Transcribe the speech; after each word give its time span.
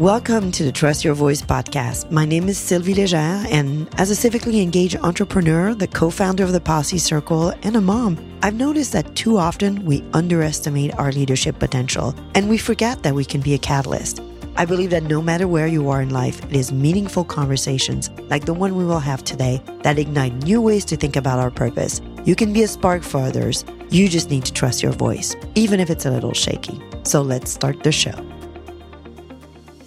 Welcome 0.00 0.52
to 0.52 0.62
the 0.62 0.72
Trust 0.72 1.06
Your 1.06 1.14
Voice 1.14 1.40
podcast. 1.40 2.10
My 2.10 2.26
name 2.26 2.50
is 2.50 2.58
Sylvie 2.58 2.92
Légère, 2.92 3.46
and 3.50 3.88
as 3.98 4.10
a 4.10 4.28
civically 4.28 4.60
engaged 4.60 4.96
entrepreneur, 4.96 5.74
the 5.74 5.86
co 5.86 6.10
founder 6.10 6.44
of 6.44 6.52
the 6.52 6.60
Policy 6.60 6.98
Circle, 6.98 7.54
and 7.62 7.76
a 7.76 7.80
mom, 7.80 8.18
I've 8.42 8.56
noticed 8.56 8.92
that 8.92 9.16
too 9.16 9.38
often 9.38 9.86
we 9.86 10.04
underestimate 10.12 10.94
our 10.96 11.12
leadership 11.12 11.58
potential 11.58 12.14
and 12.34 12.46
we 12.46 12.58
forget 12.58 13.02
that 13.04 13.14
we 13.14 13.24
can 13.24 13.40
be 13.40 13.54
a 13.54 13.58
catalyst. 13.58 14.20
I 14.56 14.66
believe 14.66 14.90
that 14.90 15.04
no 15.04 15.22
matter 15.22 15.48
where 15.48 15.66
you 15.66 15.88
are 15.88 16.02
in 16.02 16.10
life, 16.10 16.44
it 16.44 16.56
is 16.56 16.72
meaningful 16.72 17.24
conversations 17.24 18.10
like 18.28 18.44
the 18.44 18.52
one 18.52 18.76
we 18.76 18.84
will 18.84 19.00
have 19.00 19.24
today 19.24 19.62
that 19.82 19.98
ignite 19.98 20.34
new 20.44 20.60
ways 20.60 20.84
to 20.86 20.96
think 20.98 21.16
about 21.16 21.38
our 21.38 21.50
purpose. 21.50 22.02
You 22.26 22.36
can 22.36 22.52
be 22.52 22.64
a 22.64 22.68
spark 22.68 23.02
for 23.02 23.22
others. 23.22 23.64
You 23.88 24.10
just 24.10 24.28
need 24.28 24.44
to 24.44 24.52
trust 24.52 24.82
your 24.82 24.92
voice, 24.92 25.34
even 25.54 25.80
if 25.80 25.88
it's 25.88 26.04
a 26.04 26.10
little 26.10 26.34
shaky. 26.34 26.82
So 27.04 27.22
let's 27.22 27.50
start 27.50 27.82
the 27.82 27.92
show. 27.92 28.35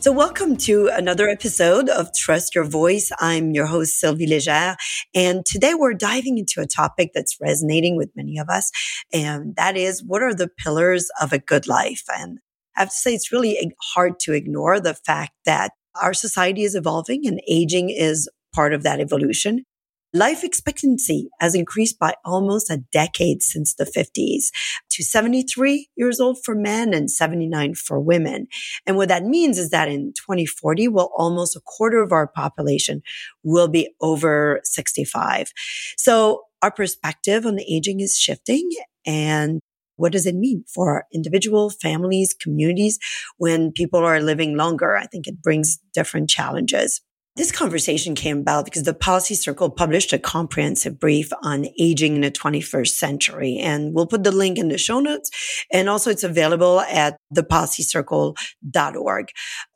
So, 0.02 0.13
welcome 0.13 0.55
to 0.59 0.89
another 0.94 1.27
episode 1.27 1.89
of 1.89 2.13
Trust 2.13 2.55
Your 2.55 2.63
Voice. 2.63 3.12
I'm 3.20 3.52
your 3.52 3.66
host, 3.66 3.99
Sylvie 3.99 4.27
Légère. 4.27 4.77
And 5.13 5.45
today 5.45 5.73
we're 5.73 5.94
diving 5.94 6.38
into 6.38 6.62
a 6.62 6.66
topic 6.66 7.12
that's 7.13 7.35
resonating 7.41 7.98
with 7.98 8.09
many 8.16 8.38
of 8.38 8.48
us. 8.48 8.72
And 9.12 9.58
that 9.58 9.75
is 9.75 10.02
what 10.02 10.23
are 10.23 10.34
the 10.34 10.48
pillars 10.48 11.09
of 11.22 11.34
a 11.34 11.38
good 11.38 11.67
life? 11.67 12.03
And 12.17 12.39
I 12.77 12.81
have 12.84 12.91
to 12.91 12.95
say, 12.95 13.13
it's 13.13 13.34
really 13.34 13.73
hard 13.94 14.22
to 14.22 14.31
ignore 14.31 14.80
the 14.80 14.94
fact 14.94 15.34
that 15.44 15.73
our 16.02 16.13
society 16.13 16.63
is 16.63 16.75
evolving 16.75 17.27
and 17.27 17.41
aging 17.45 17.89
is 17.89 18.30
part 18.55 18.73
of 18.73 18.84
that 18.84 19.02
evolution. 19.02 19.66
Life 20.13 20.44
expectancy 20.44 21.30
has 21.40 21.54
increased 21.54 21.99
by 21.99 22.16
almost 22.26 22.72
a 22.72 22.81
decade 22.91 23.44
since 23.44 23.76
the 23.76 23.86
50s 23.86 24.45
to 24.90 25.04
73 25.04 25.88
years 25.95 26.20
old 26.20 26.44
for 26.44 26.55
men 26.55 26.95
and 26.95 27.12
79 27.12 27.76
for 27.76 28.00
women. 28.00 28.48
And 28.88 28.98
what 28.98 29.09
that 29.09 29.23
means 29.23 29.59
is 29.59 29.70
that 29.70 29.88
in 29.88 30.14
2040, 30.16 30.88
well, 30.88 31.12
almost 31.16 31.55
a 31.55 31.62
quarter 31.62 32.02
of 32.02 32.11
our 32.11 32.28
population 32.28 33.03
will 33.44 33.67
be 33.67 33.94
over 34.02 34.61
65. 34.64 35.52
So 35.95 36.44
our 36.64 36.72
perspective 36.72 37.45
on 37.45 37.55
the 37.55 37.72
aging 37.72 38.00
is 38.00 38.17
shifting 38.17 38.67
and 39.05 39.61
what 39.95 40.14
does 40.14 40.26
it 40.26 40.36
mean 40.36 40.64
for 40.73 40.92
our 40.92 41.05
individual 41.14 41.70
families, 41.70 42.33
communities 42.33 42.98
when 43.38 43.73
people 43.73 44.00
are 44.00 44.22
living 44.22 44.55
longer? 44.55 44.95
I 44.95 45.05
think 45.05 45.28
it 45.28 45.42
brings 45.42 45.78
different 45.94 46.30
challenges. 46.30 47.02
This 47.40 47.54
conversation 47.54 48.16
came 48.16 48.40
about 48.40 48.66
because 48.66 48.84
the 48.84 48.94
Policy 48.94 49.34
Circle 49.34 49.70
published 49.70 50.12
a 50.12 50.20
comprehensive 50.20 51.00
brief 51.00 51.32
on 51.42 51.68
aging 51.80 52.16
in 52.16 52.22
the 52.22 52.32
21st 52.32 52.90
century. 52.90 53.58
And 53.58 53.94
we'll 53.94 54.08
put 54.08 54.26
the 54.26 54.32
link 54.34 54.58
in 54.58 54.68
the 54.68 54.78
show 54.78 55.00
notes. 55.00 55.32
And 55.72 55.88
also 55.88 56.10
it's 56.10 56.26
available 56.26 56.82
at 56.82 57.16
thepolicycircle.org. 57.34 59.30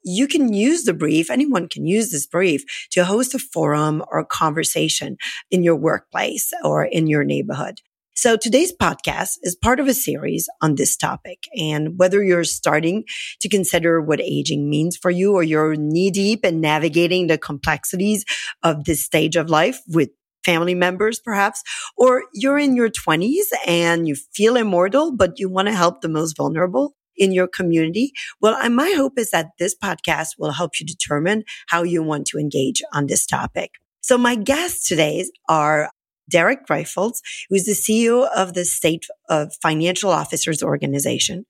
You 0.03 0.27
can 0.27 0.51
use 0.51 0.83
the 0.83 0.93
brief. 0.93 1.31
Anyone 1.31 1.69
can 1.69 1.85
use 1.85 2.11
this 2.11 2.27
brief 2.27 2.65
to 2.91 3.05
host 3.05 3.33
a 3.33 3.39
forum 3.39 4.03
or 4.11 4.19
a 4.19 4.25
conversation 4.25 5.15
in 5.49 5.63
your 5.63 5.77
workplace 5.77 6.51
or 6.65 6.83
in 6.83 7.07
your 7.07 7.23
neighborhood. 7.23 7.79
So 8.15 8.37
today's 8.37 8.71
podcast 8.71 9.39
is 9.41 9.55
part 9.55 9.79
of 9.79 9.87
a 9.87 9.93
series 9.93 10.47
on 10.61 10.75
this 10.75 10.95
topic. 10.95 11.45
And 11.57 11.97
whether 11.97 12.23
you're 12.23 12.43
starting 12.43 13.05
to 13.41 13.49
consider 13.49 13.99
what 14.01 14.21
aging 14.21 14.69
means 14.69 14.95
for 14.95 15.09
you 15.09 15.33
or 15.33 15.41
you're 15.41 15.75
knee 15.75 16.11
deep 16.11 16.45
in 16.45 16.61
navigating 16.61 17.25
the 17.25 17.39
complexities 17.39 18.23
of 18.61 18.85
this 18.85 19.03
stage 19.03 19.35
of 19.35 19.49
life 19.49 19.81
with 19.87 20.09
family 20.45 20.75
members, 20.75 21.19
perhaps, 21.19 21.63
or 21.97 22.23
you're 22.33 22.59
in 22.59 22.75
your 22.75 22.89
twenties 22.89 23.51
and 23.65 24.07
you 24.07 24.15
feel 24.15 24.57
immortal, 24.57 25.11
but 25.11 25.39
you 25.39 25.49
want 25.49 25.67
to 25.67 25.73
help 25.73 26.01
the 26.01 26.09
most 26.09 26.37
vulnerable 26.37 26.93
in 27.17 27.31
your 27.31 27.47
community. 27.47 28.11
Well, 28.39 28.69
my 28.69 28.91
hope 28.91 29.17
is 29.17 29.31
that 29.31 29.47
this 29.57 29.75
podcast 29.75 30.35
will 30.37 30.51
help 30.51 30.79
you 30.79 30.85
determine 30.85 31.45
how 31.67 31.81
you 31.81 32.03
want 32.03 32.27
to 32.27 32.37
engage 32.37 32.83
on 32.93 33.07
this 33.07 33.25
topic. 33.25 33.71
So 34.01 34.19
my 34.19 34.35
guests 34.35 34.87
today 34.87 35.25
are 35.49 35.89
Derek 36.29 36.65
Kreifels, 36.67 37.21
who's 37.49 37.65
the 37.65 37.73
CEO 37.73 38.27
of 38.35 38.53
the 38.53 38.65
State 38.65 39.05
of 39.29 39.53
Financial 39.61 40.09
Officers 40.09 40.63
Organization, 40.63 41.45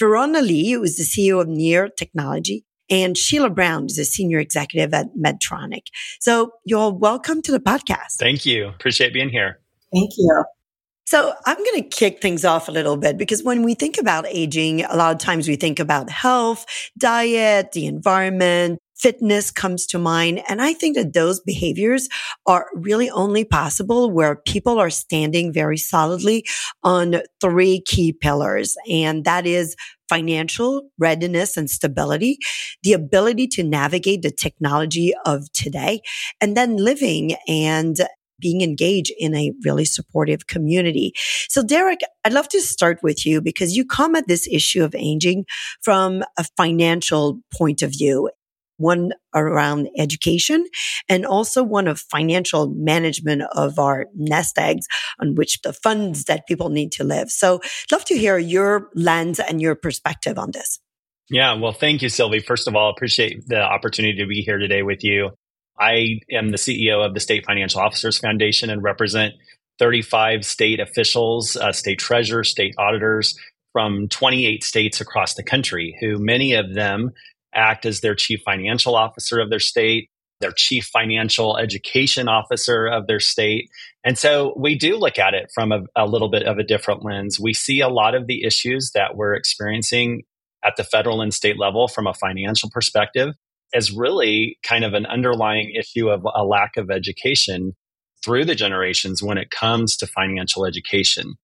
Ferona 0.00 0.42
Lee, 0.42 0.72
who 0.72 0.82
is 0.82 0.96
the 0.96 1.04
CEO 1.04 1.40
of 1.40 1.48
Near 1.48 1.88
Technology, 1.88 2.64
and 2.90 3.16
Sheila 3.16 3.50
Brown 3.50 3.86
is 3.86 3.98
a 3.98 4.04
senior 4.04 4.38
executive 4.38 4.94
at 4.94 5.08
Medtronic. 5.14 5.86
So 6.20 6.52
you're 6.64 6.92
welcome 6.92 7.42
to 7.42 7.52
the 7.52 7.60
podcast. 7.60 8.16
Thank 8.18 8.46
you. 8.46 8.68
Appreciate 8.68 9.12
being 9.12 9.28
here. 9.28 9.60
Thank 9.92 10.10
you. 10.16 10.44
So 11.06 11.32
I'm 11.46 11.56
going 11.56 11.82
to 11.82 11.88
kick 11.88 12.20
things 12.20 12.44
off 12.44 12.68
a 12.68 12.70
little 12.70 12.98
bit 12.98 13.16
because 13.16 13.42
when 13.42 13.62
we 13.62 13.72
think 13.72 13.96
about 13.96 14.26
aging, 14.28 14.84
a 14.84 14.94
lot 14.94 15.14
of 15.14 15.18
times 15.18 15.48
we 15.48 15.56
think 15.56 15.78
about 15.78 16.10
health, 16.10 16.66
diet, 16.98 17.72
the 17.72 17.86
environment, 17.86 18.78
fitness 18.98 19.50
comes 19.50 19.86
to 19.86 19.98
mind. 19.98 20.42
And 20.48 20.60
I 20.60 20.72
think 20.72 20.96
that 20.96 21.12
those 21.12 21.40
behaviors 21.40 22.08
are 22.46 22.66
really 22.74 23.10
only 23.10 23.44
possible 23.44 24.10
where 24.10 24.36
people 24.36 24.78
are 24.78 24.90
standing 24.90 25.52
very 25.52 25.76
solidly 25.76 26.44
on 26.82 27.16
three 27.40 27.82
key 27.86 28.12
pillars. 28.12 28.76
And 28.90 29.24
that 29.24 29.46
is 29.46 29.76
financial 30.08 30.88
readiness 30.98 31.56
and 31.56 31.70
stability, 31.70 32.38
the 32.82 32.94
ability 32.94 33.46
to 33.46 33.62
navigate 33.62 34.22
the 34.22 34.30
technology 34.30 35.12
of 35.26 35.52
today, 35.52 36.00
and 36.40 36.56
then 36.56 36.76
living 36.76 37.36
and 37.46 37.98
being 38.40 38.62
engaged 38.62 39.12
in 39.18 39.34
a 39.34 39.52
really 39.64 39.84
supportive 39.84 40.46
community. 40.46 41.12
So 41.48 41.62
Derek, 41.62 42.00
I'd 42.24 42.32
love 42.32 42.48
to 42.50 42.60
start 42.60 43.00
with 43.02 43.26
you 43.26 43.40
because 43.40 43.76
you 43.76 43.84
come 43.84 44.14
at 44.14 44.28
this 44.28 44.46
issue 44.46 44.84
of 44.84 44.94
aging 44.94 45.44
from 45.82 46.22
a 46.38 46.44
financial 46.56 47.40
point 47.52 47.82
of 47.82 47.90
view 47.90 48.30
one 48.78 49.12
around 49.34 49.88
education 49.96 50.66
and 51.08 51.26
also 51.26 51.62
one 51.62 51.86
of 51.86 52.00
financial 52.00 52.68
management 52.68 53.42
of 53.52 53.78
our 53.78 54.06
nest 54.14 54.58
eggs 54.58 54.86
on 55.20 55.34
which 55.34 55.60
the 55.62 55.72
funds 55.72 56.24
that 56.24 56.46
people 56.46 56.70
need 56.70 56.92
to 56.92 57.04
live. 57.04 57.30
So 57.30 57.60
love 57.92 58.04
to 58.06 58.16
hear 58.16 58.38
your 58.38 58.88
lens 58.94 59.38
and 59.38 59.60
your 59.60 59.74
perspective 59.74 60.38
on 60.38 60.52
this. 60.52 60.80
Yeah, 61.30 61.54
well, 61.54 61.72
thank 61.72 62.00
you, 62.00 62.08
Sylvie. 62.08 62.40
First 62.40 62.68
of 62.68 62.74
all, 62.74 62.90
appreciate 62.90 63.46
the 63.46 63.60
opportunity 63.60 64.18
to 64.18 64.26
be 64.26 64.40
here 64.40 64.56
today 64.56 64.82
with 64.82 65.04
you. 65.04 65.30
I 65.78 66.20
am 66.32 66.50
the 66.50 66.56
CEO 66.56 67.04
of 67.04 67.14
the 67.14 67.20
State 67.20 67.44
Financial 67.44 67.80
Officers 67.80 68.18
Foundation 68.18 68.70
and 68.70 68.82
represent 68.82 69.34
35 69.78 70.44
state 70.44 70.80
officials, 70.80 71.56
uh, 71.56 71.72
state 71.72 71.98
treasurers, 71.98 72.50
state 72.50 72.74
auditors 72.78 73.38
from 73.72 74.08
28 74.08 74.64
states 74.64 75.00
across 75.00 75.34
the 75.34 75.42
country, 75.42 75.96
who 76.00 76.18
many 76.18 76.54
of 76.54 76.74
them 76.74 77.12
act 77.54 77.86
as 77.86 78.00
their 78.00 78.14
chief 78.14 78.40
financial 78.44 78.94
officer 78.94 79.40
of 79.40 79.50
their 79.50 79.58
state, 79.58 80.10
their 80.40 80.52
chief 80.52 80.86
financial 80.86 81.56
education 81.56 82.28
officer 82.28 82.86
of 82.86 83.06
their 83.06 83.20
state. 83.20 83.70
And 84.04 84.16
so 84.16 84.54
we 84.56 84.76
do 84.76 84.96
look 84.96 85.18
at 85.18 85.34
it 85.34 85.50
from 85.54 85.72
a, 85.72 85.80
a, 85.96 86.06
little 86.06 86.30
bit 86.30 86.44
of 86.44 86.58
a 86.58 86.62
different 86.62 87.04
lens. 87.04 87.40
We 87.40 87.54
see 87.54 87.80
a 87.80 87.88
lot 87.88 88.14
of 88.14 88.26
the 88.26 88.44
issues 88.44 88.92
that 88.94 89.16
we're 89.16 89.34
experiencing 89.34 90.22
at 90.64 90.74
the 90.76 90.84
federal 90.84 91.22
and 91.22 91.32
state 91.32 91.58
level 91.58 91.88
from 91.88 92.06
a 92.06 92.14
financial 92.14 92.70
perspective 92.70 93.34
as 93.74 93.92
really 93.92 94.58
kind 94.62 94.84
of 94.84 94.94
an 94.94 95.06
underlying 95.06 95.72
issue 95.78 96.08
of 96.08 96.22
a 96.24 96.44
lack 96.44 96.76
of 96.76 96.90
education 96.90 97.72
through 98.24 98.44
the 98.44 98.54
generations 98.54 99.22
when 99.22 99.38
it 99.38 99.50
comes 99.50 99.96
to 99.96 100.06
financial 100.06 100.64
education. 100.64 101.34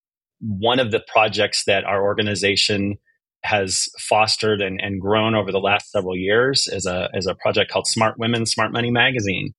One 0.41 0.81
of 0.81 0.91
the 0.91 1.03
projects 1.07 1.65
that 1.65 1.85
our 1.85 2.03
organization 2.03 2.97
has 3.45 3.89
fostered 3.99 4.63
and, 4.63 4.81
and 4.81 5.01
grown 5.01 5.35
over 5.35 5.53
the 5.53 5.61
last 5.61 5.91
several 5.91 6.17
years 6.17 6.67
is 6.67 6.87
a, 6.87 7.11
is 7.15 7.27
a 7.27 7.35
project 7.35 7.71
called 7.71 7.87
Smart 7.87 8.19
Women, 8.19 8.47
Smart 8.47 8.73
Money 8.73 8.91
Magazine. 8.91 9.53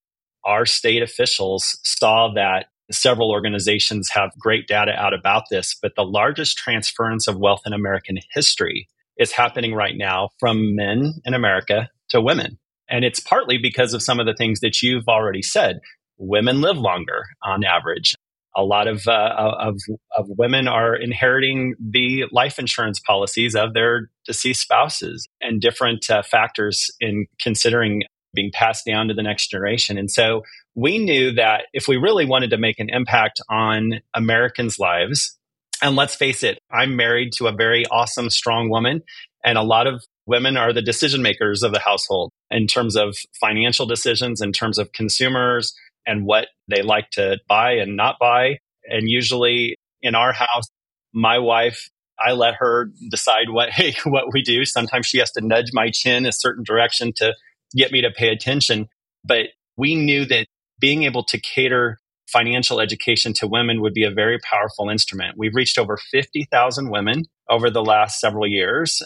Our 0.44 0.66
state 0.66 1.02
officials 1.02 1.78
saw 1.84 2.32
that 2.34 2.66
several 2.90 3.30
organizations 3.30 4.10
have 4.10 4.30
great 4.38 4.66
data 4.66 4.92
out 4.92 5.14
about 5.14 5.44
this, 5.50 5.76
but 5.80 5.92
the 5.96 6.04
largest 6.04 6.56
transference 6.56 7.26
of 7.28 7.38
wealth 7.38 7.62
in 7.64 7.72
American 7.72 8.18
history 8.32 8.88
is 9.18 9.32
happening 9.32 9.74
right 9.74 9.96
now 9.96 10.30
from 10.38 10.74
men 10.74 11.14
in 11.24 11.34
America 11.34 11.88
to 12.10 12.20
women. 12.20 12.58
And 12.88 13.04
it's 13.04 13.20
partly 13.20 13.58
because 13.58 13.94
of 13.94 14.02
some 14.02 14.20
of 14.20 14.26
the 14.26 14.34
things 14.34 14.60
that 14.60 14.82
you've 14.82 15.08
already 15.08 15.42
said. 15.42 15.80
Women 16.18 16.60
live 16.60 16.78
longer 16.78 17.24
on 17.44 17.64
average 17.64 18.14
a 18.56 18.64
lot 18.64 18.88
of, 18.88 19.06
uh, 19.06 19.52
of, 19.60 19.76
of 20.16 20.26
women 20.28 20.66
are 20.66 20.96
inheriting 20.96 21.74
the 21.78 22.24
life 22.32 22.58
insurance 22.58 22.98
policies 22.98 23.54
of 23.54 23.74
their 23.74 24.10
deceased 24.24 24.62
spouses 24.62 25.28
and 25.40 25.60
different 25.60 26.08
uh, 26.08 26.22
factors 26.22 26.90
in 26.98 27.26
considering 27.40 28.02
being 28.34 28.50
passed 28.52 28.84
down 28.86 29.08
to 29.08 29.14
the 29.14 29.22
next 29.22 29.50
generation. 29.50 29.98
And 29.98 30.10
so 30.10 30.42
we 30.74 30.98
knew 30.98 31.32
that 31.32 31.64
if 31.72 31.86
we 31.88 31.96
really 31.96 32.24
wanted 32.24 32.50
to 32.50 32.58
make 32.58 32.78
an 32.78 32.88
impact 32.90 33.40
on 33.50 34.00
Americans' 34.14 34.78
lives, 34.78 35.36
and 35.82 35.96
let's 35.96 36.14
face 36.14 36.42
it, 36.42 36.58
I'm 36.70 36.96
married 36.96 37.32
to 37.34 37.48
a 37.48 37.52
very 37.52 37.84
awesome, 37.86 38.30
strong 38.30 38.70
woman, 38.70 39.02
and 39.44 39.58
a 39.58 39.62
lot 39.62 39.86
of 39.86 40.04
women 40.26 40.56
are 40.56 40.72
the 40.72 40.82
decision 40.82 41.22
makers 41.22 41.62
of 41.62 41.72
the 41.72 41.78
household 41.78 42.32
in 42.50 42.66
terms 42.66 42.96
of 42.96 43.16
financial 43.40 43.86
decisions, 43.86 44.40
in 44.40 44.52
terms 44.52 44.78
of 44.78 44.92
consumers, 44.92 45.74
and 46.06 46.24
what 46.24 46.48
they 46.68 46.82
like 46.82 47.10
to 47.12 47.38
buy 47.48 47.72
and 47.72 47.96
not 47.96 48.16
buy. 48.20 48.58
And 48.84 49.08
usually 49.08 49.76
in 50.02 50.14
our 50.14 50.32
house, 50.32 50.68
my 51.12 51.38
wife 51.38 51.88
I 52.18 52.32
let 52.32 52.54
her 52.58 52.90
decide 53.10 53.50
what 53.50 53.70
hey 53.72 53.94
what 54.04 54.32
we 54.32 54.42
do. 54.42 54.64
Sometimes 54.64 55.06
she 55.06 55.18
has 55.18 55.32
to 55.32 55.46
nudge 55.46 55.70
my 55.72 55.90
chin 55.90 56.26
a 56.26 56.32
certain 56.32 56.64
direction 56.64 57.12
to 57.16 57.34
get 57.74 57.92
me 57.92 58.02
to 58.02 58.10
pay 58.10 58.28
attention. 58.28 58.88
But 59.24 59.48
we 59.76 59.94
knew 59.94 60.24
that 60.26 60.46
being 60.78 61.02
able 61.02 61.24
to 61.24 61.40
cater 61.40 61.98
financial 62.28 62.80
education 62.80 63.32
to 63.34 63.46
women 63.46 63.80
would 63.80 63.94
be 63.94 64.04
a 64.04 64.10
very 64.10 64.38
powerful 64.38 64.88
instrument. 64.88 65.36
We've 65.38 65.54
reached 65.54 65.78
over 65.78 65.96
50,000 65.96 66.90
women 66.90 67.24
over 67.48 67.70
the 67.70 67.84
last 67.84 68.20
several 68.20 68.46
years. 68.46 69.00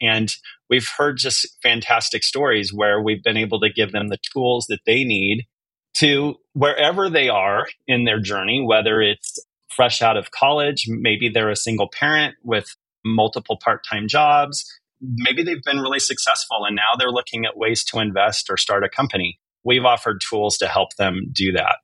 And 0.00 0.32
we've 0.68 0.88
heard 0.96 1.18
just 1.18 1.56
fantastic 1.62 2.22
stories 2.22 2.72
where 2.72 3.00
we've 3.00 3.22
been 3.22 3.36
able 3.36 3.60
to 3.60 3.70
give 3.70 3.92
them 3.92 4.08
the 4.08 4.18
tools 4.32 4.66
that 4.68 4.80
they 4.86 5.04
need 5.04 5.46
to 5.94 6.34
wherever 6.54 7.10
they 7.10 7.28
are 7.28 7.66
in 7.86 8.04
their 8.04 8.20
journey, 8.20 8.64
whether 8.64 9.00
it's 9.00 9.38
fresh 9.68 10.02
out 10.02 10.16
of 10.16 10.30
college, 10.30 10.86
maybe 10.88 11.28
they're 11.28 11.50
a 11.50 11.56
single 11.56 11.88
parent 11.88 12.34
with 12.42 12.76
multiple 13.04 13.58
part 13.62 13.84
time 13.88 14.08
jobs, 14.08 14.64
maybe 15.00 15.42
they've 15.42 15.62
been 15.62 15.80
really 15.80 15.98
successful 15.98 16.64
and 16.64 16.76
now 16.76 16.96
they're 16.98 17.10
looking 17.10 17.44
at 17.44 17.56
ways 17.56 17.84
to 17.84 17.98
invest 17.98 18.48
or 18.50 18.56
start 18.56 18.84
a 18.84 18.88
company. 18.88 19.38
We've 19.64 19.84
offered 19.84 20.20
tools 20.28 20.58
to 20.58 20.68
help 20.68 20.96
them 20.96 21.28
do 21.32 21.52
that. 21.52 21.76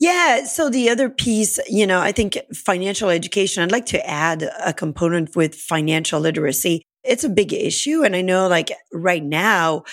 Yeah. 0.00 0.44
So 0.44 0.68
the 0.68 0.90
other 0.90 1.08
piece, 1.08 1.58
you 1.68 1.86
know, 1.86 2.00
I 2.00 2.12
think 2.12 2.38
financial 2.52 3.10
education, 3.10 3.62
I'd 3.62 3.72
like 3.72 3.86
to 3.86 4.06
add 4.06 4.50
a 4.64 4.72
component 4.72 5.36
with 5.36 5.54
financial 5.54 6.20
literacy. 6.20 6.82
It's 7.04 7.24
a 7.24 7.28
big 7.28 7.52
issue. 7.52 8.02
And 8.02 8.16
I 8.16 8.22
know 8.22 8.48
like 8.48 8.72
right 8.92 9.22
now, 9.22 9.84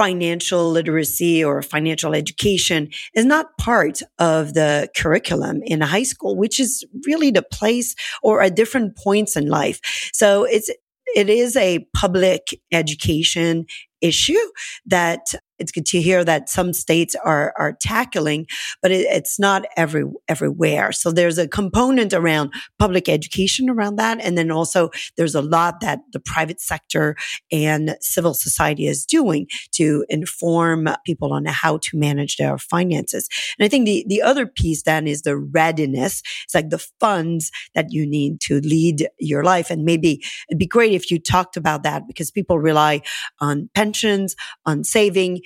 financial 0.00 0.70
literacy 0.70 1.44
or 1.44 1.60
financial 1.60 2.14
education 2.14 2.88
is 3.14 3.26
not 3.26 3.58
part 3.58 4.00
of 4.18 4.54
the 4.54 4.88
curriculum 4.96 5.60
in 5.66 5.82
high 5.82 6.04
school, 6.04 6.34
which 6.38 6.58
is 6.58 6.82
really 7.06 7.30
the 7.30 7.42
place 7.42 7.94
or 8.22 8.40
at 8.40 8.56
different 8.56 8.96
points 8.96 9.36
in 9.36 9.46
life. 9.46 9.78
So 10.14 10.44
it's, 10.44 10.70
it 11.14 11.28
is 11.28 11.54
a 11.54 11.86
public 11.94 12.58
education 12.72 13.66
issue 14.00 14.40
that 14.86 15.34
it's 15.60 15.72
good 15.72 15.86
to 15.86 16.00
hear 16.00 16.24
that 16.24 16.48
some 16.48 16.72
states 16.72 17.14
are 17.24 17.52
are 17.58 17.74
tackling, 17.80 18.46
but 18.82 18.90
it, 18.90 19.06
it's 19.10 19.38
not 19.38 19.66
every 19.76 20.04
everywhere. 20.28 20.92
So 20.92 21.12
there's 21.12 21.38
a 21.38 21.46
component 21.46 22.12
around 22.12 22.52
public 22.78 23.08
education 23.08 23.68
around 23.70 23.96
that, 23.96 24.20
and 24.20 24.36
then 24.36 24.50
also 24.50 24.90
there's 25.16 25.34
a 25.34 25.42
lot 25.42 25.80
that 25.80 26.00
the 26.12 26.20
private 26.20 26.60
sector 26.60 27.16
and 27.52 27.96
civil 28.00 28.34
society 28.34 28.86
is 28.86 29.04
doing 29.04 29.46
to 29.72 30.04
inform 30.08 30.88
people 31.04 31.32
on 31.32 31.44
how 31.44 31.78
to 31.78 31.96
manage 31.98 32.36
their 32.36 32.58
finances. 32.58 33.28
And 33.58 33.64
I 33.64 33.68
think 33.68 33.86
the 33.86 34.04
the 34.08 34.22
other 34.22 34.46
piece 34.46 34.82
then 34.82 35.06
is 35.06 35.22
the 35.22 35.36
readiness. 35.36 36.22
It's 36.44 36.54
like 36.54 36.70
the 36.70 36.84
funds 36.98 37.50
that 37.74 37.92
you 37.92 38.06
need 38.06 38.40
to 38.42 38.60
lead 38.60 39.08
your 39.18 39.44
life, 39.44 39.70
and 39.70 39.84
maybe 39.84 40.22
it'd 40.48 40.58
be 40.58 40.66
great 40.66 40.92
if 40.92 41.10
you 41.10 41.18
talked 41.18 41.56
about 41.56 41.82
that 41.82 42.06
because 42.06 42.30
people 42.30 42.58
rely 42.58 43.02
on 43.40 43.68
pensions, 43.74 44.34
on 44.64 44.84
saving, 44.84 45.40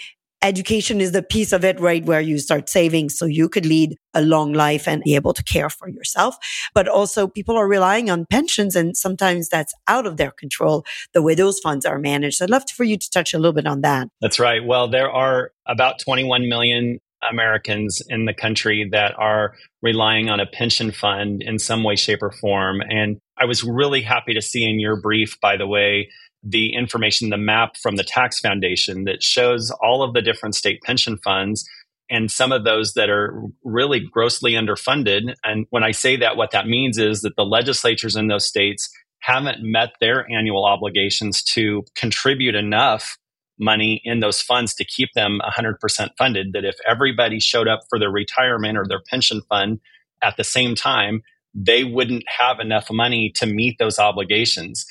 education 0.44 1.00
is 1.00 1.12
the 1.12 1.23
piece 1.23 1.52
of 1.52 1.64
it, 1.64 1.81
right? 1.81 2.05
Where 2.05 2.20
you 2.20 2.38
start 2.38 2.69
saving 2.69 3.08
so 3.08 3.25
you 3.25 3.49
could 3.49 3.67
lead 3.67 3.96
a 4.12 4.23
long 4.23 4.52
life 4.52 4.87
and 4.87 5.02
be 5.02 5.14
able 5.14 5.32
to 5.32 5.43
care 5.43 5.70
for 5.70 5.88
yourself. 5.88 6.37
But 6.75 6.87
also 6.87 7.26
people 7.26 7.56
are 7.56 7.67
relying 7.67 8.11
on 8.11 8.26
pensions 8.26 8.76
and 8.76 8.96
sometimes 8.96 9.49
that's 9.49 9.75
out 9.88 10.06
of 10.06 10.19
their 10.19 10.31
control, 10.31 10.85
the 11.14 11.23
way 11.23 11.35
those 11.35 11.58
funds 11.58 11.87
are 11.87 11.99
managed. 11.99 12.43
I'd 12.43 12.50
love 12.50 12.70
for 12.70 12.85
you 12.85 12.96
to 12.96 13.11
touch 13.11 13.35
a 13.35 13.38
little 13.38 13.55
bit 13.55 13.67
on 13.67 13.81
that. 13.81 14.08
That's 14.20 14.38
right. 14.38 14.64
Well, 14.64 14.88
there 14.88 15.11
are 15.11 15.50
about 15.67 15.99
21 15.99 16.49
million 16.49 17.00
Americans 17.29 18.02
in 18.08 18.26
the 18.26 18.35
country 18.35 18.88
that 18.93 19.19
are 19.19 19.55
relying 19.82 20.29
on 20.29 20.41
a 20.41 20.46
pension 20.46 20.93
fund 20.93 21.43
in 21.43 21.58
some 21.58 21.82
way, 21.82 21.96
shape, 21.96 22.23
or 22.23 22.31
form. 22.31 22.82
And 22.82 23.19
I 23.38 23.46
was 23.46 23.64
really 23.64 24.02
happy 24.02 24.35
to 24.35 24.43
see 24.43 24.69
in 24.69 24.79
your 24.79 25.00
brief, 25.00 25.41
by 25.41 25.56
the 25.56 25.67
way, 25.67 26.11
the 26.44 26.75
information, 26.75 27.31
the 27.31 27.38
map 27.38 27.76
from 27.76 27.96
the 27.96 28.05
tax 28.05 28.38
foundation 28.38 29.05
that 29.05 29.23
shows 29.23 29.70
all 29.82 30.02
of 30.02 30.12
the 30.12 30.23
different 30.23 30.55
state 30.55 30.81
pension 30.82 31.19
funds 31.19 31.69
and 32.11 32.31
some 32.31 32.52
of 32.52 32.64
those 32.64 32.93
that 32.94 33.08
are 33.08 33.43
really 33.64 34.00
grossly 34.00 34.52
underfunded. 34.52 35.35
And 35.43 35.67
when 35.70 35.82
I 35.82 35.93
say 35.93 36.17
that, 36.17 36.37
what 36.37 36.50
that 36.50 36.67
means 36.67 36.99
is 36.99 37.23
that 37.23 37.37
the 37.37 37.46
legislatures 37.46 38.14
in 38.14 38.29
those 38.29 38.46
states 38.46 38.91
haven't 39.20 39.62
met 39.62 39.91
their 40.00 40.31
annual 40.31 40.67
obligations 40.67 41.43
to 41.43 41.82
contribute 41.94 42.55
enough 42.55 43.17
money 43.58 44.02
in 44.05 44.20
those 44.20 44.41
funds 44.43 44.75
to 44.75 44.85
keep 44.85 45.08
them 45.14 45.41
100% 45.43 46.08
funded. 46.19 46.52
That 46.52 46.64
if 46.64 46.76
everybody 46.87 47.41
showed 47.41 47.69
up 47.69 47.81
for 47.88 47.99
their 47.99 48.11
retirement 48.11 48.76
or 48.76 48.85
their 48.87 49.00
pension 49.08 49.41
fund 49.49 49.81
at 50.23 50.37
the 50.37 50.44
same 50.44 50.75
time, 50.75 51.23
they 51.55 51.85
wouldn't 51.85 52.25
have 52.38 52.58
enough 52.61 52.88
money 52.91 53.31
to 53.37 53.46
meet 53.46 53.79
those 53.79 53.99
obligations. 53.99 54.85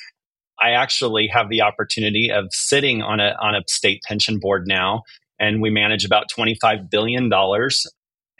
I 0.64 0.70
actually 0.70 1.26
have 1.26 1.50
the 1.50 1.60
opportunity 1.60 2.30
of 2.30 2.46
sitting 2.50 3.02
on 3.02 3.20
a 3.20 3.36
on 3.40 3.54
a 3.54 3.62
state 3.68 4.00
pension 4.08 4.38
board 4.38 4.64
now, 4.66 5.02
and 5.38 5.60
we 5.60 5.68
manage 5.68 6.04
about 6.06 6.30
twenty 6.30 6.56
five 6.60 6.88
billion 6.90 7.28
dollars, 7.28 7.86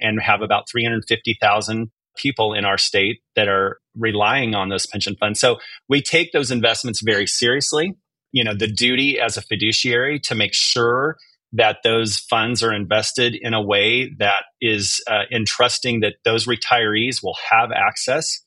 and 0.00 0.21
have 0.23 0.41
about 0.41 0.65
three 0.71 0.82
hundred 0.82 1.05
fifty 1.06 1.37
thousand 1.38 1.91
people 2.17 2.55
in 2.55 2.65
our 2.65 2.79
state 2.79 3.21
that 3.37 3.49
are 3.49 3.79
relying 3.97 4.55
on 4.55 4.71
those 4.71 4.87
pension 4.87 5.17
funds. 5.21 5.38
So 5.38 5.59
we 5.88 6.00
take 6.00 6.32
those 6.32 6.50
investments 6.50 7.03
very 7.05 7.26
seriously. 7.26 7.93
You 8.32 8.44
know, 8.44 8.55
the 8.55 8.69
duty 8.69 9.20
as 9.20 9.37
a 9.37 9.43
fiduciary 9.43 10.19
to 10.20 10.35
make 10.35 10.55
sure 10.55 11.17
that 11.53 11.79
those 11.85 12.17
funds 12.17 12.62
are 12.62 12.73
invested 12.73 13.37
in 13.41 13.53
a 13.55 13.62
way 13.62 14.12
that 14.19 14.44
is 14.61 15.00
uh, 15.09 15.23
entrusting 15.31 16.00
that 16.00 16.15
those 16.25 16.47
retirees 16.47 17.23
will 17.23 17.37
have 17.50 17.70
access 17.70 18.41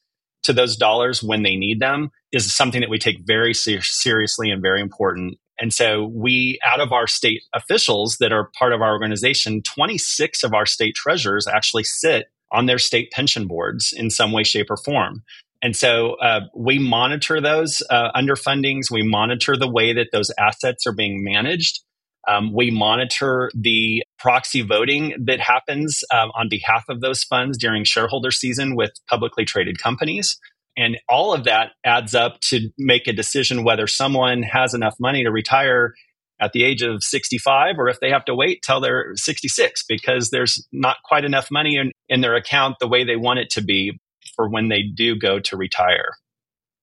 to 0.44 0.54
those 0.54 0.76
dollars 0.76 1.22
when 1.22 1.44
they 1.44 1.56
need 1.56 1.80
them 1.80 2.10
is 2.32 2.54
something 2.54 2.82
that 2.82 2.90
we 2.90 2.98
take 2.98 3.20
very 3.26 3.54
ser- 3.54 3.82
seriously 3.82 4.52
and 4.52 4.62
very 4.62 4.82
important. 4.82 5.38
And 5.60 5.74
so 5.74 6.12
we, 6.14 6.60
out 6.64 6.80
of 6.80 6.92
our 6.92 7.08
state 7.08 7.42
officials 7.54 8.18
that 8.20 8.32
are 8.32 8.52
part 8.58 8.74
of 8.74 8.82
our 8.82 8.92
organization, 8.92 9.62
26 9.64 10.44
of 10.44 10.54
our 10.54 10.66
state 10.66 10.96
treasurers 10.96 11.48
actually 11.48 11.84
sit 11.84 12.26
on 12.52 12.66
their 12.66 12.78
state 12.78 13.12
pension 13.12 13.48
boards 13.48 13.94
in 13.96 14.10
some 14.10 14.32
way, 14.32 14.44
shape, 14.44 14.70
or 14.70 14.78
form. 14.78 15.24
And 15.62 15.76
so 15.76 16.16
uh, 16.22 16.42
we 16.56 16.78
monitor 16.78 17.42
those 17.42 17.82
uh, 17.90 18.12
underfundings. 18.16 18.92
We 18.92 19.02
monitor 19.04 19.58
the 19.58 19.70
way 19.70 19.94
that 19.94 20.10
those 20.12 20.32
assets 20.38 20.86
are 20.86 20.94
being 20.94 21.24
managed. 21.24 21.82
Um, 22.28 22.54
we 22.54 22.70
monitor 22.72 23.50
the 23.56 24.04
proxy 24.20 24.62
voting 24.62 25.16
that 25.26 25.40
happens 25.40 26.04
um, 26.14 26.32
on 26.36 26.50
behalf 26.50 26.84
of 26.90 27.00
those 27.02 27.24
funds 27.24 27.58
during 27.58 27.86
shareholder 27.86 28.32
season 28.32 28.76
with 28.76 28.92
publicly 29.10 29.46
traded 29.46 29.80
companies. 29.80 30.38
And 30.78 30.98
all 31.10 31.34
of 31.34 31.46
that 31.46 31.72
adds 31.84 32.14
up 32.14 32.40
to 32.50 32.70
make 32.78 33.08
a 33.08 33.14
decision 33.14 33.64
whether 33.64 33.88
someone 33.88 34.44
has 34.44 34.76
enough 34.76 34.96
money 35.00 35.24
to 35.24 35.32
retire 35.32 35.96
at 36.40 36.54
the 36.54 36.64
age 36.64 36.84
of 36.84 37.04
65 37.04 37.80
or 37.80 37.90
if 37.90 38.00
they 38.00 38.12
have 38.12 38.26
to 38.26 38.36
wait 38.36 38.62
till 38.64 38.80
they're 38.80 39.14
66 39.16 39.84
because 39.90 40.30
there's 40.30 40.66
not 40.72 40.98
quite 41.04 41.26
enough 41.26 41.50
money 41.50 41.78
in, 41.78 41.92
in 42.10 42.22
their 42.22 42.36
account 42.36 42.76
the 42.80 42.88
way 42.88 43.04
they 43.04 43.16
want 43.16 43.40
it 43.40 43.50
to 43.52 43.64
be 43.64 44.00
for 44.36 44.48
when 44.48 44.70
they 44.70 44.84
do 44.84 45.16
go 45.16 45.40
to 45.40 45.58
retire. 45.58 46.12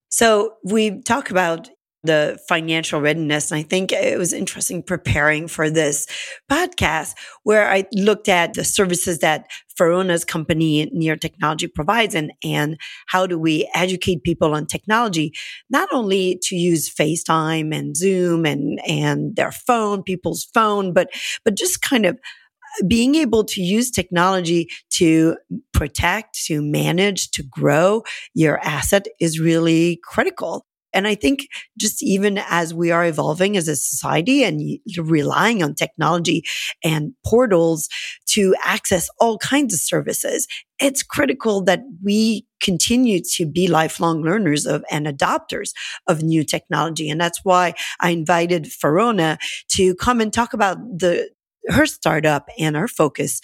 So 0.08 0.54
we 0.64 1.02
talk 1.02 1.30
about 1.30 1.70
the 2.04 2.38
financial 2.48 3.00
readiness. 3.00 3.50
And 3.50 3.58
I 3.58 3.62
think 3.62 3.90
it 3.90 4.18
was 4.18 4.32
interesting 4.32 4.82
preparing 4.82 5.48
for 5.48 5.70
this 5.70 6.06
podcast 6.50 7.14
where 7.42 7.70
I 7.70 7.86
looked 7.92 8.28
at 8.28 8.54
the 8.54 8.64
services 8.64 9.18
that 9.20 9.46
Ferona's 9.76 10.24
company 10.24 10.88
Near 10.92 11.16
Technology 11.16 11.66
provides 11.66 12.14
and, 12.14 12.32
and 12.44 12.78
how 13.06 13.26
do 13.26 13.38
we 13.38 13.68
educate 13.74 14.22
people 14.22 14.54
on 14.54 14.66
technology, 14.66 15.32
not 15.70 15.88
only 15.92 16.38
to 16.42 16.56
use 16.56 16.94
FaceTime 16.94 17.74
and 17.74 17.96
Zoom 17.96 18.44
and, 18.46 18.80
and 18.86 19.34
their 19.34 19.50
phone, 19.50 20.02
people's 20.02 20.44
phone, 20.54 20.92
but, 20.92 21.08
but 21.44 21.56
just 21.56 21.82
kind 21.82 22.06
of 22.06 22.16
uh, 22.16 22.86
being 22.86 23.14
able 23.16 23.44
to 23.44 23.62
use 23.62 23.90
technology 23.90 24.68
to 24.90 25.36
protect, 25.72 26.44
to 26.44 26.62
manage, 26.62 27.30
to 27.32 27.42
grow 27.42 28.02
your 28.34 28.58
asset 28.60 29.06
is 29.20 29.40
really 29.40 29.98
critical. 30.04 30.66
And 30.94 31.06
I 31.06 31.14
think 31.14 31.48
just 31.76 32.02
even 32.02 32.38
as 32.48 32.72
we 32.72 32.90
are 32.90 33.04
evolving 33.04 33.56
as 33.56 33.68
a 33.68 33.76
society 33.76 34.44
and 34.44 34.78
relying 34.96 35.62
on 35.62 35.74
technology 35.74 36.44
and 36.82 37.12
portals 37.26 37.88
to 38.28 38.54
access 38.64 39.08
all 39.18 39.36
kinds 39.38 39.74
of 39.74 39.80
services, 39.80 40.46
it's 40.78 41.02
critical 41.02 41.62
that 41.64 41.82
we 42.02 42.46
continue 42.62 43.20
to 43.34 43.44
be 43.44 43.68
lifelong 43.68 44.22
learners 44.22 44.66
of 44.66 44.84
and 44.90 45.06
adopters 45.06 45.72
of 46.06 46.22
new 46.22 46.44
technology. 46.44 47.10
And 47.10 47.20
that's 47.20 47.40
why 47.42 47.74
I 48.00 48.10
invited 48.10 48.64
Ferona 48.64 49.38
to 49.72 49.94
come 49.96 50.20
and 50.20 50.32
talk 50.32 50.54
about 50.54 50.78
the 50.98 51.28
her 51.68 51.86
startup 51.86 52.48
and 52.58 52.76
her 52.76 52.88
focus 52.88 53.40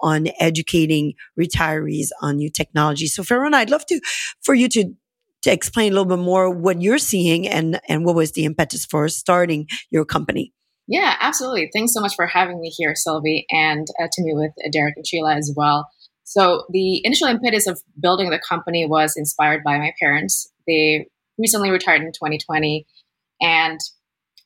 on 0.00 0.28
educating 0.38 1.14
retirees 1.38 2.08
on 2.20 2.36
new 2.36 2.50
technology. 2.50 3.06
So 3.06 3.22
Ferona, 3.22 3.54
I'd 3.54 3.70
love 3.70 3.86
to 3.86 4.00
for 4.42 4.54
you 4.54 4.68
to 4.68 4.94
to 5.42 5.52
explain 5.52 5.92
a 5.92 5.94
little 5.94 6.16
bit 6.16 6.22
more 6.22 6.50
what 6.50 6.82
you're 6.82 6.98
seeing 6.98 7.46
and, 7.46 7.80
and 7.88 8.04
what 8.04 8.14
was 8.14 8.32
the 8.32 8.44
impetus 8.44 8.84
for 8.84 9.08
starting 9.08 9.66
your 9.90 10.04
company. 10.04 10.52
Yeah, 10.88 11.16
absolutely. 11.20 11.70
Thanks 11.72 11.92
so 11.92 12.00
much 12.00 12.14
for 12.16 12.26
having 12.26 12.60
me 12.60 12.70
here, 12.70 12.94
Sylvie, 12.94 13.44
and 13.50 13.86
uh, 14.00 14.08
to 14.10 14.22
meet 14.22 14.36
with 14.36 14.52
Derek 14.72 14.96
and 14.96 15.06
Sheila 15.06 15.36
as 15.36 15.52
well. 15.54 15.86
So, 16.24 16.64
the 16.70 17.00
initial 17.04 17.28
impetus 17.28 17.66
of 17.66 17.80
building 18.00 18.30
the 18.30 18.40
company 18.46 18.86
was 18.86 19.14
inspired 19.16 19.62
by 19.64 19.78
my 19.78 19.92
parents. 20.00 20.50
They 20.66 21.08
recently 21.38 21.70
retired 21.70 22.02
in 22.02 22.08
2020. 22.08 22.86
And 23.40 23.78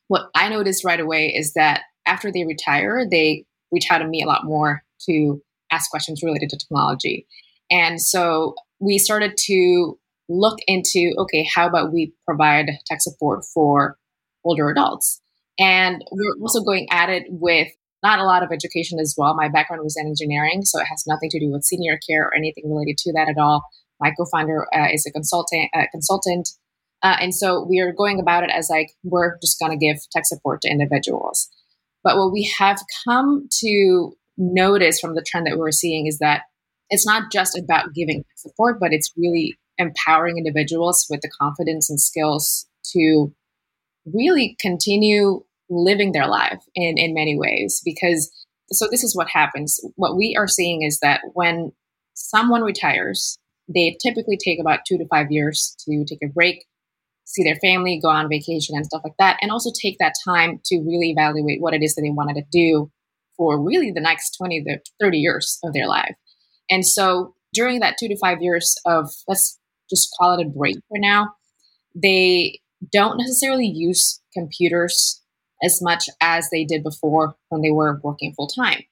what 0.07 0.29
I 0.35 0.49
noticed 0.49 0.85
right 0.85 0.99
away 0.99 1.27
is 1.27 1.53
that 1.53 1.81
after 2.05 2.31
they 2.31 2.45
retire, 2.45 3.05
they 3.09 3.45
reach 3.71 3.87
out 3.89 3.99
to 3.99 4.07
me 4.07 4.21
a 4.21 4.27
lot 4.27 4.45
more 4.45 4.83
to 5.07 5.41
ask 5.71 5.89
questions 5.89 6.21
related 6.23 6.49
to 6.49 6.57
technology. 6.57 7.25
And 7.71 8.01
so 8.01 8.55
we 8.79 8.97
started 8.97 9.33
to 9.45 9.97
look 10.29 10.59
into 10.67 11.13
okay, 11.17 11.47
how 11.53 11.67
about 11.67 11.93
we 11.93 12.13
provide 12.25 12.67
tech 12.85 13.01
support 13.01 13.43
for 13.53 13.97
older 14.43 14.69
adults? 14.69 15.21
And 15.59 16.03
we're 16.11 16.35
also 16.41 16.61
going 16.63 16.87
at 16.91 17.09
it 17.09 17.23
with 17.29 17.69
not 18.01 18.19
a 18.19 18.25
lot 18.25 18.43
of 18.43 18.51
education 18.51 18.99
as 18.99 19.15
well. 19.17 19.35
My 19.35 19.49
background 19.49 19.83
was 19.83 19.95
in 19.97 20.07
engineering, 20.07 20.63
so 20.63 20.79
it 20.79 20.85
has 20.85 21.03
nothing 21.07 21.29
to 21.29 21.39
do 21.39 21.51
with 21.51 21.63
senior 21.63 21.99
care 22.07 22.25
or 22.25 22.35
anything 22.35 22.69
related 22.69 22.97
to 22.99 23.13
that 23.13 23.29
at 23.29 23.37
all. 23.37 23.63
My 23.99 24.11
co-founder 24.11 24.67
uh, 24.75 24.87
is 24.91 25.05
a 25.07 25.11
consultant, 25.11 25.69
uh, 25.73 25.85
consultant, 25.91 26.49
uh, 27.01 27.17
and 27.21 27.33
so 27.35 27.65
we 27.69 27.79
are 27.79 27.93
going 27.93 28.19
about 28.19 28.43
it 28.43 28.49
as 28.49 28.69
like 28.69 28.91
we're 29.03 29.37
just 29.39 29.59
going 29.59 29.77
to 29.77 29.85
give 29.85 29.97
tech 30.11 30.25
support 30.25 30.61
to 30.61 30.69
individuals. 30.69 31.49
But 32.03 32.17
what 32.17 32.33
we 32.33 32.51
have 32.57 32.79
come 33.05 33.47
to 33.59 34.13
notice 34.37 34.99
from 34.99 35.15
the 35.15 35.25
trend 35.25 35.47
that 35.47 35.57
we're 35.57 35.71
seeing 35.71 36.07
is 36.07 36.17
that 36.19 36.41
it's 36.89 37.05
not 37.05 37.31
just 37.31 37.57
about 37.57 37.93
giving 37.93 38.23
support, 38.35 38.77
but 38.79 38.91
it's 38.91 39.11
really 39.15 39.57
empowering 39.77 40.37
individuals 40.37 41.05
with 41.09 41.21
the 41.21 41.29
confidence 41.29 41.89
and 41.89 41.99
skills 41.99 42.67
to 42.93 43.33
really 44.05 44.55
continue 44.59 45.43
living 45.69 46.11
their 46.11 46.27
life 46.27 46.61
in, 46.75 46.97
in 46.97 47.13
many 47.13 47.37
ways. 47.37 47.81
Because, 47.83 48.31
so 48.71 48.87
this 48.89 49.03
is 49.03 49.15
what 49.15 49.29
happens. 49.29 49.79
What 49.95 50.17
we 50.17 50.35
are 50.37 50.47
seeing 50.47 50.83
is 50.83 50.99
that 50.99 51.21
when 51.33 51.71
someone 52.13 52.61
retires, 52.61 53.37
they 53.73 53.97
typically 54.01 54.37
take 54.37 54.59
about 54.59 54.79
two 54.87 54.97
to 54.97 55.07
five 55.07 55.27
years 55.31 55.75
to 55.85 56.05
take 56.07 56.19
a 56.23 56.31
break, 56.31 56.65
see 57.25 57.43
their 57.43 57.55
family, 57.55 57.99
go 58.01 58.09
on 58.09 58.29
vacation, 58.29 58.75
and 58.75 58.85
stuff 58.85 59.01
like 59.03 59.17
that, 59.19 59.37
and 59.41 59.51
also 59.51 59.71
take 59.81 59.97
that 59.99 60.13
time 60.25 60.59
to 60.65 60.83
really 60.85 61.11
evaluate 61.11 61.61
what 61.61 61.73
it 61.73 61.81
is 61.81 61.95
that 61.95 62.01
they 62.01 62.09
wanted 62.09 62.35
to 62.35 62.43
do 62.51 62.91
for 63.37 63.61
really 63.61 63.91
the 63.91 64.01
next 64.01 64.35
20 64.37 64.63
to 64.63 64.79
30 64.99 65.17
years 65.17 65.59
of 65.63 65.73
their 65.73 65.87
life. 65.87 66.15
And 66.69 66.85
so 66.85 67.35
during 67.53 67.79
that 67.79 67.95
two 67.99 68.07
to 68.07 68.17
five 68.17 68.41
years 68.41 68.75
of, 68.85 69.09
let's 69.27 69.59
just 69.93 70.09
call 70.19 70.37
it 70.37 70.45
a 70.45 70.49
break 70.49 70.77
for 70.89 70.97
now, 70.97 71.33
they 71.95 72.59
don't 72.91 73.17
necessarily 73.17 73.67
use 73.67 74.21
computers 74.33 75.21
as 75.63 75.79
much 75.81 76.09
as 76.21 76.49
they 76.51 76.65
did 76.65 76.83
before 76.83 77.35
when 77.49 77.61
they 77.61 77.71
were 77.71 77.99
working 78.03 78.33
full 78.33 78.47
time. 78.47 78.83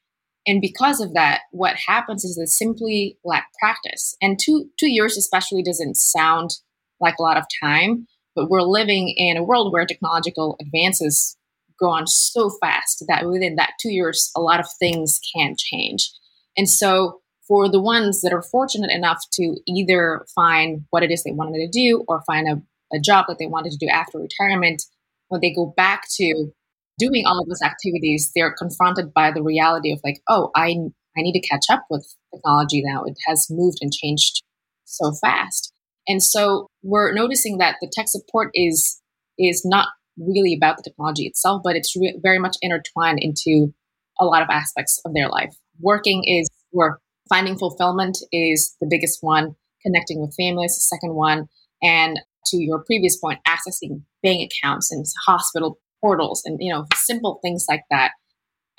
And 0.48 0.62
because 0.62 1.02
of 1.02 1.14
that, 1.14 1.42
what 1.52 1.76
happens 1.88 2.24
is 2.24 2.38
they 2.38 2.46
simply 2.46 3.18
lack 3.24 3.48
practice. 3.60 4.16
And 4.22 4.40
two 4.40 4.70
two 4.80 4.90
years 4.90 5.18
especially 5.18 5.64
doesn't 5.64 5.98
sound 5.98 6.52
like 7.00 7.16
a 7.20 7.24
lot 7.24 7.38
of 7.38 7.46
time, 7.62 8.08
but 8.36 8.50
we're 8.50 8.62
living 8.62 9.14
in 9.18 9.38
a 9.38 9.44
world 9.44 9.72
where 9.72 9.86
technological 9.86 10.56
advances 10.60 11.38
go 11.80 11.90
on 11.90 12.08
so 12.08 12.50
fast 12.62 13.04
that 13.08 13.28
within 13.28 13.56
that 13.56 13.74
two 13.80 13.92
years, 13.92 14.32
a 14.36 14.42
lot 14.42 14.60
of 14.60 14.68
things 14.80 15.20
can 15.36 15.56
change. 15.58 16.12
And 16.58 16.70
so 16.70 17.21
for 17.52 17.70
the 17.70 17.82
ones 17.82 18.22
that 18.22 18.32
are 18.32 18.42
fortunate 18.42 18.92
enough 18.92 19.20
to 19.34 19.58
either 19.68 20.26
find 20.34 20.86
what 20.90 21.04
it 21.04 21.12
is 21.12 21.22
they 21.26 21.34
wanted 21.34 21.60
to 21.60 21.68
do 21.68 22.06
or 22.08 22.24
find 22.26 22.48
a, 22.48 22.62
a 22.96 23.00
job 23.02 23.26
that 23.28 23.40
they 23.40 23.46
wanted 23.46 23.74
to 23.74 23.78
do 23.78 23.90
after 23.92 24.20
retirement, 24.20 24.84
when 25.28 25.42
they 25.42 25.54
go 25.54 25.74
back 25.76 26.04
to 26.16 26.50
doing 26.98 27.26
all 27.26 27.42
of 27.42 27.50
those 27.50 27.62
activities, 27.62 28.32
they're 28.34 28.56
confronted 28.58 29.14
by 29.14 29.32
the 29.32 29.44
reality 29.44 29.92
of 29.92 30.00
like, 30.02 30.22
oh, 30.30 30.50
I 30.56 30.76
I 31.18 31.24
need 31.24 31.34
to 31.34 31.46
catch 31.46 31.66
up 31.70 31.84
with 31.90 32.08
technology 32.34 32.82
now. 32.86 33.04
It 33.04 33.18
has 33.28 33.48
moved 33.50 33.80
and 33.82 33.92
changed 33.92 34.44
so 34.86 35.12
fast. 35.22 35.74
And 36.08 36.24
so 36.24 36.68
we're 36.84 37.14
noticing 37.14 37.58
that 37.58 37.76
the 37.82 37.92
tech 37.92 38.06
support 38.08 38.52
is 38.54 39.02
is 39.38 39.64
not 39.66 39.90
really 40.18 40.56
about 40.56 40.78
the 40.78 40.84
technology 40.84 41.26
itself, 41.26 41.64
but 41.66 41.76
it's 41.76 41.98
re- 42.00 42.18
very 42.24 42.40
much 42.40 42.56
intertwined 42.62 43.20
into 43.22 43.74
a 44.22 44.26
lot 44.26 44.42
of 44.42 44.48
aspects 44.50 45.02
of 45.04 45.14
their 45.14 45.28
life. 45.28 45.54
Working 45.82 46.24
is 46.26 46.48
work. 46.72 47.02
Finding 47.30 47.58
fulfillment 47.58 48.18
is 48.32 48.76
the 48.82 48.88
biggest 48.90 49.20
one. 49.22 49.56
Connecting 49.84 50.22
with 50.22 50.36
families, 50.36 50.76
the 50.76 50.82
second 50.82 51.16
one. 51.16 51.48
And 51.82 52.20
to 52.48 52.58
your 52.58 52.84
previous 52.84 53.18
point, 53.18 53.40
accessing 53.48 54.04
bank 54.22 54.52
accounts 54.52 54.92
and 54.92 55.06
hospital 55.26 55.80
portals 56.02 56.42
and 56.46 56.58
you 56.60 56.74
know 56.74 56.86
simple 56.96 57.40
things 57.42 57.66
like 57.70 57.84
that. 57.90 58.12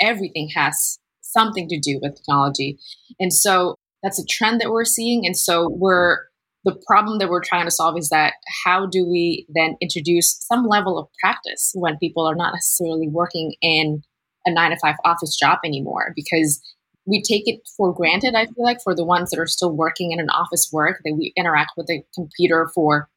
Everything 0.01 0.51
has 0.55 0.99
something 1.21 1.69
to 1.69 1.79
do 1.79 1.99
with 2.03 2.17
technology, 2.17 2.79
and 3.19 3.33
so 3.33 3.77
that's 4.03 4.19
a 4.19 4.27
trend 4.27 4.61
that 4.61 4.71
we're 4.71 4.85
seeing. 4.85 5.25
And 5.25 5.37
so 5.37 5.69
we're 5.71 6.19
the 6.65 6.81
problem 6.87 7.19
that 7.19 7.29
we're 7.29 7.43
trying 7.43 7.65
to 7.65 7.71
solve 7.71 7.99
is 7.99 8.09
that 8.11 8.35
how 8.65 8.87
do 8.87 9.05
we 9.09 9.47
then 9.53 9.77
introduce 9.81 10.39
some 10.41 10.67
level 10.67 10.99
of 10.99 11.09
practice 11.21 11.73
when 11.75 11.99
people 11.99 12.25
are 12.25 12.37
not 12.37 12.55
necessarily 12.55 13.09
working 13.09 13.55
in 13.61 14.03
a 14.47 14.53
nine 14.53 14.71
to 14.71 14.77
five 14.81 14.97
office 15.05 15.37
job 15.37 15.59
anymore 15.65 16.13
because 16.15 16.61
we 17.07 17.23
take 17.23 17.43
it 17.47 17.61
for 17.77 17.93
granted 17.93 18.35
i 18.35 18.47
feel 18.47 18.65
like 18.65 18.81
for 18.83 18.95
the 18.95 19.05
ones 19.05 19.31
that 19.31 19.41
are 19.41 19.47
still 19.47 19.75
working 19.75 20.13
in 20.13 20.21
an 20.21 20.31
office 20.31 20.71
work 20.73 21.01
that 21.05 21.15
we 21.19 21.33
interact 21.37 21.73
with 21.77 21.89
a 21.91 22.05
computer 22.15 22.71
for 22.75 23.09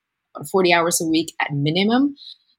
40 0.52 0.74
hours 0.74 1.02
a 1.02 1.08
week 1.08 1.34
at 1.42 1.54
minimum. 1.54 2.16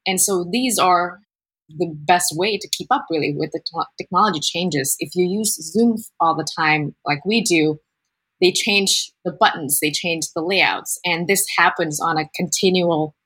And 0.06 0.20
so 0.20 0.46
these 0.50 0.78
are 0.78 1.20
the 1.68 1.92
best 1.94 2.32
way 2.36 2.56
to 2.58 2.68
keep 2.68 2.86
up 2.90 3.06
really 3.10 3.34
with 3.36 3.50
the 3.50 3.60
technology 3.98 4.40
changes. 4.40 4.96
If 5.00 5.16
you 5.16 5.26
use 5.26 5.56
zoom 5.72 5.96
all 6.20 6.36
the 6.36 6.46
time 6.56 6.94
like 7.04 7.24
we 7.24 7.42
do 7.42 7.78
they 8.38 8.52
change 8.52 9.10
the 9.24 9.32
buttons, 9.32 9.78
they 9.80 9.90
change 9.90 10.26
the 10.34 10.42
layouts, 10.42 11.00
and 11.06 11.26
this 11.26 11.46
happens 11.56 11.98
on 11.98 12.18
a 12.18 12.28
continual, 12.34 13.16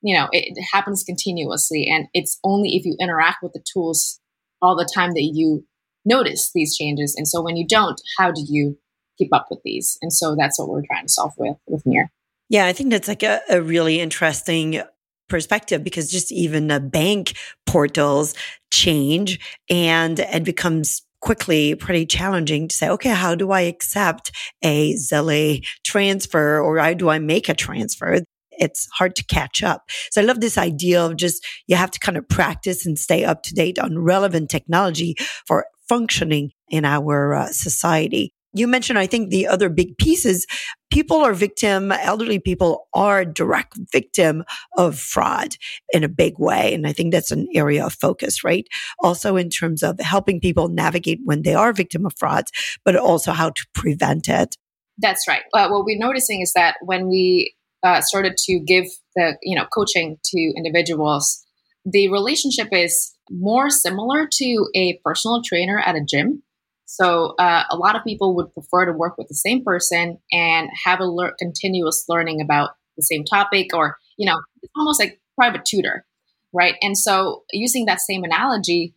you 0.00 0.16
know, 0.16 0.28
it 0.30 0.56
happens 0.72 1.02
continuously, 1.02 1.88
and 1.92 2.06
it's 2.14 2.38
only 2.44 2.76
if 2.76 2.84
you 2.84 2.96
interact 3.00 3.38
with 3.42 3.52
the 3.52 3.64
tools 3.74 4.20
all 4.62 4.76
the 4.76 4.88
time 4.94 5.10
that 5.14 5.28
you 5.34 5.66
notice 6.04 6.50
these 6.54 6.76
changes. 6.76 7.14
And 7.16 7.26
so 7.26 7.42
when 7.42 7.56
you 7.56 7.66
don't, 7.66 8.00
how 8.18 8.30
do 8.30 8.42
you 8.46 8.78
keep 9.18 9.32
up 9.32 9.46
with 9.50 9.60
these? 9.64 9.98
And 10.02 10.12
so 10.12 10.34
that's 10.38 10.58
what 10.58 10.68
we're 10.68 10.86
trying 10.86 11.06
to 11.06 11.12
solve 11.12 11.32
with 11.38 11.56
with 11.66 11.84
Near. 11.86 12.10
Yeah, 12.48 12.66
I 12.66 12.72
think 12.72 12.90
that's 12.90 13.08
like 13.08 13.22
a, 13.22 13.40
a 13.48 13.62
really 13.62 14.00
interesting 14.00 14.82
perspective 15.28 15.84
because 15.84 16.10
just 16.10 16.32
even 16.32 16.66
the 16.66 16.80
bank 16.80 17.36
portals 17.64 18.34
change 18.72 19.38
and 19.70 20.18
it 20.18 20.44
becomes 20.44 21.02
quickly 21.20 21.74
pretty 21.74 22.04
challenging 22.06 22.66
to 22.68 22.74
say, 22.74 22.88
okay, 22.88 23.10
how 23.10 23.34
do 23.34 23.52
I 23.52 23.62
accept 23.62 24.32
a 24.62 24.94
Zelle 24.94 25.64
transfer 25.84 26.60
or 26.60 26.78
how 26.78 26.94
do 26.94 27.08
I 27.08 27.18
make 27.18 27.48
a 27.48 27.54
transfer? 27.54 28.22
It's 28.50 28.88
hard 28.98 29.14
to 29.16 29.24
catch 29.24 29.62
up. 29.62 29.84
So 30.10 30.20
I 30.20 30.24
love 30.24 30.40
this 30.40 30.58
idea 30.58 31.02
of 31.02 31.16
just 31.16 31.46
you 31.66 31.76
have 31.76 31.90
to 31.92 32.00
kind 32.00 32.18
of 32.18 32.28
practice 32.28 32.84
and 32.84 32.98
stay 32.98 33.24
up 33.24 33.42
to 33.44 33.54
date 33.54 33.78
on 33.78 33.98
relevant 33.98 34.50
technology 34.50 35.14
for 35.46 35.66
functioning 35.90 36.52
in 36.68 36.84
our 36.84 37.34
uh, 37.34 37.46
society 37.48 38.32
you 38.52 38.66
mentioned, 38.66 38.98
I 38.98 39.06
think 39.06 39.30
the 39.30 39.46
other 39.46 39.68
big 39.68 39.96
piece 39.98 40.24
is 40.24 40.46
people 40.90 41.18
are 41.18 41.34
victim, 41.34 41.92
elderly 41.92 42.38
people 42.38 42.88
are 42.92 43.24
direct 43.24 43.78
victim 43.92 44.44
of 44.76 44.98
fraud 44.98 45.56
in 45.92 46.02
a 46.02 46.08
big 46.08 46.38
way. 46.38 46.74
And 46.74 46.86
I 46.86 46.92
think 46.92 47.12
that's 47.12 47.30
an 47.30 47.46
area 47.54 47.84
of 47.84 47.94
focus, 47.94 48.42
right? 48.42 48.66
Also 48.98 49.36
in 49.36 49.50
terms 49.50 49.82
of 49.82 50.00
helping 50.00 50.40
people 50.40 50.68
navigate 50.68 51.20
when 51.24 51.42
they 51.42 51.54
are 51.54 51.72
victim 51.72 52.04
of 52.04 52.14
frauds, 52.18 52.50
but 52.84 52.96
also 52.96 53.32
how 53.32 53.50
to 53.50 53.66
prevent 53.72 54.28
it. 54.28 54.56
That's 54.98 55.28
right. 55.28 55.42
Uh, 55.54 55.68
what 55.68 55.84
we're 55.84 55.98
noticing 55.98 56.40
is 56.42 56.52
that 56.54 56.74
when 56.82 57.08
we 57.08 57.54
uh, 57.82 58.00
started 58.02 58.36
to 58.36 58.60
give 58.60 58.84
the, 59.14 59.38
you 59.42 59.56
know, 59.56 59.66
coaching 59.72 60.18
to 60.24 60.52
individuals, 60.56 61.46
the 61.90 62.10
relationship 62.10 62.68
is 62.72 63.14
more 63.30 63.70
similar 63.70 64.28
to 64.30 64.66
a 64.74 64.98
personal 65.04 65.42
trainer 65.42 65.78
at 65.78 65.96
a 65.96 66.04
gym 66.04 66.42
so 66.90 67.34
uh, 67.38 67.62
a 67.70 67.76
lot 67.76 67.94
of 67.94 68.02
people 68.02 68.34
would 68.34 68.52
prefer 68.52 68.84
to 68.84 68.92
work 68.92 69.16
with 69.16 69.28
the 69.28 69.34
same 69.36 69.62
person 69.62 70.18
and 70.32 70.68
have 70.84 70.98
a 70.98 71.04
le- 71.04 71.30
continuous 71.38 72.04
learning 72.08 72.40
about 72.40 72.70
the 72.96 73.04
same 73.04 73.22
topic, 73.24 73.68
or 73.72 73.96
you 74.18 74.26
know, 74.26 74.40
it's 74.60 74.72
almost 74.76 74.98
like 74.98 75.20
private 75.38 75.64
tutor, 75.64 76.04
right? 76.52 76.74
And 76.82 76.98
so 76.98 77.44
using 77.52 77.84
that 77.84 78.00
same 78.00 78.24
analogy, 78.24 78.96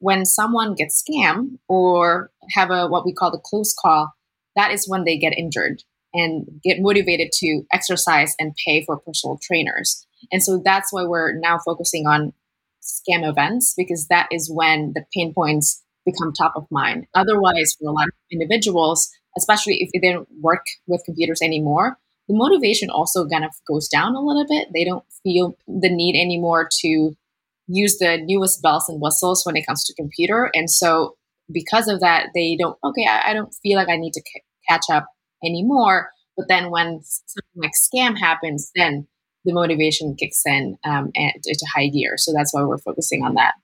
when 0.00 0.26
someone 0.26 0.74
gets 0.74 1.00
scammed 1.00 1.58
or 1.68 2.32
have 2.56 2.72
a 2.72 2.88
what 2.88 3.06
we 3.06 3.14
call 3.14 3.30
the 3.30 3.38
close 3.38 3.72
call, 3.80 4.12
that 4.56 4.72
is 4.72 4.88
when 4.88 5.04
they 5.04 5.16
get 5.16 5.38
injured 5.38 5.84
and 6.12 6.44
get 6.64 6.80
motivated 6.80 7.28
to 7.34 7.62
exercise 7.72 8.34
and 8.40 8.56
pay 8.66 8.84
for 8.84 8.98
personal 8.98 9.38
trainers. 9.40 10.07
And 10.32 10.42
so 10.42 10.60
that's 10.64 10.92
why 10.92 11.04
we're 11.04 11.38
now 11.38 11.58
focusing 11.64 12.06
on 12.06 12.32
scam 12.82 13.28
events 13.28 13.74
because 13.76 14.06
that 14.08 14.28
is 14.30 14.50
when 14.52 14.92
the 14.94 15.04
pain 15.14 15.32
points 15.34 15.82
become 16.04 16.32
top 16.32 16.54
of 16.56 16.66
mind. 16.70 17.06
Otherwise, 17.14 17.76
for 17.78 17.88
a 17.88 17.92
lot 17.92 18.08
of 18.08 18.14
individuals, 18.32 19.10
especially 19.36 19.76
if 19.80 19.90
they 19.92 20.12
don't 20.12 20.28
work 20.40 20.64
with 20.86 21.02
computers 21.04 21.40
anymore, 21.42 21.98
the 22.28 22.34
motivation 22.34 22.90
also 22.90 23.26
kind 23.26 23.44
of 23.44 23.52
goes 23.66 23.88
down 23.88 24.14
a 24.14 24.20
little 24.20 24.46
bit. 24.46 24.68
They 24.72 24.84
don't 24.84 25.04
feel 25.22 25.56
the 25.66 25.90
need 25.90 26.18
anymore 26.18 26.68
to 26.80 27.16
use 27.66 27.98
the 27.98 28.18
newest 28.22 28.62
bells 28.62 28.88
and 28.88 29.00
whistles 29.00 29.44
when 29.44 29.56
it 29.56 29.66
comes 29.66 29.84
to 29.84 29.94
computer. 29.94 30.50
And 30.54 30.70
so 30.70 31.16
because 31.52 31.88
of 31.88 32.00
that, 32.00 32.28
they 32.34 32.56
don't, 32.58 32.78
okay, 32.84 33.06
I, 33.08 33.30
I 33.30 33.32
don't 33.34 33.54
feel 33.62 33.76
like 33.76 33.88
I 33.88 33.96
need 33.96 34.12
to 34.12 34.22
c- 34.26 34.42
catch 34.68 34.84
up 34.90 35.06
anymore. 35.44 36.10
But 36.36 36.48
then 36.48 36.70
when 36.70 37.00
something 37.02 37.56
like 37.56 37.72
scam 37.72 38.18
happens, 38.18 38.70
then 38.74 39.06
the 39.44 39.52
motivation 39.52 40.14
kicks 40.18 40.42
in 40.46 40.76
um, 40.84 41.10
and 41.14 41.32
into 41.44 41.66
high 41.74 41.88
gear. 41.88 42.14
So 42.16 42.32
that's 42.34 42.52
why 42.52 42.62
we're 42.62 42.78
focusing 42.78 43.22
on 43.22 43.34
that. 43.34 43.54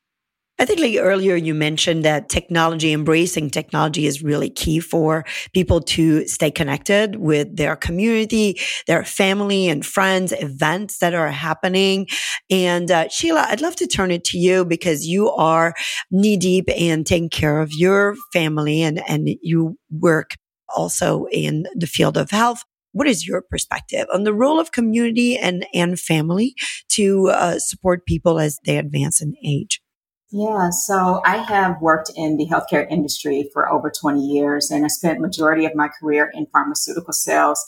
I 0.57 0.64
think 0.64 0.78
like 0.78 0.97
earlier 1.00 1.35
you 1.35 1.52
mentioned 1.52 2.04
that 2.04 2.28
technology, 2.28 2.93
embracing 2.93 3.50
technology 3.50 4.07
is 4.07 4.23
really 4.23 4.49
key 4.49 4.78
for 4.78 5.25
people 5.52 5.81
to 5.81 6.28
stay 6.28 6.50
connected 6.50 7.16
with 7.16 7.57
their 7.57 7.75
community, 7.75 8.61
their 8.87 9.04
family 9.04 9.69
and 9.69 9.85
friends, 9.85 10.33
events 10.33 10.99
that 10.99 11.12
are 11.12 11.31
happening. 11.31 12.07
And 12.50 12.88
uh, 12.88 13.09
Sheila, 13.09 13.47
I'd 13.49 13.62
love 13.62 13.75
to 13.76 13.88
turn 13.88 14.12
it 14.12 14.23
to 14.26 14.38
you 14.38 14.64
because 14.64 15.04
you 15.04 15.28
are 15.31 15.75
knee 16.12 16.37
deep 16.37 16.69
in 16.69 17.02
taking 17.02 17.31
care 17.31 17.61
of 17.61 17.73
your 17.73 18.14
family 18.33 18.83
and, 18.83 19.02
and 19.09 19.28
you 19.43 19.76
work 19.90 20.37
also 20.75 21.26
in 21.33 21.66
the 21.75 21.88
field 21.88 22.16
of 22.16 22.31
health. 22.31 22.62
What 22.95 23.09
is 23.09 23.27
your 23.27 23.43
perspective 23.43 24.07
on 24.15 24.23
the 24.23 24.33
role 24.33 24.61
of 24.61 24.71
community 24.71 25.37
and, 25.37 25.67
and 25.75 25.99
family 25.99 26.55
to 26.91 27.27
uh, 27.27 27.59
support 27.59 28.07
people 28.07 28.39
as 28.39 28.61
they 28.65 28.79
advance 28.79 29.21
in 29.21 29.35
age? 29.45 29.83
Yeah, 30.31 30.71
so 30.71 31.21
I 31.25 31.39
have 31.39 31.81
worked 31.81 32.13
in 32.15 32.37
the 32.37 32.47
healthcare 32.47 32.89
industry 32.89 33.51
for 33.53 33.69
over 33.69 33.91
20 33.91 34.21
years 34.21 34.71
and 34.71 34.85
I 34.85 34.89
spent 34.89 35.19
majority 35.19 35.65
of 35.65 35.75
my 35.75 35.89
career 35.89 36.31
in 36.35 36.47
pharmaceutical 36.53 37.13
sales 37.13 37.61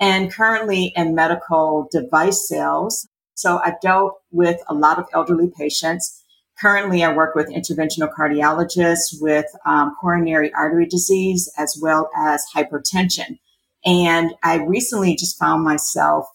and 0.00 0.32
currently 0.32 0.94
in 0.96 1.14
medical 1.14 1.86
device 1.92 2.48
sales. 2.48 3.06
So 3.34 3.60
I've 3.62 3.80
dealt 3.82 4.14
with 4.30 4.58
a 4.68 4.74
lot 4.74 4.98
of 4.98 5.04
elderly 5.12 5.50
patients. 5.54 6.22
Currently, 6.58 7.04
I 7.04 7.12
work 7.12 7.34
with 7.34 7.50
interventional 7.50 8.10
cardiologists 8.18 9.20
with 9.20 9.46
um, 9.66 9.94
coronary 10.00 10.50
artery 10.54 10.86
disease 10.86 11.52
as 11.58 11.78
well 11.80 12.08
as 12.16 12.42
hypertension. 12.54 13.38
And 13.84 14.32
I 14.42 14.56
recently 14.56 15.16
just 15.16 15.38
found 15.38 15.64
myself 15.64 16.26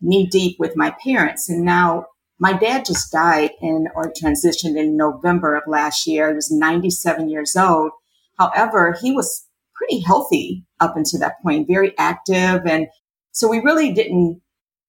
knee 0.00 0.26
deep 0.26 0.56
with 0.58 0.76
my 0.76 0.94
parents. 1.02 1.48
And 1.48 1.64
now 1.64 2.06
my 2.38 2.52
dad 2.52 2.84
just 2.86 3.12
died 3.12 3.50
in 3.60 3.88
or 3.94 4.12
transitioned 4.12 4.76
in 4.76 4.96
November 4.96 5.54
of 5.54 5.62
last 5.66 6.06
year. 6.06 6.28
He 6.28 6.34
was 6.34 6.50
97 6.50 7.28
years 7.28 7.54
old. 7.56 7.92
However, 8.38 8.96
he 9.00 9.12
was 9.12 9.46
pretty 9.74 10.00
healthy 10.00 10.64
up 10.80 10.96
until 10.96 11.20
that 11.20 11.40
point, 11.42 11.68
very 11.68 11.96
active. 11.98 12.62
And 12.66 12.86
so 13.32 13.48
we 13.48 13.60
really 13.60 13.92
didn't 13.92 14.40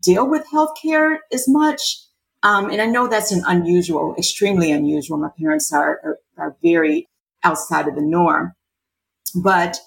deal 0.01 0.27
with 0.29 0.45
healthcare 0.53 1.17
as 1.31 1.47
much. 1.47 1.97
Um, 2.43 2.69
and 2.69 2.81
I 2.81 2.85
know 2.85 3.07
that's 3.07 3.31
an 3.31 3.43
unusual, 3.45 4.15
extremely 4.17 4.71
unusual. 4.71 5.17
My 5.17 5.29
parents 5.37 5.71
are, 5.71 5.99
are, 6.03 6.19
are 6.37 6.57
very 6.63 7.07
outside 7.43 7.87
of 7.87 7.95
the 7.95 8.01
norm. 8.01 8.53
But 9.35 9.79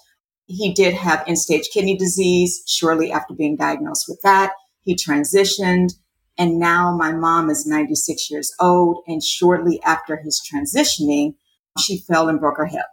he 0.47 0.73
did 0.73 0.93
have 0.93 1.23
end 1.27 1.39
stage 1.39 1.69
kidney 1.73 1.97
disease 1.97 2.63
shortly 2.67 3.11
after 3.11 3.33
being 3.33 3.55
diagnosed 3.55 4.05
with 4.07 4.19
that. 4.23 4.53
He 4.81 4.95
transitioned. 4.95 5.93
And 6.37 6.59
now 6.59 6.95
my 6.95 7.13
mom 7.13 7.49
is 7.49 7.65
96 7.65 8.29
years 8.29 8.53
old. 8.59 9.03
And 9.07 9.23
shortly 9.23 9.81
after 9.83 10.17
his 10.17 10.41
transitioning, 10.41 11.35
she 11.79 11.97
fell 11.99 12.29
and 12.29 12.39
broke 12.39 12.57
her 12.57 12.65
hip. 12.65 12.85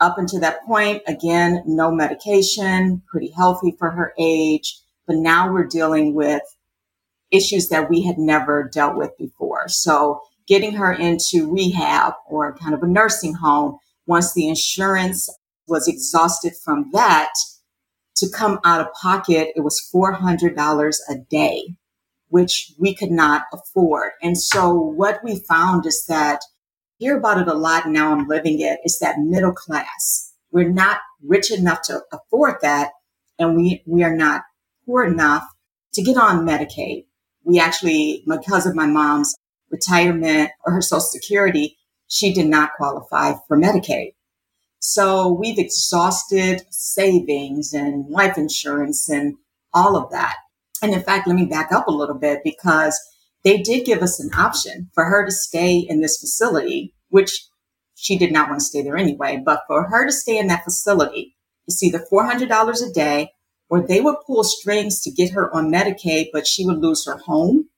Up 0.00 0.16
until 0.16 0.40
that 0.40 0.64
point, 0.64 1.02
again, 1.06 1.62
no 1.66 1.90
medication, 1.90 3.02
pretty 3.10 3.30
healthy 3.30 3.76
for 3.78 3.90
her 3.90 4.14
age. 4.18 4.80
But 5.06 5.16
now 5.16 5.52
we're 5.52 5.66
dealing 5.66 6.14
with 6.14 6.42
issues 7.30 7.68
that 7.68 7.88
we 7.88 8.02
had 8.02 8.18
never 8.18 8.68
dealt 8.72 8.96
with 8.96 9.16
before. 9.18 9.68
So 9.68 10.22
getting 10.48 10.72
her 10.72 10.92
into 10.92 11.52
rehab 11.52 12.14
or 12.28 12.56
kind 12.56 12.74
of 12.74 12.82
a 12.82 12.88
nursing 12.88 13.34
home 13.34 13.78
once 14.06 14.32
the 14.32 14.48
insurance 14.48 15.28
was 15.70 15.88
exhausted 15.88 16.52
from 16.62 16.90
that 16.92 17.32
to 18.16 18.28
come 18.28 18.58
out 18.64 18.80
of 18.80 18.92
pocket, 19.00 19.52
it 19.54 19.60
was 19.60 19.80
$400 19.94 20.96
a 21.08 21.14
day 21.30 21.76
which 22.30 22.72
we 22.78 22.94
could 22.94 23.10
not 23.10 23.42
afford. 23.52 24.12
And 24.22 24.38
so 24.38 24.72
what 24.72 25.22
we 25.22 25.44
found 25.48 25.84
is 25.84 26.06
that 26.06 26.40
hear 26.96 27.18
about 27.18 27.40
it 27.40 27.48
a 27.48 27.54
lot 27.54 27.88
now 27.88 28.12
I'm 28.12 28.28
living 28.28 28.60
it 28.60 28.78
is 28.84 28.98
that 29.00 29.18
middle 29.18 29.52
class. 29.52 30.32
We're 30.52 30.68
not 30.68 30.98
rich 31.22 31.50
enough 31.50 31.82
to 31.82 32.02
afford 32.12 32.56
that 32.62 32.90
and 33.38 33.56
we 33.56 33.82
we 33.86 34.02
are 34.04 34.14
not 34.14 34.42
poor 34.86 35.04
enough 35.04 35.44
to 35.94 36.02
get 36.02 36.16
on 36.16 36.46
Medicaid. 36.46 37.06
We 37.44 37.58
actually 37.58 38.22
because 38.26 38.66
of 38.66 38.76
my 38.76 38.86
mom's 38.86 39.34
retirement 39.70 40.50
or 40.64 40.72
her 40.74 40.82
social 40.82 41.00
security, 41.00 41.78
she 42.06 42.32
did 42.32 42.46
not 42.46 42.72
qualify 42.76 43.34
for 43.48 43.58
Medicaid. 43.58 44.12
So 44.80 45.30
we've 45.30 45.58
exhausted 45.58 46.62
savings 46.70 47.72
and 47.72 48.08
life 48.08 48.38
insurance 48.38 49.08
and 49.08 49.36
all 49.72 49.96
of 49.96 50.10
that. 50.10 50.36
And 50.82 50.94
in 50.94 51.02
fact, 51.02 51.28
let 51.28 51.36
me 51.36 51.44
back 51.44 51.70
up 51.70 51.86
a 51.86 51.92
little 51.92 52.18
bit 52.18 52.40
because 52.42 52.98
they 53.44 53.58
did 53.58 53.84
give 53.84 54.02
us 54.02 54.18
an 54.18 54.30
option 54.34 54.90
for 54.94 55.04
her 55.04 55.24
to 55.24 55.30
stay 55.30 55.76
in 55.76 56.00
this 56.00 56.18
facility, 56.18 56.94
which 57.10 57.46
she 57.94 58.16
did 58.16 58.32
not 58.32 58.48
want 58.48 58.60
to 58.60 58.64
stay 58.64 58.82
there 58.82 58.96
anyway, 58.96 59.40
but 59.44 59.62
for 59.66 59.88
her 59.88 60.06
to 60.06 60.12
stay 60.12 60.38
in 60.38 60.46
that 60.46 60.64
facility, 60.64 61.36
it's 61.66 61.82
either 61.82 62.04
$400 62.10 62.88
a 62.88 62.92
day 62.92 63.32
or 63.68 63.86
they 63.86 64.00
would 64.00 64.16
pull 64.26 64.42
strings 64.42 65.02
to 65.02 65.10
get 65.10 65.32
her 65.32 65.54
on 65.54 65.70
Medicaid, 65.70 66.28
but 66.32 66.46
she 66.46 66.64
would 66.64 66.78
lose 66.78 67.06
her 67.06 67.18
home, 67.18 67.68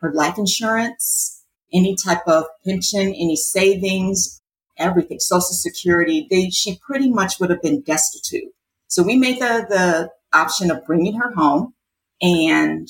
her 0.00 0.12
life 0.12 0.36
insurance, 0.36 1.42
any 1.72 1.96
type 1.96 2.26
of 2.26 2.44
pension, 2.64 3.08
any 3.08 3.36
savings, 3.36 4.39
everything, 4.80 5.20
social 5.20 5.52
security. 5.52 6.26
They, 6.30 6.50
she 6.50 6.78
pretty 6.84 7.10
much 7.10 7.38
would 7.38 7.50
have 7.50 7.62
been 7.62 7.82
destitute. 7.82 8.52
So 8.88 9.02
we 9.02 9.16
made 9.16 9.38
the, 9.40 9.66
the 9.68 10.10
option 10.32 10.70
of 10.70 10.84
bringing 10.84 11.14
her 11.20 11.32
home 11.34 11.74
and 12.20 12.88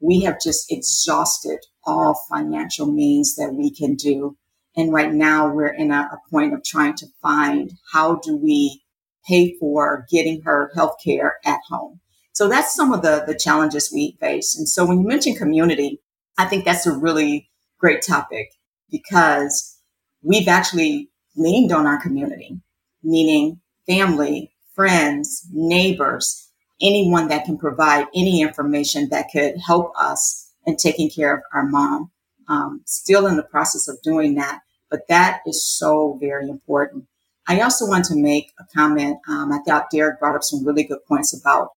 we 0.00 0.22
have 0.22 0.40
just 0.40 0.70
exhausted 0.70 1.58
all 1.84 2.20
financial 2.28 2.86
means 2.90 3.36
that 3.36 3.54
we 3.54 3.70
can 3.70 3.94
do. 3.94 4.36
And 4.76 4.92
right 4.92 5.12
now 5.12 5.52
we're 5.52 5.72
in 5.72 5.90
a, 5.90 6.10
a 6.12 6.30
point 6.30 6.52
of 6.52 6.64
trying 6.64 6.94
to 6.96 7.06
find 7.22 7.72
how 7.92 8.16
do 8.16 8.36
we 8.36 8.82
pay 9.26 9.56
for 9.58 10.06
getting 10.10 10.42
her 10.42 10.70
health 10.74 10.96
care 11.02 11.36
at 11.44 11.60
home. 11.68 12.00
So 12.32 12.48
that's 12.48 12.74
some 12.74 12.92
of 12.92 13.02
the, 13.02 13.24
the 13.26 13.34
challenges 13.34 13.90
we 13.92 14.16
face. 14.20 14.56
And 14.58 14.68
so 14.68 14.84
when 14.84 14.98
you 14.98 15.06
mention 15.06 15.34
community, 15.34 16.00
I 16.36 16.44
think 16.44 16.64
that's 16.64 16.86
a 16.86 16.96
really 16.96 17.48
great 17.78 18.02
topic 18.02 18.50
because 18.90 19.78
we've 20.22 20.48
actually 20.48 21.10
leaned 21.36 21.72
on 21.72 21.86
our 21.86 22.00
community, 22.00 22.60
meaning 23.02 23.60
family, 23.86 24.52
friends, 24.74 25.46
neighbors, 25.52 26.50
anyone 26.80 27.28
that 27.28 27.44
can 27.44 27.58
provide 27.58 28.06
any 28.14 28.42
information 28.42 29.08
that 29.10 29.28
could 29.32 29.54
help 29.64 29.92
us 29.98 30.52
in 30.66 30.76
taking 30.76 31.10
care 31.10 31.34
of 31.34 31.42
our 31.52 31.66
mom. 31.66 32.10
Um, 32.48 32.82
still 32.86 33.26
in 33.26 33.36
the 33.36 33.42
process 33.42 33.88
of 33.88 34.00
doing 34.02 34.36
that, 34.36 34.60
but 34.88 35.08
that 35.08 35.40
is 35.46 35.66
so 35.66 36.16
very 36.20 36.48
important. 36.48 37.06
I 37.48 37.60
also 37.60 37.86
want 37.86 38.04
to 38.06 38.16
make 38.16 38.52
a 38.60 38.64
comment. 38.76 39.18
Um, 39.28 39.52
I 39.52 39.58
thought 39.66 39.90
Derek 39.90 40.20
brought 40.20 40.36
up 40.36 40.42
some 40.42 40.64
really 40.64 40.84
good 40.84 41.04
points 41.08 41.38
about 41.38 41.70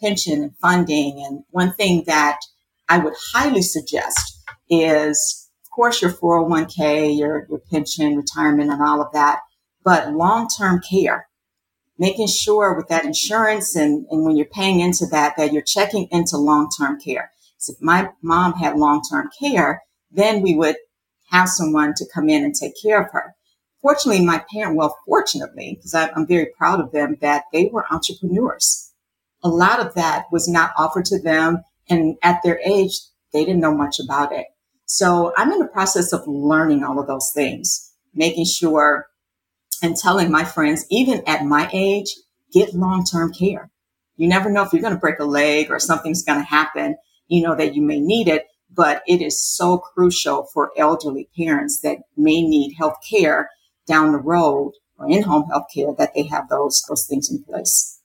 pension 0.00 0.42
and 0.42 0.56
funding. 0.58 1.24
And 1.26 1.44
one 1.50 1.72
thing 1.72 2.04
that 2.06 2.38
I 2.88 2.98
would 2.98 3.14
highly 3.32 3.62
suggest 3.62 4.42
is, 4.68 5.41
course, 5.72 6.00
your 6.00 6.12
401k, 6.12 7.18
your, 7.18 7.46
your 7.48 7.60
pension, 7.70 8.16
retirement, 8.16 8.70
and 8.70 8.82
all 8.82 9.02
of 9.02 9.12
that, 9.12 9.40
but 9.82 10.12
long 10.12 10.48
term 10.48 10.80
care 10.88 11.26
making 12.02 12.26
sure 12.26 12.74
with 12.74 12.88
that 12.88 13.04
insurance 13.04 13.76
and, 13.76 14.06
and 14.10 14.24
when 14.24 14.36
you're 14.36 14.46
paying 14.46 14.80
into 14.80 15.06
that, 15.06 15.36
that 15.36 15.52
you're 15.52 15.62
checking 15.62 16.08
into 16.10 16.36
long-term 16.36 17.00
care. 17.00 17.30
So 17.58 17.74
if 17.74 17.80
my 17.80 18.10
mom 18.22 18.54
had 18.54 18.76
long-term 18.76 19.30
care, 19.38 19.82
then 20.10 20.42
we 20.42 20.56
would 20.56 20.74
have 21.30 21.48
someone 21.48 21.94
to 21.96 22.06
come 22.12 22.28
in 22.28 22.42
and 22.42 22.54
take 22.54 22.72
care 22.82 23.00
of 23.00 23.12
her. 23.12 23.36
Fortunately, 23.80 24.24
my 24.24 24.44
parent, 24.52 24.76
well, 24.76 24.96
fortunately, 25.06 25.76
because 25.76 25.94
I'm 25.94 26.26
very 26.26 26.48
proud 26.58 26.80
of 26.80 26.90
them 26.90 27.16
that 27.20 27.44
they 27.52 27.70
were 27.72 27.86
entrepreneurs. 27.90 28.92
A 29.44 29.48
lot 29.48 29.78
of 29.78 29.94
that 29.94 30.26
was 30.32 30.48
not 30.48 30.72
offered 30.76 31.04
to 31.06 31.20
them. 31.22 31.62
And 31.88 32.16
at 32.22 32.42
their 32.42 32.60
age, 32.64 32.98
they 33.32 33.44
didn't 33.44 33.60
know 33.60 33.74
much 33.74 33.98
about 33.98 34.32
it. 34.32 34.46
So 34.92 35.32
I'm 35.38 35.50
in 35.50 35.58
the 35.58 35.68
process 35.68 36.12
of 36.12 36.28
learning 36.28 36.84
all 36.84 37.00
of 37.00 37.06
those 37.06 37.30
things, 37.34 37.94
making 38.12 38.44
sure 38.44 39.06
and 39.82 39.96
telling 39.96 40.30
my 40.30 40.44
friends, 40.44 40.84
even 40.90 41.22
at 41.26 41.46
my 41.46 41.70
age, 41.72 42.14
get 42.52 42.74
long 42.74 43.02
term 43.02 43.32
care. 43.32 43.70
You 44.18 44.28
never 44.28 44.50
know 44.50 44.62
if 44.62 44.70
you're 44.70 44.82
going 44.82 44.92
to 44.92 45.00
break 45.00 45.18
a 45.18 45.24
leg 45.24 45.70
or 45.70 45.78
something's 45.80 46.22
going 46.22 46.40
to 46.40 46.44
happen, 46.44 46.96
you 47.26 47.42
know, 47.42 47.54
that 47.54 47.74
you 47.74 47.80
may 47.80 48.00
need 48.00 48.28
it. 48.28 48.44
But 48.70 49.02
it 49.06 49.22
is 49.22 49.42
so 49.42 49.78
crucial 49.78 50.44
for 50.52 50.72
elderly 50.76 51.30
parents 51.38 51.80
that 51.80 52.00
may 52.14 52.42
need 52.42 52.74
health 52.76 52.98
care 53.08 53.48
down 53.86 54.12
the 54.12 54.18
road 54.18 54.74
or 54.98 55.08
in 55.08 55.22
home 55.22 55.48
health 55.48 55.68
care 55.74 55.94
that 55.96 56.12
they 56.14 56.24
have 56.24 56.50
those, 56.50 56.84
those 56.86 57.06
things 57.06 57.30
in 57.30 57.42
place. 57.44 57.98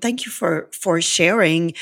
Thank 0.00 0.26
you 0.26 0.32
for, 0.32 0.70
for 0.72 1.00
sharing, 1.00 1.74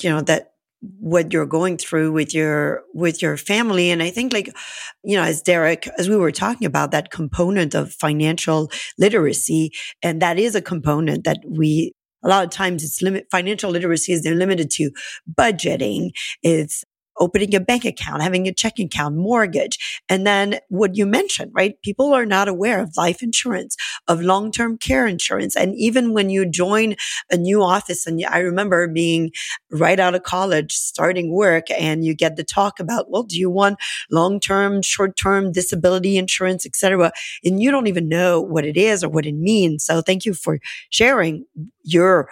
you 0.00 0.08
know, 0.08 0.22
that 0.22 0.54
what 0.98 1.32
you're 1.32 1.46
going 1.46 1.76
through 1.76 2.12
with 2.12 2.34
your 2.34 2.82
with 2.94 3.22
your 3.22 3.36
family. 3.36 3.90
And 3.90 4.02
i 4.02 4.10
think 4.10 4.32
like 4.32 4.54
you 5.02 5.16
know 5.16 5.22
as 5.22 5.42
derek 5.42 5.88
as 5.98 6.08
we 6.08 6.16
were 6.16 6.32
talking 6.32 6.66
about 6.66 6.90
that 6.90 7.10
component 7.10 7.74
of 7.74 7.92
financial 7.92 8.70
literacy 8.98 9.72
and 10.02 10.22
that 10.22 10.38
is 10.38 10.54
a 10.54 10.62
component 10.62 11.24
that 11.24 11.38
we 11.46 11.92
a 12.24 12.28
lot 12.28 12.44
of 12.44 12.50
times 12.50 12.82
it's 12.82 13.00
limit 13.02 13.26
financial 13.30 13.70
literacy 13.70 14.12
is 14.12 14.24
limited 14.26 14.70
to 14.70 14.90
budgeting. 15.32 16.10
It's 16.42 16.84
opening 17.18 17.54
a 17.54 17.60
bank 17.60 17.84
account, 17.84 18.22
having 18.22 18.46
a 18.46 18.52
checking 18.52 18.86
account, 18.86 19.16
mortgage. 19.16 20.02
And 20.08 20.26
then 20.26 20.58
what 20.68 20.96
you 20.96 21.06
mentioned, 21.06 21.52
right? 21.54 21.80
People 21.82 22.12
are 22.12 22.26
not 22.26 22.48
aware 22.48 22.80
of 22.80 22.96
life 22.96 23.22
insurance, 23.22 23.76
of 24.08 24.20
long-term 24.20 24.78
care 24.78 25.06
insurance. 25.06 25.56
And 25.56 25.74
even 25.76 26.12
when 26.12 26.30
you 26.30 26.46
join 26.46 26.96
a 27.30 27.36
new 27.36 27.62
office, 27.62 28.06
and 28.06 28.24
I 28.24 28.38
remember 28.38 28.88
being 28.88 29.30
right 29.70 29.98
out 29.98 30.14
of 30.14 30.22
college, 30.22 30.72
starting 30.72 31.32
work, 31.32 31.70
and 31.70 32.04
you 32.04 32.14
get 32.14 32.36
the 32.36 32.44
talk 32.44 32.80
about, 32.80 33.10
well, 33.10 33.22
do 33.22 33.38
you 33.38 33.50
want 33.50 33.78
long-term, 34.10 34.82
short-term 34.82 35.52
disability 35.52 36.16
insurance, 36.16 36.66
etc. 36.66 37.12
And 37.44 37.60
you 37.60 37.70
don't 37.70 37.86
even 37.86 38.08
know 38.08 38.40
what 38.40 38.64
it 38.64 38.76
is 38.76 39.02
or 39.02 39.08
what 39.08 39.26
it 39.26 39.34
means. 39.34 39.84
So 39.84 40.00
thank 40.00 40.24
you 40.24 40.34
for 40.34 40.58
sharing 40.90 41.44
your 41.82 42.28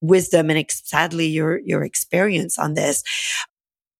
wisdom 0.00 0.50
and 0.50 0.64
sadly 0.70 1.26
your 1.26 1.60
your 1.60 1.82
experience 1.82 2.58
on 2.58 2.74
this. 2.74 3.02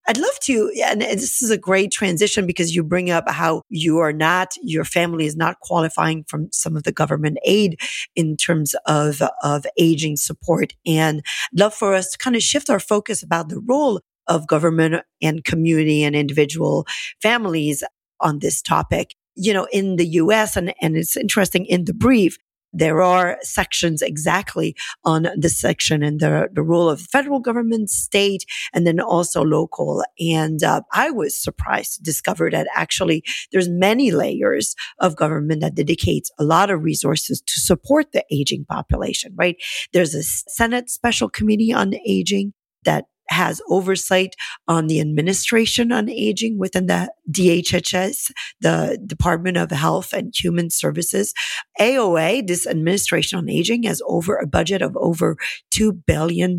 I'd 0.07 0.19
love 0.19 0.38
to, 0.43 0.71
and 0.85 1.01
this 1.01 1.43
is 1.43 1.51
a 1.51 1.57
great 1.57 1.90
transition 1.90 2.47
because 2.47 2.75
you 2.75 2.85
bring 2.85 3.11
up 3.11 3.29
how 3.29 3.62
you 3.71 3.99
are 3.99 4.12
not, 4.12 4.55
your 4.62 4.85
family 4.85 5.25
is 5.25 5.37
not 5.37 5.61
qualifying 5.61 6.25
from 6.29 6.49
some 6.53 6.77
of 6.77 6.83
the 6.83 6.93
government 6.93 7.38
aid 7.45 7.81
in 8.14 8.37
terms 8.37 8.75
of, 8.87 9.23
of 9.43 9.67
aging 9.79 10.17
support. 10.17 10.75
And 10.87 11.23
I'd 11.53 11.61
love 11.61 11.75
for 11.75 11.95
us 11.95 12.11
to 12.11 12.19
kind 12.19 12.37
of 12.37 12.43
shift 12.43 12.69
our 12.69 12.81
focus 12.81 13.23
about 13.23 13.49
the 13.49 13.61
role 13.61 14.01
of 14.27 14.47
government 14.47 15.03
and 15.23 15.45
community 15.45 16.03
and 16.03 16.14
individual 16.14 16.87
families 17.23 17.83
on 18.21 18.40
this 18.40 18.61
topic. 18.61 19.14
You 19.37 19.53
know, 19.53 19.67
in 19.73 19.97
the 19.97 20.07
US, 20.07 20.57
and, 20.57 20.75
and 20.81 20.97
it's 20.97 21.17
interesting 21.17 21.67
in 21.67 21.87
the 21.87 21.95
brief, 21.95 22.38
there 22.75 23.01
are 23.01 23.39
sections 23.43 24.03
exactly 24.03 24.75
on 25.05 25.29
this 25.37 25.59
section 25.59 26.03
and 26.03 26.21
the, 26.21 26.49
the 26.53 26.63
role 26.63 26.91
of 26.91 27.01
federal 27.01 27.41
government, 27.41 27.89
state, 27.89 28.45
and 28.73 28.87
then 28.87 29.01
also 29.01 29.43
local. 29.43 30.05
And 30.19 30.63
uh, 30.63 30.83
I 30.93 31.11
was 31.11 31.41
surprised 31.41 31.95
to 31.95 32.03
discover 32.03 32.51
that 32.51 32.67
actually 32.75 33.23
there's 33.53 33.69
many 33.69 34.11
layers 34.11 34.75
of 34.99 35.17
government 35.17 35.61
that 35.61 35.77
dedicates 35.77 36.31
a 36.39 36.45
lot 36.45 36.71
of 36.71 36.83
resources 36.83 37.41
to 37.41 37.61
support 37.61 38.13
the 38.13 38.25
aging 38.31 38.65
population, 38.65 39.33
right? 39.37 39.57
There's 39.93 40.15
a 40.15 40.23
Senate 40.23 40.91
special 40.91 41.29
committee 41.29 41.73
on 41.73 41.95
aging 42.07 42.53
that 42.85 43.07
has 43.29 43.61
oversight 43.69 44.35
on 44.69 44.87
the 44.87 45.01
administration 45.01 45.93
on 45.93 46.09
aging 46.09 46.59
within 46.59 46.87
the 46.87 47.13
DHHS, 47.31 48.31
the 48.61 48.99
Department 49.07 49.57
of 49.57 49.71
Health 49.71 50.13
and 50.13 50.35
Human 50.35 50.71
Services. 50.71 51.33
AOA, 51.81 52.47
this 52.47 52.67
administration 52.67 53.39
on 53.39 53.49
aging 53.49 53.85
has 53.85 54.03
over 54.07 54.37
a 54.37 54.47
budget 54.47 54.83
of 54.83 54.97
over 54.97 55.37
$2 55.75 56.01
billion 56.07 56.59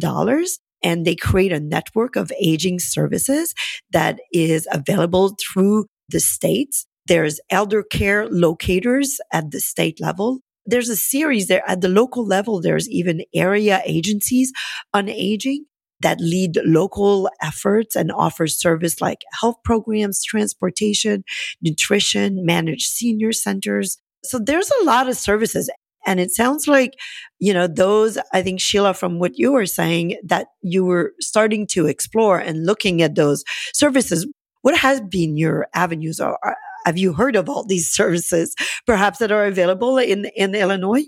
and 0.84 1.06
they 1.06 1.16
create 1.16 1.52
a 1.52 1.60
network 1.60 2.16
of 2.16 2.32
aging 2.40 2.80
services 2.80 3.54
that 3.92 4.20
is 4.32 4.68
available 4.72 5.36
through 5.40 5.86
the 6.10 6.20
states. 6.20 6.86
There's 7.08 7.40
elder 7.50 7.84
care 7.84 8.28
locators 8.30 9.20
at 9.32 9.52
the 9.52 9.60
state 9.60 10.00
level. 10.00 10.40
There's 10.66 10.90
a 10.90 10.96
series 10.96 11.48
there 11.48 11.64
at 11.68 11.82
the 11.82 11.90
local 11.90 12.26
level. 12.26 12.62
There's 12.62 12.90
even 12.90 13.24
area 13.34 13.82
agencies 13.86 14.52
on 14.94 15.10
aging 15.10 15.66
that 16.02 16.20
lead 16.20 16.58
local 16.66 17.30
efforts 17.42 17.96
and 17.96 18.12
offer 18.12 18.48
service 18.48 19.02
like 19.02 19.20
health 19.40 19.56
programs, 19.64 20.24
transportation, 20.24 21.24
nutrition, 21.62 22.46
manage 22.46 22.88
senior 22.88 23.32
centers. 23.32 23.98
So 24.24 24.40
there's 24.40 24.72
a 24.82 24.86
lot 24.86 25.08
of 25.08 25.18
services. 25.18 25.70
And 26.06 26.20
it 26.20 26.32
sounds 26.32 26.68
like, 26.68 26.94
you 27.40 27.54
know, 27.54 27.68
those, 27.68 28.18
I 28.32 28.44
think, 28.44 28.60
Sheila, 28.60 28.94
from 28.94 29.20
what 29.20 29.38
you 29.38 29.52
were 29.52 29.66
saying, 29.66 30.20
that 30.24 30.48
you 30.62 30.86
were 30.86 31.14
starting 31.20 31.66
to 31.68 31.88
explore 31.88 32.38
and 32.38 32.66
looking 32.66 33.02
at 33.02 33.16
those 33.16 33.44
services. 33.74 34.28
What 34.62 34.78
has 34.78 35.02
been 35.02 35.38
your 35.38 35.68
avenues 35.74 36.20
or 36.20 36.38
uh, 36.48 36.54
have 36.86 36.98
you 36.98 37.14
heard 37.14 37.36
of 37.36 37.50
all 37.50 37.66
these 37.66 37.90
services 37.92 38.56
perhaps 38.86 39.18
that 39.20 39.32
are 39.32 39.46
available 39.46 39.98
in, 39.98 40.26
in 40.36 40.54
Illinois? 40.54 41.06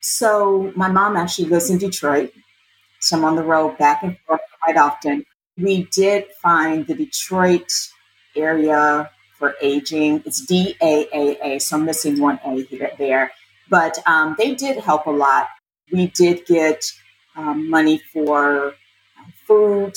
So 0.00 0.72
my 0.76 0.88
mom 0.88 1.16
actually 1.16 1.48
lives 1.48 1.70
in 1.70 1.78
Detroit. 1.78 2.32
So 3.02 3.18
I'm 3.18 3.24
on 3.24 3.34
the 3.34 3.42
road 3.42 3.76
back 3.78 4.04
and 4.04 4.16
forth 4.26 4.40
quite 4.62 4.76
often. 4.76 5.24
We 5.56 5.88
did 5.92 6.26
find 6.40 6.86
the 6.86 6.94
Detroit 6.94 7.70
area 8.36 9.10
for 9.38 9.56
aging. 9.60 10.22
It's 10.24 10.46
DAAA, 10.46 11.60
so 11.60 11.76
I'm 11.76 11.84
missing 11.84 12.20
one 12.20 12.38
A 12.44 12.62
here 12.62 12.92
there. 12.98 13.32
But 13.68 13.98
um, 14.06 14.36
they 14.38 14.54
did 14.54 14.78
help 14.78 15.06
a 15.06 15.10
lot. 15.10 15.48
We 15.90 16.06
did 16.06 16.46
get 16.46 16.84
um, 17.34 17.68
money 17.68 18.00
for 18.12 18.68
uh, 18.68 18.72
food. 19.48 19.94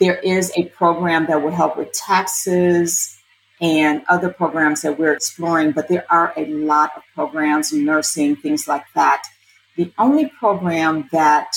There 0.00 0.16
is 0.18 0.50
a 0.56 0.64
program 0.70 1.26
that 1.26 1.42
will 1.42 1.50
help 1.50 1.76
with 1.76 1.92
taxes 1.92 3.14
and 3.60 4.02
other 4.08 4.30
programs 4.30 4.82
that 4.82 4.98
we're 4.98 5.12
exploring, 5.12 5.72
but 5.72 5.88
there 5.88 6.06
are 6.10 6.32
a 6.36 6.46
lot 6.46 6.92
of 6.96 7.02
programs, 7.14 7.74
nursing, 7.74 8.36
things 8.36 8.66
like 8.66 8.84
that. 8.94 9.24
The 9.76 9.92
only 9.98 10.30
program 10.38 11.08
that 11.12 11.52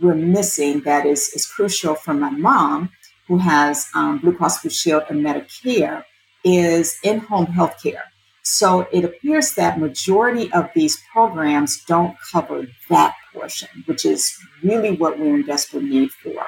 we're 0.00 0.14
missing 0.14 0.80
that 0.80 1.06
is, 1.06 1.28
is 1.30 1.46
crucial 1.46 1.94
for 1.94 2.14
my 2.14 2.30
mom, 2.30 2.90
who 3.28 3.38
has 3.38 3.88
um, 3.94 4.18
Blue 4.18 4.34
Cross 4.34 4.62
Blue 4.62 4.70
Shield 4.70 5.04
and 5.08 5.24
Medicare, 5.24 6.04
is 6.44 6.98
in-home 7.02 7.46
health 7.46 7.82
care. 7.82 8.04
So 8.42 8.88
it 8.90 9.04
appears 9.04 9.54
that 9.54 9.78
majority 9.78 10.50
of 10.52 10.70
these 10.74 10.98
programs 11.12 11.84
don't 11.84 12.16
cover 12.32 12.66
that 12.88 13.14
portion, 13.32 13.68
which 13.86 14.04
is 14.04 14.34
really 14.62 14.92
what 14.96 15.18
we're 15.18 15.36
in 15.36 15.46
desperate 15.46 15.84
need 15.84 16.10
for. 16.10 16.46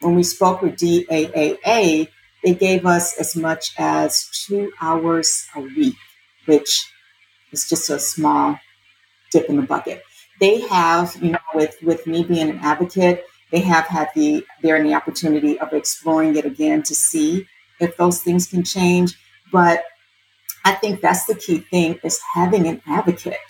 When 0.00 0.16
we 0.16 0.22
spoke 0.22 0.62
with 0.62 0.76
DAAA, 0.76 2.08
they 2.42 2.54
gave 2.54 2.86
us 2.86 3.18
as 3.18 3.36
much 3.36 3.74
as 3.78 4.28
two 4.46 4.72
hours 4.80 5.46
a 5.54 5.60
week, 5.60 5.94
which 6.46 6.90
is 7.52 7.68
just 7.68 7.90
a 7.90 7.98
small 7.98 8.58
dip 9.30 9.48
in 9.48 9.56
the 9.56 9.62
bucket 9.62 10.02
they 10.44 10.60
have, 10.60 11.16
you 11.22 11.30
know, 11.30 11.38
with 11.54 11.74
with 11.82 12.06
me 12.06 12.22
being 12.22 12.50
an 12.50 12.58
advocate, 12.58 13.24
they 13.50 13.60
have 13.60 13.86
had 13.86 14.08
the 14.14 14.44
they're 14.60 14.76
in 14.76 14.86
the 14.86 14.94
opportunity 14.94 15.58
of 15.58 15.72
exploring 15.72 16.36
it 16.36 16.44
again 16.44 16.82
to 16.82 16.94
see 16.94 17.46
if 17.80 17.96
those 17.96 18.20
things 18.20 18.46
can 18.46 18.62
change. 18.62 19.18
But 19.50 19.84
I 20.66 20.72
think 20.74 21.00
that's 21.00 21.24
the 21.24 21.34
key 21.34 21.58
thing 21.58 21.98
is 22.04 22.20
having 22.34 22.66
an 22.66 22.82
advocate. 22.86 23.48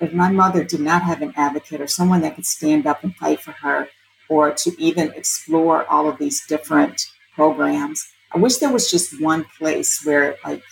If 0.00 0.12
my 0.12 0.32
mother 0.32 0.64
did 0.64 0.80
not 0.80 1.02
have 1.02 1.22
an 1.22 1.32
advocate 1.36 1.80
or 1.80 1.86
someone 1.86 2.22
that 2.22 2.34
could 2.34 2.46
stand 2.46 2.86
up 2.88 3.04
and 3.04 3.14
fight 3.14 3.40
for 3.40 3.52
her 3.52 3.88
or 4.28 4.50
to 4.62 4.70
even 4.82 5.12
explore 5.12 5.86
all 5.86 6.08
of 6.08 6.18
these 6.18 6.44
different 6.46 7.00
programs, 7.36 8.04
I 8.34 8.38
wish 8.38 8.56
there 8.56 8.72
was 8.72 8.90
just 8.90 9.22
one 9.22 9.44
place 9.58 10.04
where 10.04 10.36
like 10.44 10.64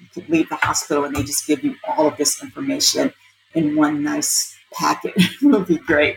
you 0.00 0.06
could 0.14 0.30
leave 0.30 0.48
the 0.48 0.56
hospital 0.56 1.04
and 1.04 1.14
they 1.14 1.22
just 1.22 1.46
give 1.46 1.62
you 1.62 1.76
all 1.86 2.08
of 2.08 2.16
this 2.16 2.42
information 2.42 3.12
in 3.54 3.76
one 3.76 4.02
nice 4.02 4.57
packet 4.72 5.14
would 5.42 5.66
be 5.66 5.78
great. 5.78 6.16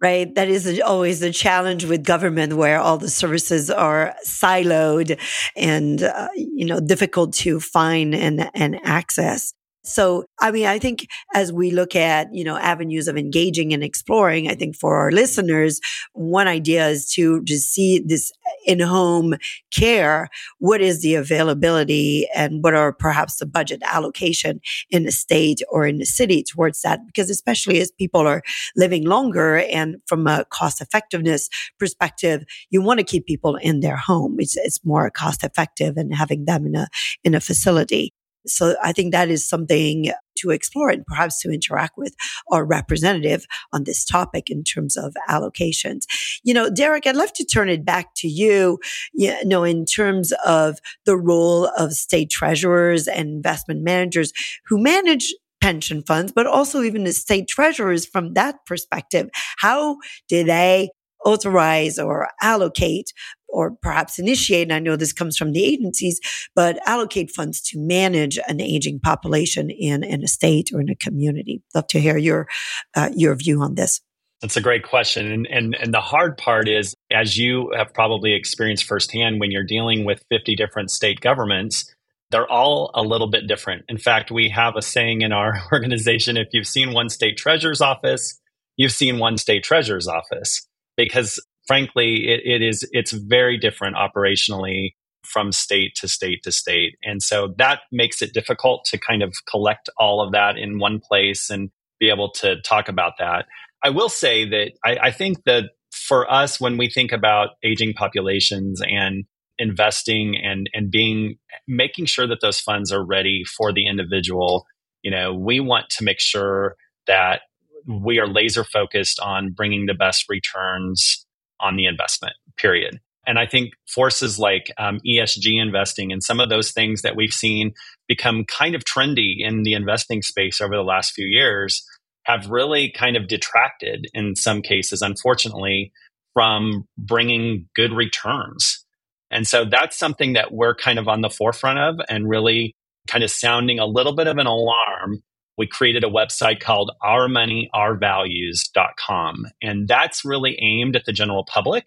Right. 0.00 0.34
That 0.34 0.48
is 0.48 0.80
always 0.80 1.22
a 1.22 1.30
challenge 1.30 1.84
with 1.84 2.02
government 2.02 2.54
where 2.54 2.80
all 2.80 2.98
the 2.98 3.08
services 3.08 3.70
are 3.70 4.14
siloed 4.26 5.16
and, 5.54 6.02
uh, 6.02 6.28
you 6.34 6.66
know, 6.66 6.80
difficult 6.80 7.34
to 7.34 7.60
find 7.60 8.12
and, 8.12 8.50
and 8.52 8.80
access. 8.82 9.54
So, 9.84 10.26
I 10.40 10.52
mean, 10.52 10.66
I 10.66 10.78
think 10.78 11.08
as 11.34 11.52
we 11.52 11.72
look 11.72 11.96
at, 11.96 12.32
you 12.32 12.44
know, 12.44 12.56
avenues 12.56 13.08
of 13.08 13.16
engaging 13.16 13.72
and 13.72 13.82
exploring, 13.82 14.48
I 14.48 14.54
think 14.54 14.76
for 14.76 14.96
our 14.96 15.10
listeners, 15.10 15.80
one 16.12 16.46
idea 16.46 16.86
is 16.86 17.10
to 17.14 17.42
just 17.42 17.72
see 17.72 17.98
this 17.98 18.30
in-home 18.64 19.34
care. 19.72 20.28
What 20.60 20.80
is 20.80 21.02
the 21.02 21.16
availability 21.16 22.28
and 22.32 22.62
what 22.62 22.74
are 22.74 22.92
perhaps 22.92 23.36
the 23.36 23.46
budget 23.46 23.82
allocation 23.84 24.60
in 24.88 25.02
the 25.02 25.10
state 25.10 25.60
or 25.68 25.84
in 25.84 25.98
the 25.98 26.06
city 26.06 26.44
towards 26.44 26.82
that? 26.82 27.04
Because 27.04 27.28
especially 27.28 27.80
as 27.80 27.90
people 27.90 28.20
are 28.20 28.42
living 28.76 29.04
longer 29.04 29.58
and 29.58 29.96
from 30.06 30.28
a 30.28 30.44
cost 30.50 30.80
effectiveness 30.80 31.48
perspective, 31.80 32.44
you 32.70 32.82
want 32.82 32.98
to 33.00 33.04
keep 33.04 33.26
people 33.26 33.56
in 33.56 33.80
their 33.80 33.96
home. 33.96 34.36
It's, 34.38 34.56
it's 34.56 34.84
more 34.84 35.10
cost 35.10 35.42
effective 35.42 35.96
than 35.96 36.12
having 36.12 36.44
them 36.44 36.66
in 36.66 36.76
a, 36.76 36.86
in 37.24 37.34
a 37.34 37.40
facility. 37.40 38.14
So 38.46 38.76
I 38.82 38.92
think 38.92 39.12
that 39.12 39.28
is 39.28 39.48
something 39.48 40.10
to 40.38 40.50
explore 40.50 40.90
and 40.90 41.04
perhaps 41.06 41.40
to 41.40 41.50
interact 41.50 41.96
with 41.96 42.14
our 42.50 42.64
representative 42.64 43.46
on 43.72 43.84
this 43.84 44.04
topic 44.04 44.50
in 44.50 44.64
terms 44.64 44.96
of 44.96 45.14
allocations. 45.28 46.04
You 46.42 46.54
know, 46.54 46.70
Derek, 46.70 47.06
I'd 47.06 47.16
love 47.16 47.32
to 47.34 47.44
turn 47.44 47.68
it 47.68 47.84
back 47.84 48.14
to 48.16 48.28
you, 48.28 48.78
you 49.12 49.44
know, 49.44 49.64
in 49.64 49.84
terms 49.84 50.32
of 50.44 50.78
the 51.04 51.16
role 51.16 51.66
of 51.76 51.92
state 51.92 52.30
treasurers 52.30 53.06
and 53.06 53.28
investment 53.28 53.82
managers 53.82 54.32
who 54.66 54.82
manage 54.82 55.32
pension 55.60 56.02
funds, 56.02 56.32
but 56.32 56.46
also 56.46 56.82
even 56.82 57.04
the 57.04 57.12
state 57.12 57.46
treasurers 57.46 58.04
from 58.04 58.34
that 58.34 58.56
perspective. 58.66 59.28
How 59.58 59.98
do 60.28 60.42
they 60.42 60.90
authorize 61.24 61.98
or 61.98 62.28
allocate 62.40 63.12
or 63.52 63.72
perhaps 63.82 64.18
initiate, 64.18 64.62
and 64.62 64.72
I 64.72 64.78
know 64.78 64.96
this 64.96 65.12
comes 65.12 65.36
from 65.36 65.52
the 65.52 65.64
agencies, 65.64 66.18
but 66.56 66.78
allocate 66.86 67.30
funds 67.30 67.60
to 67.68 67.78
manage 67.78 68.38
an 68.48 68.60
aging 68.60 68.98
population 69.00 69.70
in, 69.70 70.02
in 70.02 70.24
a 70.24 70.28
state 70.28 70.70
or 70.72 70.80
in 70.80 70.88
a 70.88 70.96
community. 70.96 71.62
Love 71.74 71.86
to 71.88 72.00
hear 72.00 72.16
your 72.16 72.48
uh, 72.96 73.10
your 73.14 73.34
view 73.34 73.60
on 73.62 73.74
this. 73.74 74.00
That's 74.40 74.56
a 74.56 74.62
great 74.62 74.82
question, 74.82 75.30
and 75.30 75.46
and 75.46 75.76
and 75.76 75.94
the 75.94 76.00
hard 76.00 76.36
part 76.36 76.68
is 76.68 76.94
as 77.12 77.36
you 77.36 77.70
have 77.76 77.94
probably 77.94 78.32
experienced 78.32 78.84
firsthand 78.84 79.38
when 79.38 79.52
you're 79.52 79.64
dealing 79.64 80.04
with 80.04 80.24
50 80.30 80.56
different 80.56 80.90
state 80.90 81.20
governments, 81.20 81.94
they're 82.30 82.50
all 82.50 82.90
a 82.94 83.02
little 83.02 83.30
bit 83.30 83.46
different. 83.46 83.84
In 83.88 83.98
fact, 83.98 84.32
we 84.32 84.48
have 84.48 84.74
a 84.76 84.82
saying 84.82 85.20
in 85.20 85.32
our 85.32 85.62
organization 85.72 86.36
if 86.36 86.48
you've 86.52 86.66
seen 86.66 86.92
one 86.92 87.08
state 87.08 87.36
treasurer's 87.36 87.80
office, 87.80 88.40
you've 88.76 88.92
seen 88.92 89.18
one 89.18 89.36
state 89.36 89.62
treasurer's 89.62 90.08
office 90.08 90.66
because 90.96 91.44
frankly 91.66 92.28
it, 92.28 92.40
it 92.44 92.62
is 92.62 92.88
it's 92.92 93.12
very 93.12 93.58
different 93.58 93.96
operationally 93.96 94.92
from 95.24 95.52
state 95.52 95.94
to 95.96 96.08
state 96.08 96.42
to 96.42 96.52
state. 96.52 96.96
And 97.02 97.22
so 97.22 97.54
that 97.58 97.80
makes 97.90 98.22
it 98.22 98.34
difficult 98.34 98.84
to 98.86 98.98
kind 98.98 99.22
of 99.22 99.34
collect 99.48 99.88
all 99.96 100.20
of 100.20 100.32
that 100.32 100.58
in 100.58 100.78
one 100.78 101.00
place 101.00 101.48
and 101.48 101.70
be 102.00 102.10
able 102.10 102.30
to 102.32 102.60
talk 102.62 102.88
about 102.88 103.14
that. 103.18 103.46
I 103.82 103.90
will 103.90 104.08
say 104.08 104.48
that 104.48 104.72
I, 104.84 104.96
I 105.08 105.10
think 105.10 105.44
that 105.44 105.70
for 105.92 106.30
us 106.30 106.60
when 106.60 106.76
we 106.76 106.88
think 106.88 107.12
about 107.12 107.50
aging 107.62 107.94
populations 107.94 108.80
and 108.82 109.24
investing 109.58 110.36
and 110.36 110.68
and 110.72 110.90
being 110.90 111.36
making 111.68 112.06
sure 112.06 112.26
that 112.26 112.40
those 112.40 112.58
funds 112.58 112.90
are 112.90 113.04
ready 113.04 113.44
for 113.44 113.70
the 113.72 113.86
individual 113.86 114.64
you 115.02 115.10
know 115.10 115.34
we 115.34 115.60
want 115.60 115.90
to 115.90 116.02
make 116.02 116.18
sure 116.18 116.74
that 117.06 117.42
we 117.86 118.18
are 118.18 118.26
laser 118.26 118.64
focused 118.64 119.20
on 119.20 119.52
bringing 119.52 119.86
the 119.86 119.94
best 119.94 120.26
returns 120.28 121.24
on 121.60 121.76
the 121.76 121.86
investment 121.86 122.34
period 122.56 123.00
and 123.26 123.38
i 123.38 123.46
think 123.46 123.72
forces 123.86 124.38
like 124.38 124.72
um, 124.78 125.00
esg 125.06 125.44
investing 125.44 126.12
and 126.12 126.22
some 126.22 126.40
of 126.40 126.48
those 126.48 126.72
things 126.72 127.02
that 127.02 127.16
we've 127.16 127.34
seen 127.34 127.72
become 128.08 128.44
kind 128.44 128.74
of 128.74 128.84
trendy 128.84 129.36
in 129.38 129.62
the 129.62 129.74
investing 129.74 130.22
space 130.22 130.60
over 130.60 130.74
the 130.74 130.82
last 130.82 131.12
few 131.12 131.26
years 131.26 131.84
have 132.24 132.48
really 132.48 132.90
kind 132.90 133.16
of 133.16 133.28
detracted 133.28 134.06
in 134.14 134.36
some 134.36 134.62
cases 134.62 135.02
unfortunately 135.02 135.92
from 136.34 136.84
bringing 136.96 137.68
good 137.74 137.92
returns 137.92 138.84
and 139.32 139.46
so 139.46 139.64
that's 139.64 139.96
something 139.96 140.34
that 140.34 140.52
we're 140.52 140.74
kind 140.74 140.98
of 140.98 141.08
on 141.08 141.22
the 141.22 141.30
forefront 141.30 141.78
of 141.78 142.04
and 142.08 142.28
really 142.28 142.76
kind 143.08 143.24
of 143.24 143.30
sounding 143.30 143.78
a 143.78 143.86
little 143.86 144.14
bit 144.14 144.26
of 144.26 144.38
an 144.38 144.46
alarm. 144.46 145.22
We 145.58 145.66
created 145.66 146.04
a 146.04 146.08
website 146.08 146.60
called 146.60 146.92
ourmoneyourvalues.com. 147.02 149.46
And 149.62 149.88
that's 149.88 150.24
really 150.24 150.58
aimed 150.60 150.96
at 150.96 151.04
the 151.04 151.12
general 151.12 151.44
public 151.44 151.84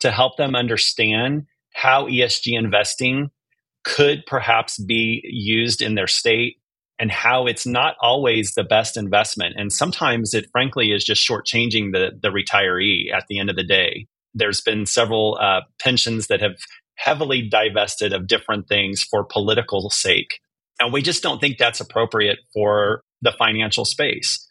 to 0.00 0.10
help 0.10 0.36
them 0.36 0.56
understand 0.56 1.46
how 1.74 2.06
ESG 2.06 2.58
investing 2.58 3.30
could 3.84 4.24
perhaps 4.26 4.78
be 4.78 5.20
used 5.24 5.82
in 5.82 5.94
their 5.94 6.06
state 6.06 6.56
and 6.98 7.10
how 7.10 7.46
it's 7.46 7.66
not 7.66 7.96
always 8.00 8.54
the 8.54 8.62
best 8.62 8.96
investment. 8.96 9.56
And 9.58 9.72
sometimes 9.72 10.34
it 10.34 10.48
frankly 10.52 10.92
is 10.92 11.04
just 11.04 11.26
shortchanging 11.26 11.92
the, 11.92 12.12
the 12.20 12.28
retiree 12.28 13.12
at 13.12 13.24
the 13.28 13.38
end 13.38 13.50
of 13.50 13.56
the 13.56 13.64
day. 13.64 14.06
There's 14.34 14.60
been 14.60 14.86
several 14.86 15.38
uh, 15.40 15.62
pensions 15.80 16.28
that 16.28 16.40
have 16.40 16.56
heavily 16.94 17.42
divested 17.42 18.12
of 18.12 18.26
different 18.26 18.68
things 18.68 19.02
for 19.02 19.24
political 19.24 19.90
sake. 19.90 20.40
And 20.82 20.92
we 20.92 21.00
just 21.00 21.22
don't 21.22 21.40
think 21.40 21.58
that's 21.58 21.80
appropriate 21.80 22.40
for 22.52 23.02
the 23.20 23.32
financial 23.38 23.84
space. 23.84 24.50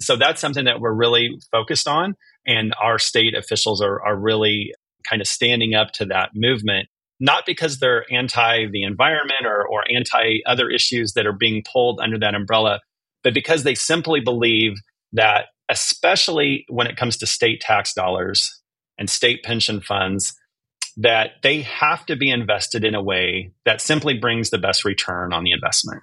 So 0.00 0.16
that's 0.16 0.40
something 0.40 0.64
that 0.66 0.80
we're 0.80 0.94
really 0.94 1.30
focused 1.50 1.88
on. 1.88 2.14
And 2.46 2.72
our 2.80 2.98
state 2.98 3.34
officials 3.34 3.82
are, 3.82 4.00
are 4.04 4.16
really 4.16 4.74
kind 5.08 5.20
of 5.20 5.26
standing 5.26 5.74
up 5.74 5.90
to 5.94 6.06
that 6.06 6.30
movement, 6.34 6.88
not 7.18 7.46
because 7.46 7.78
they're 7.78 8.04
anti 8.12 8.66
the 8.70 8.84
environment 8.84 9.44
or, 9.44 9.66
or 9.66 9.82
anti 9.92 10.40
other 10.46 10.70
issues 10.70 11.14
that 11.14 11.26
are 11.26 11.32
being 11.32 11.64
pulled 11.70 12.00
under 12.00 12.18
that 12.18 12.34
umbrella, 12.34 12.80
but 13.24 13.34
because 13.34 13.64
they 13.64 13.74
simply 13.74 14.20
believe 14.20 14.74
that, 15.12 15.46
especially 15.68 16.64
when 16.68 16.86
it 16.86 16.96
comes 16.96 17.16
to 17.16 17.26
state 17.26 17.60
tax 17.60 17.92
dollars 17.92 18.62
and 18.98 19.10
state 19.10 19.42
pension 19.42 19.80
funds, 19.80 20.34
that 20.96 21.32
they 21.42 21.62
have 21.62 22.04
to 22.06 22.16
be 22.16 22.30
invested 22.30 22.84
in 22.84 22.94
a 22.94 23.02
way 23.02 23.52
that 23.64 23.80
simply 23.80 24.18
brings 24.18 24.50
the 24.50 24.58
best 24.58 24.84
return 24.84 25.32
on 25.32 25.44
the 25.44 25.52
investment. 25.52 26.02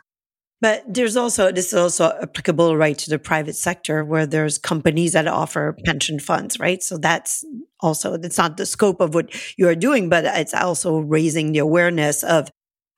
But 0.62 0.84
there's 0.88 1.16
also, 1.16 1.52
this 1.52 1.68
is 1.68 1.80
also 1.80 2.12
applicable, 2.22 2.76
right, 2.76 2.98
to 2.98 3.10
the 3.10 3.20
private 3.20 3.56
sector 3.56 4.04
where 4.04 4.26
there's 4.26 4.58
companies 4.58 5.14
that 5.14 5.28
offer 5.28 5.78
pension 5.86 6.20
funds, 6.20 6.60
right? 6.60 6.84
So 6.84 6.98
that's 6.98 7.46
also, 7.80 8.16
it's 8.16 8.38
not 8.38 8.58
the 8.58 8.66
scope 8.66 9.00
of 9.00 9.14
what 9.14 9.34
you're 9.58 9.76
doing, 9.76 10.10
but 10.10 10.26
it's 10.26 10.54
also 10.54 10.98
raising 11.00 11.54
the 11.54 11.60
awareness 11.60 12.24
of, 12.24 12.50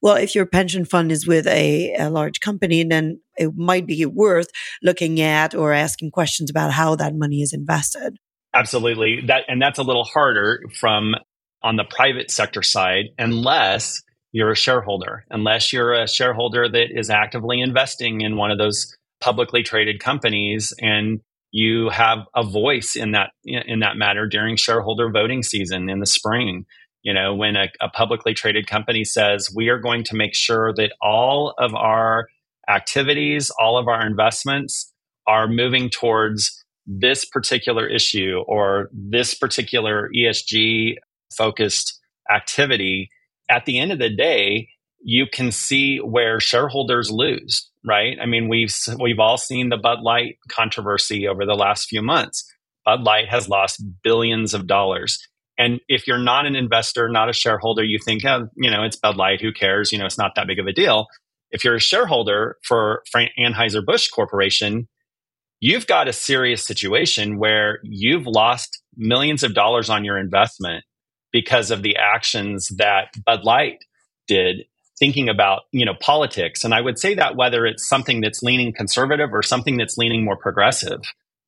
well, 0.02 0.16
if 0.16 0.34
your 0.34 0.48
pension 0.48 0.86
fund 0.86 1.12
is 1.12 1.28
with 1.28 1.46
a, 1.46 1.94
a 1.94 2.10
large 2.10 2.40
company, 2.40 2.84
then 2.84 3.22
it 3.38 3.52
might 3.56 3.86
be 3.86 4.04
worth 4.08 4.48
looking 4.82 5.22
at 5.22 5.54
or 5.54 5.72
asking 5.72 6.10
questions 6.10 6.50
about 6.50 6.72
how 6.72 6.96
that 6.96 7.14
money 7.14 7.42
is 7.42 7.54
invested. 7.54 8.18
Absolutely. 8.56 9.22
That 9.28 9.44
and 9.48 9.62
that's 9.62 9.78
a 9.78 9.84
little 9.84 10.04
harder 10.04 10.64
from 10.80 11.16
on 11.64 11.76
the 11.76 11.84
private 11.84 12.32
sector 12.32 12.62
side 12.62 13.06
unless 13.18 14.02
you're 14.32 14.52
a 14.52 14.56
shareholder, 14.56 15.26
unless 15.30 15.74
you're 15.74 15.94
a 15.94 16.08
shareholder 16.08 16.70
that 16.70 16.88
is 16.98 17.10
actively 17.10 17.60
investing 17.60 18.22
in 18.22 18.38
one 18.38 18.52
of 18.52 18.58
those 18.58 18.96
publicly 19.20 19.62
traded 19.62 20.00
companies 20.00 20.74
and 20.82 21.22
you 21.52 21.90
have 21.90 22.20
a 22.36 22.44
voice 22.44 22.96
in 22.96 23.12
that 23.12 23.32
in 23.44 23.80
that 23.80 23.98
matter 23.98 24.26
during 24.26 24.56
shareholder 24.56 25.12
voting 25.12 25.44
season 25.44 25.90
in 25.90 26.00
the 26.00 26.06
spring. 26.06 26.66
You 27.04 27.14
know 27.14 27.36
when 27.36 27.56
a, 27.56 27.68
a, 27.82 27.90
publicly 27.90 28.34
traded 28.34 28.68
company 28.68 29.04
says 29.04 29.52
we 29.56 29.70
are 29.70 29.80
going 29.80 30.04
to 30.06 30.16
make 30.16 30.34
sure 30.34 30.74
that 30.76 30.94
all 31.02 31.54
of 31.58 31.76
our 31.76 32.28
activities 32.70 33.52
all 33.60 33.78
of 33.78 33.88
our 33.88 34.06
investments 34.06 34.94
are 35.28 35.48
moving 35.48 35.90
towards 35.90 36.64
this 36.86 37.26
particular 37.26 37.88
issue 37.88 38.44
or 38.48 38.90
this 38.94 39.34
particular 39.34 40.10
esg 40.16 40.96
focused 41.36 42.00
activity, 42.34 43.10
at 43.50 43.66
the 43.66 43.80
end 43.80 43.92
of 43.92 44.00
the 44.00 44.10
day, 44.10 44.70
you 45.04 45.26
can 45.32 45.52
see 45.52 45.98
where 45.98 46.40
shareholders 46.40 47.10
lose, 47.12 47.70
right? 47.86 48.18
I 48.22 48.26
mean, 48.26 48.50
we've 48.50 48.74
we've 49.00 49.20
all 49.20 49.38
seen 49.38 49.70
the 49.70 49.78
Bud 49.78 50.02
Light 50.02 50.38
controversy 50.50 51.28
over 51.28 51.46
the 51.46 51.56
last 51.56 51.88
few 51.88 52.02
months. 52.02 52.46
Bud 52.86 53.02
Light 53.02 53.30
has 53.30 53.50
lost 53.50 53.84
billions 54.04 54.54
of 54.54 54.68
dollars. 54.68 55.20
And 55.58 55.80
if 55.88 56.08
you're 56.08 56.18
not 56.18 56.46
an 56.46 56.56
investor, 56.56 57.10
not 57.10 57.30
a 57.30 57.34
shareholder, 57.34 57.84
you 57.84 58.00
think, 58.04 58.26
oh, 58.26 58.48
you 58.56 58.72
know, 58.72 58.84
it's 58.84 58.96
Bud 58.96 59.18
Light, 59.18 59.42
who 59.42 59.52
cares? 59.52 59.92
You 59.92 60.00
know, 60.00 60.06
it's 60.06 60.18
not 60.18 60.32
that 60.36 60.48
big 60.48 60.60
of 60.60 60.68
a 60.68 60.74
deal. 60.74 61.08
If 61.52 61.64
you're 61.64 61.76
a 61.76 61.80
shareholder 61.80 62.58
for 62.64 63.04
Anheuser-Busch 63.14 64.10
Corporation, 64.10 64.88
you've 65.60 65.86
got 65.86 66.08
a 66.08 66.14
serious 66.14 66.66
situation 66.66 67.38
where 67.38 67.80
you've 67.84 68.26
lost 68.26 68.82
millions 68.96 69.44
of 69.44 69.54
dollars 69.54 69.90
on 69.90 70.06
your 70.06 70.18
investment 70.18 70.84
because 71.32 71.72
of 71.72 71.84
the 71.84 71.96
actions 71.98 72.68
that 72.78 73.14
Bud 73.26 73.44
Light 73.44 73.84
did 74.28 74.66
thinking 75.00 75.30
about 75.30 75.62
you 75.72 75.86
know 75.86 75.96
politics. 76.00 76.64
And 76.64 76.74
i 76.74 76.82
would 76.82 77.00
say 77.00 77.16
that 77.16 77.36
whether 77.36 77.66
it's 77.66 77.88
something 77.88 78.22
that's 78.22 78.44
leaning 78.44 78.72
conservative 78.72 79.34
or 79.34 79.42
something 79.42 79.78
that's 79.78 79.98
leaning 79.98 80.24
more 80.24 80.38
progressive 80.38 81.02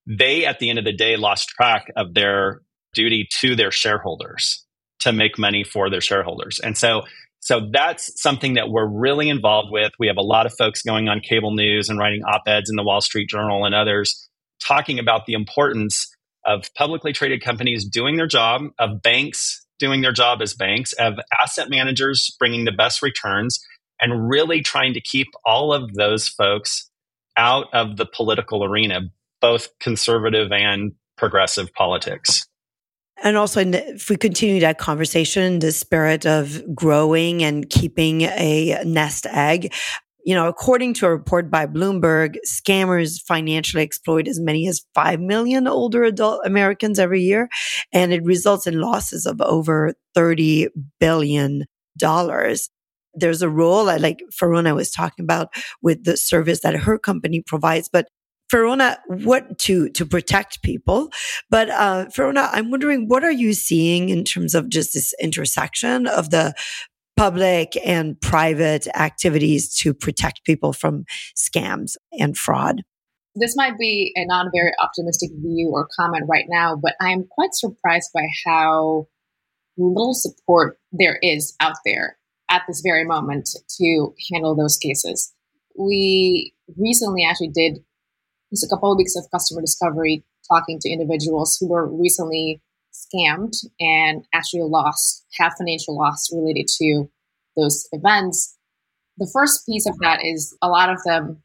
they 0.07 0.45
at 0.45 0.59
the 0.59 0.69
end 0.69 0.79
of 0.79 0.85
the 0.85 0.93
day 0.93 1.15
lost 1.15 1.49
track 1.49 1.91
of 1.95 2.13
their 2.13 2.61
duty 2.93 3.27
to 3.39 3.55
their 3.55 3.71
shareholders 3.71 4.65
to 4.99 5.11
make 5.11 5.37
money 5.37 5.63
for 5.63 5.89
their 5.89 6.01
shareholders. 6.01 6.59
And 6.59 6.77
so 6.77 7.03
so 7.39 7.67
that's 7.73 8.21
something 8.21 8.53
that 8.53 8.69
we're 8.69 8.87
really 8.87 9.27
involved 9.27 9.69
with. 9.69 9.91
We 9.99 10.07
have 10.07 10.15
a 10.15 10.21
lot 10.21 10.45
of 10.45 10.53
folks 10.57 10.81
going 10.81 11.09
on 11.09 11.19
cable 11.19 11.51
news 11.51 11.89
and 11.89 11.99
writing 11.99 12.23
op-eds 12.23 12.69
in 12.69 12.77
the 12.77 12.83
wall 12.83 13.01
street 13.01 13.27
journal 13.27 13.65
and 13.65 13.75
others 13.75 14.29
talking 14.65 14.97
about 14.97 15.25
the 15.25 15.33
importance 15.33 16.09
of 16.45 16.73
publicly 16.73 17.11
traded 17.11 17.43
companies 17.43 17.85
doing 17.85 18.15
their 18.15 18.27
job 18.27 18.61
of 18.79 19.01
banks 19.01 19.62
doing 19.79 20.01
their 20.01 20.11
job 20.11 20.41
as 20.41 20.53
banks, 20.53 20.93
of 20.93 21.15
asset 21.41 21.69
managers 21.69 22.35
bringing 22.39 22.65
the 22.65 22.71
best 22.71 23.01
returns, 23.01 23.59
and 23.99 24.29
really 24.29 24.61
trying 24.61 24.93
to 24.93 25.01
keep 25.01 25.27
all 25.45 25.73
of 25.73 25.93
those 25.93 26.27
folks 26.27 26.89
out 27.37 27.67
of 27.73 27.97
the 27.97 28.05
political 28.05 28.63
arena, 28.63 29.01
both 29.41 29.67
conservative 29.79 30.51
and 30.51 30.93
progressive 31.17 31.73
politics. 31.73 32.45
And 33.23 33.37
also, 33.37 33.61
if 33.61 34.09
we 34.09 34.17
continue 34.17 34.59
that 34.61 34.79
conversation, 34.79 35.59
the 35.59 35.71
spirit 35.71 36.25
of 36.25 36.61
growing 36.75 37.43
and 37.43 37.69
keeping 37.69 38.23
a 38.23 38.83
nest 38.83 39.25
egg, 39.27 39.73
you 40.23 40.33
know, 40.33 40.47
according 40.47 40.93
to 40.95 41.05
a 41.05 41.11
report 41.11 41.51
by 41.51 41.65
Bloomberg, 41.65 42.37
scammers 42.47 43.21
financially 43.21 43.83
exploit 43.83 44.27
as 44.27 44.39
many 44.39 44.67
as 44.67 44.85
5 44.95 45.19
million 45.19 45.67
older 45.67 46.03
adult 46.03 46.45
Americans 46.45 46.99
every 46.99 47.21
year. 47.21 47.49
And 47.91 48.13
it 48.13 48.23
results 48.23 48.65
in 48.65 48.79
losses 48.79 49.25
of 49.25 49.41
over 49.41 49.93
$30 50.15 50.67
billion. 50.99 51.65
There's 53.15 53.41
a 53.41 53.49
role 53.49 53.85
like 53.85 54.21
Ferona 54.31 54.75
was 54.75 54.91
talking 54.91 55.23
about 55.23 55.49
with 55.81 56.03
the 56.03 56.17
service 56.17 56.61
that 56.61 56.75
her 56.75 56.97
company 56.97 57.43
provides, 57.45 57.89
but 57.91 58.07
Ferona, 58.51 58.97
what 59.07 59.57
to 59.59 59.89
to 59.89 60.05
protect 60.05 60.61
people, 60.61 61.11
but 61.49 61.69
uh, 61.71 62.05
Ferona, 62.15 62.49
I'm 62.51 62.69
wondering 62.69 63.07
what 63.07 63.23
are 63.23 63.31
you 63.31 63.53
seeing 63.53 64.09
in 64.09 64.23
terms 64.23 64.53
of 64.53 64.69
just 64.69 64.93
this 64.93 65.13
intersection 65.19 66.05
of 66.05 66.29
the 66.29 66.53
public 67.15 67.77
and 67.85 68.19
private 68.21 68.87
activities 68.95 69.73
to 69.75 69.93
protect 69.93 70.43
people 70.45 70.73
from 70.73 71.05
scams 71.37 71.95
and 72.19 72.37
fraud. 72.37 72.81
This 73.35 73.55
might 73.55 73.77
be 73.77 74.13
a 74.15 74.25
not 74.25 74.47
very 74.53 74.71
optimistic 74.81 75.31
view 75.41 75.71
or 75.73 75.87
comment 75.99 76.25
right 76.29 76.45
now, 76.47 76.75
but 76.75 76.93
I'm 77.01 77.25
quite 77.29 77.53
surprised 77.53 78.11
by 78.13 78.25
how 78.45 79.07
little 79.77 80.13
support 80.13 80.77
there 80.91 81.17
is 81.21 81.55
out 81.59 81.77
there 81.85 82.17
at 82.49 82.63
this 82.67 82.81
very 82.81 83.05
moment 83.05 83.49
to 83.79 84.13
handle 84.31 84.55
those 84.55 84.77
cases. 84.77 85.33
We 85.77 86.53
recently 86.77 87.25
actually 87.27 87.49
did 87.49 87.83
just 88.51 88.63
a 88.63 88.67
couple 88.69 88.91
of 88.91 88.97
weeks 88.97 89.15
of 89.15 89.25
customer 89.31 89.61
discovery 89.61 90.23
talking 90.47 90.77
to 90.79 90.89
individuals 90.89 91.57
who 91.59 91.69
were 91.69 91.87
recently 91.87 92.61
scammed 92.93 93.55
and 93.79 94.25
actually 94.33 94.63
lost, 94.63 95.22
have 95.37 95.53
financial 95.57 95.97
loss 95.97 96.29
related 96.33 96.67
to 96.79 97.09
those 97.55 97.87
events. 97.91 98.57
The 99.17 99.29
first 99.31 99.65
piece 99.65 99.85
of 99.85 99.97
that 99.99 100.19
is 100.23 100.55
a 100.61 100.69
lot 100.69 100.89
of 100.89 101.03
them 101.03 101.43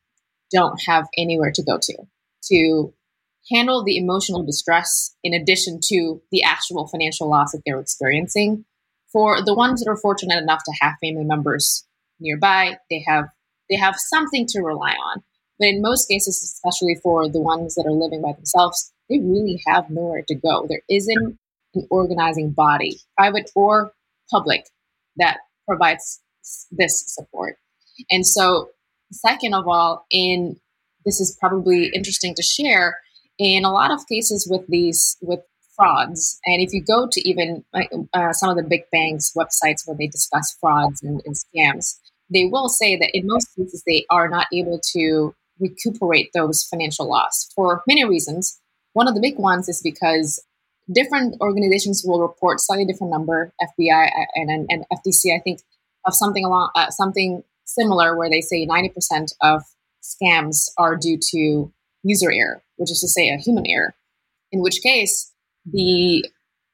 don't 0.53 0.81
have 0.87 1.07
anywhere 1.17 1.53
to 1.55 1.63
go 1.63 1.79
to 1.81 1.95
to 2.51 2.93
handle 3.51 3.85
the 3.85 3.97
emotional 3.97 4.43
distress 4.43 5.15
in 5.23 5.35
addition 5.35 5.81
to 5.85 6.21
the 6.31 6.43
actual 6.43 6.89
financial 6.89 7.29
loss 7.29 7.53
that 7.53 7.63
they're 7.65 7.81
experiencing. 7.81 8.65
For 9.13 9.43
the 9.43 9.55
ones 9.55 9.81
that 9.81 9.91
are 9.91 9.97
fortunate 9.97 10.43
enough 10.43 10.63
to 10.65 10.73
have 10.81 10.95
family 11.03 11.25
members 11.25 11.87
nearby, 12.21 12.77
they 12.91 13.05
have 13.07 13.27
they 13.71 13.77
have 13.77 13.97
something 13.97 14.47
to 14.49 14.63
rely 14.63 14.91
on. 14.93 15.23
But 15.59 15.69
in 15.69 15.83
most 15.83 16.09
cases, 16.09 16.43
especially 16.43 16.97
for 17.03 17.29
the 17.29 17.41
ones 17.41 17.75
that 17.75 17.87
are 17.87 17.93
living 17.93 18.23
by 18.23 18.33
themselves, 18.33 18.93
they 19.09 19.19
really 19.19 19.61
have 19.67 19.91
nowhere 19.91 20.25
to 20.29 20.35
go. 20.35 20.67
There 20.69 20.83
isn't 20.89 21.39
an 21.79 21.87
organizing 21.91 22.51
body, 22.51 22.99
private 23.17 23.51
or 23.55 23.93
public, 24.31 24.67
that 25.17 25.39
provides 25.67 26.21
this 26.71 27.05
support. 27.07 27.57
And 28.11 28.27
so, 28.27 28.69
second 29.13 29.55
of 29.55 29.67
all, 29.67 30.07
in 30.11 30.57
this 31.05 31.21
is 31.21 31.37
probably 31.41 31.91
interesting 31.95 32.35
to 32.35 32.43
share 32.43 32.99
in 33.39 33.65
a 33.65 33.73
lot 33.73 33.91
of 33.91 34.07
cases 34.09 34.47
with 34.51 34.67
these 34.69 35.17
with 35.23 35.41
frauds 35.77 36.41
and 36.45 36.61
if 36.61 36.73
you 36.73 36.83
go 36.83 37.09
to 37.11 37.29
even 37.29 37.65
uh, 38.13 38.33
some 38.33 38.51
of 38.51 38.57
the 38.57 38.69
big 38.69 38.83
banks 38.91 39.33
websites 39.37 39.87
where 39.87 39.97
they 39.97 40.09
discuss 40.09 40.57
frauds 40.61 41.03
and, 41.03 41.23
and 41.25 41.37
scams 41.37 41.99
they 42.31 42.45
will 42.45 42.69
say 42.69 42.97
that 42.97 43.11
in 43.17 43.27
most 43.27 43.49
cases 43.57 43.83
they 43.87 44.05
are 44.11 44.29
not 44.29 44.49
able 44.53 44.81
to 44.93 45.35
recuperate 45.61 46.31
those 46.35 46.65
financial 46.65 47.09
loss 47.09 47.49
for 47.55 47.83
many 47.87 48.05
reasons 48.05 48.61
one 48.93 49.07
of 49.07 49.15
the 49.15 49.21
big 49.21 49.39
ones 49.39 49.69
is 49.69 49.81
because 49.81 50.43
different 50.93 51.35
organizations 51.41 52.03
will 52.05 52.21
report 52.21 52.61
slightly 52.61 52.85
different 52.85 53.11
number 53.11 53.53
fbi 53.63 54.09
and, 54.35 54.51
and, 54.51 54.67
and 54.71 54.85
ftc 54.93 55.35
i 55.35 55.41
think 55.43 55.61
of 56.07 56.15
something 56.15 56.45
along 56.45 56.71
uh, 56.75 56.91
something 56.91 57.43
similar 57.69 58.17
where 58.17 58.31
they 58.31 58.41
say 58.41 58.67
90% 58.67 59.35
of 59.43 59.63
scams 60.03 60.71
are 60.79 60.97
due 60.97 61.19
to 61.31 61.73
user 62.03 62.33
error, 62.33 62.63
which 62.77 62.91
is 62.91 63.01
to 63.01 63.09
say 63.09 63.29
a 63.29 63.37
human 63.37 63.65
error, 63.67 63.95
in 64.51 64.63
which 64.63 64.81
case 64.83 65.33
the 65.71 66.25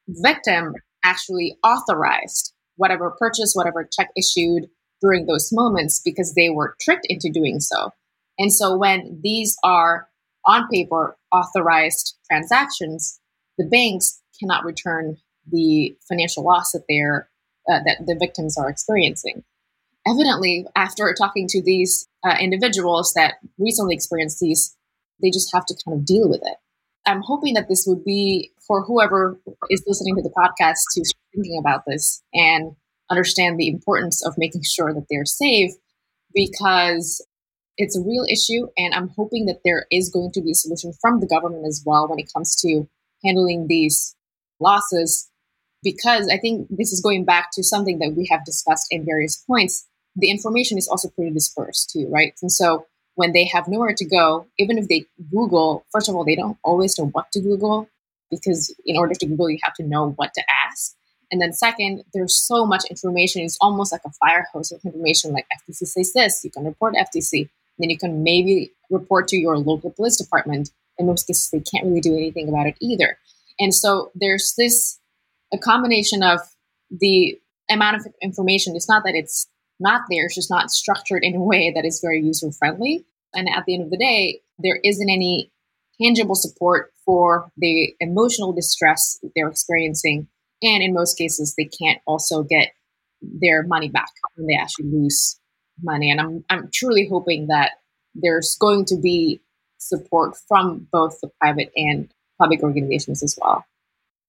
victim 0.08 0.74
actually 1.04 1.56
authorized 1.64 2.52
whatever 2.76 3.14
purchase, 3.18 3.52
whatever 3.54 3.88
check 3.90 4.08
issued 4.16 4.68
during 5.00 5.26
those 5.26 5.50
moments 5.52 6.00
because 6.04 6.34
they 6.34 6.48
were 6.48 6.76
tricked 6.80 7.06
into 7.08 7.30
doing 7.32 7.60
so. 7.60 7.90
And 8.38 8.52
so 8.52 8.76
when 8.76 9.20
these 9.22 9.56
are 9.64 10.08
on 10.46 10.68
paper 10.68 11.16
authorized 11.32 12.16
transactions, 12.30 13.20
the 13.58 13.66
banks 13.66 14.20
cannot 14.40 14.64
return 14.64 15.16
the 15.50 15.96
financial 16.08 16.44
loss 16.44 16.72
that 16.72 16.84
they're 16.88 17.28
uh, 17.70 17.80
that 17.84 17.98
the 18.06 18.16
victims 18.18 18.58
are 18.58 18.68
experiencing 18.68 19.44
evidently, 20.06 20.66
after 20.76 21.14
talking 21.16 21.46
to 21.48 21.62
these 21.62 22.08
uh, 22.24 22.36
individuals 22.40 23.12
that 23.14 23.34
recently 23.58 23.94
experienced 23.94 24.40
these, 24.40 24.76
they 25.22 25.30
just 25.30 25.52
have 25.54 25.64
to 25.66 25.76
kind 25.84 25.98
of 25.98 26.04
deal 26.04 26.28
with 26.28 26.40
it. 26.44 26.56
I'm 27.06 27.22
hoping 27.22 27.54
that 27.54 27.68
this 27.68 27.84
would 27.86 28.04
be 28.04 28.52
for 28.66 28.82
whoever 28.82 29.38
is 29.70 29.84
listening 29.86 30.16
to 30.16 30.22
the 30.22 30.30
podcast 30.30 30.80
to 30.94 31.04
thinking 31.34 31.58
about 31.58 31.82
this 31.86 32.22
and 32.32 32.74
understand 33.10 33.58
the 33.58 33.68
importance 33.68 34.24
of 34.24 34.34
making 34.38 34.62
sure 34.64 34.92
that 34.94 35.06
they're 35.10 35.26
safe 35.26 35.72
because 36.34 37.24
it's 37.76 37.96
a 37.96 38.00
real 38.00 38.24
issue. 38.30 38.68
And 38.78 38.94
I'm 38.94 39.10
hoping 39.16 39.44
that 39.46 39.60
there 39.64 39.86
is 39.90 40.08
going 40.08 40.32
to 40.32 40.40
be 40.40 40.52
a 40.52 40.54
solution 40.54 40.92
from 41.00 41.20
the 41.20 41.26
government 41.26 41.66
as 41.66 41.82
well 41.84 42.08
when 42.08 42.18
it 42.18 42.32
comes 42.34 42.56
to 42.62 42.88
handling 43.24 43.66
these 43.68 44.14
losses. 44.60 45.28
Because 45.82 46.28
I 46.32 46.38
think 46.38 46.66
this 46.70 46.92
is 46.92 47.02
going 47.02 47.24
back 47.24 47.50
to 47.52 47.62
something 47.62 47.98
that 47.98 48.14
we 48.16 48.26
have 48.30 48.44
discussed 48.44 48.86
in 48.90 49.04
various 49.04 49.36
points 49.36 49.86
the 50.16 50.30
information 50.30 50.78
is 50.78 50.88
also 50.88 51.08
pretty 51.08 51.32
dispersed 51.32 51.90
too, 51.90 52.08
right? 52.08 52.34
And 52.40 52.50
so 52.50 52.86
when 53.14 53.32
they 53.32 53.44
have 53.46 53.68
nowhere 53.68 53.94
to 53.94 54.04
go, 54.04 54.46
even 54.58 54.78
if 54.78 54.88
they 54.88 55.06
Google, 55.30 55.84
first 55.92 56.08
of 56.08 56.14
all, 56.14 56.24
they 56.24 56.36
don't 56.36 56.58
always 56.62 56.98
know 56.98 57.06
what 57.06 57.30
to 57.32 57.40
Google 57.40 57.88
because 58.30 58.74
in 58.86 58.96
order 58.96 59.14
to 59.14 59.26
Google, 59.26 59.50
you 59.50 59.58
have 59.62 59.74
to 59.74 59.82
know 59.84 60.10
what 60.12 60.32
to 60.34 60.42
ask. 60.66 60.94
And 61.30 61.40
then 61.40 61.52
second, 61.52 62.04
there's 62.12 62.36
so 62.36 62.64
much 62.64 62.84
information. 62.90 63.42
It's 63.42 63.58
almost 63.60 63.92
like 63.92 64.02
a 64.04 64.10
fire 64.10 64.46
hose 64.52 64.72
of 64.72 64.84
information. 64.84 65.32
Like 65.32 65.46
FTC 65.68 65.86
says 65.86 66.12
this, 66.12 66.44
you 66.44 66.50
can 66.50 66.64
report 66.64 66.94
FTC. 66.94 67.48
Then 67.78 67.90
you 67.90 67.98
can 67.98 68.22
maybe 68.22 68.72
report 68.90 69.26
to 69.28 69.36
your 69.36 69.58
local 69.58 69.90
police 69.90 70.16
department. 70.16 70.70
In 70.98 71.06
most 71.06 71.26
cases, 71.26 71.50
they 71.50 71.60
can't 71.60 71.86
really 71.86 72.00
do 72.00 72.14
anything 72.14 72.48
about 72.48 72.66
it 72.66 72.76
either. 72.80 73.18
And 73.58 73.74
so 73.74 74.10
there's 74.14 74.54
this 74.56 74.98
a 75.52 75.58
combination 75.58 76.22
of 76.22 76.40
the 76.90 77.38
amount 77.70 77.96
of 77.96 78.06
information. 78.22 78.76
It's 78.76 78.88
not 78.88 79.04
that 79.04 79.14
it's 79.14 79.48
not 79.80 80.02
there. 80.10 80.26
It's 80.26 80.34
just 80.34 80.50
not 80.50 80.70
structured 80.70 81.24
in 81.24 81.36
a 81.36 81.42
way 81.42 81.72
that 81.74 81.84
is 81.84 82.00
very 82.00 82.20
user 82.20 82.50
friendly. 82.52 83.04
And 83.34 83.48
at 83.48 83.64
the 83.66 83.74
end 83.74 83.84
of 83.84 83.90
the 83.90 83.96
day, 83.96 84.40
there 84.58 84.78
isn't 84.84 85.10
any 85.10 85.50
tangible 86.00 86.34
support 86.34 86.92
for 87.04 87.50
the 87.56 87.94
emotional 88.00 88.52
distress 88.52 89.18
they're 89.34 89.48
experiencing. 89.48 90.28
And 90.62 90.82
in 90.82 90.94
most 90.94 91.18
cases, 91.18 91.54
they 91.56 91.64
can't 91.64 92.00
also 92.06 92.42
get 92.42 92.72
their 93.20 93.64
money 93.64 93.88
back 93.88 94.10
when 94.36 94.46
they 94.46 94.56
actually 94.56 94.86
lose 94.86 95.38
money. 95.82 96.10
And 96.10 96.20
I'm, 96.20 96.44
I'm 96.50 96.70
truly 96.72 97.08
hoping 97.10 97.48
that 97.48 97.72
there's 98.14 98.56
going 98.60 98.84
to 98.86 98.96
be 98.96 99.40
support 99.88 100.36
from 100.48 100.86
both 100.92 101.20
the 101.20 101.30
private 101.40 101.70
and 101.76 102.10
public 102.38 102.62
organizations 102.62 103.22
as 103.22 103.38
well. 103.40 103.64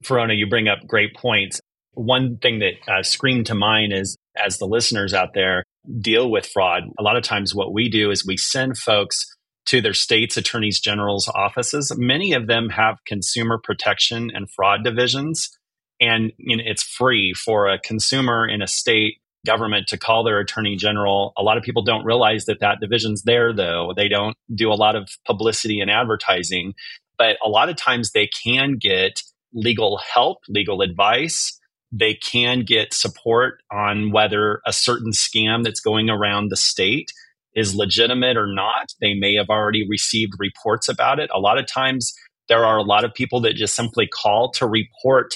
Ferona, 0.03 0.37
you 0.37 0.47
bring 0.47 0.67
up 0.67 0.85
great 0.87 1.15
points. 1.15 1.59
One 1.93 2.37
thing 2.37 2.59
that 2.59 2.73
uh, 2.91 3.03
screamed 3.03 3.47
to 3.47 3.55
mind 3.55 3.93
is 3.93 4.17
as 4.37 4.57
the 4.57 4.65
listeners 4.65 5.13
out 5.13 5.33
there 5.33 5.63
deal 6.01 6.29
with 6.29 6.45
fraud, 6.45 6.83
a 6.99 7.03
lot 7.03 7.15
of 7.15 7.23
times 7.23 7.55
what 7.55 7.73
we 7.73 7.89
do 7.89 8.11
is 8.11 8.25
we 8.25 8.37
send 8.37 8.77
folks 8.77 9.25
to 9.67 9.81
their 9.81 9.93
state's 9.93 10.37
attorneys 10.37 10.79
general's 10.79 11.27
offices. 11.33 11.91
Many 11.97 12.33
of 12.33 12.47
them 12.47 12.69
have 12.69 12.97
consumer 13.05 13.59
protection 13.63 14.29
and 14.33 14.49
fraud 14.51 14.83
divisions. 14.83 15.49
And 15.99 16.33
you 16.37 16.57
know, 16.57 16.63
it's 16.65 16.83
free 16.83 17.33
for 17.33 17.67
a 17.67 17.79
consumer 17.79 18.47
in 18.47 18.61
a 18.61 18.67
state 18.67 19.19
government 19.45 19.87
to 19.87 19.97
call 19.97 20.23
their 20.23 20.39
attorney 20.39 20.75
general. 20.75 21.33
A 21.37 21.43
lot 21.43 21.57
of 21.57 21.63
people 21.63 21.83
don't 21.83 22.05
realize 22.05 22.45
that 22.45 22.59
that 22.59 22.79
division's 22.81 23.23
there, 23.23 23.53
though. 23.53 23.93
They 23.95 24.07
don't 24.07 24.35
do 24.53 24.71
a 24.71 24.75
lot 24.75 24.95
of 24.95 25.09
publicity 25.25 25.79
and 25.79 25.89
advertising, 25.89 26.73
but 27.17 27.37
a 27.45 27.49
lot 27.49 27.69
of 27.69 27.77
times 27.77 28.11
they 28.11 28.27
can 28.27 28.77
get 28.79 29.21
legal 29.53 29.97
help, 29.97 30.39
legal 30.49 30.81
advice, 30.81 31.59
they 31.91 32.13
can 32.13 32.61
get 32.61 32.93
support 32.93 33.61
on 33.71 34.11
whether 34.11 34.59
a 34.65 34.73
certain 34.73 35.11
scam 35.11 35.63
that's 35.63 35.79
going 35.79 36.09
around 36.09 36.49
the 36.49 36.57
state 36.57 37.11
is 37.55 37.73
legitimate 37.73 38.35
or 38.35 38.47
not. 38.47 38.93
They 38.99 39.13
may 39.13 39.35
have 39.35 39.49
already 39.49 39.87
received 39.87 40.33
reports 40.37 40.89
about 40.89 41.19
it. 41.19 41.29
A 41.33 41.39
lot 41.39 41.57
of 41.57 41.67
times, 41.67 42.13
there 42.49 42.65
are 42.65 42.77
a 42.77 42.83
lot 42.83 43.05
of 43.05 43.13
people 43.13 43.39
that 43.41 43.55
just 43.55 43.75
simply 43.75 44.07
call 44.07 44.51
to 44.51 44.67
report 44.67 45.35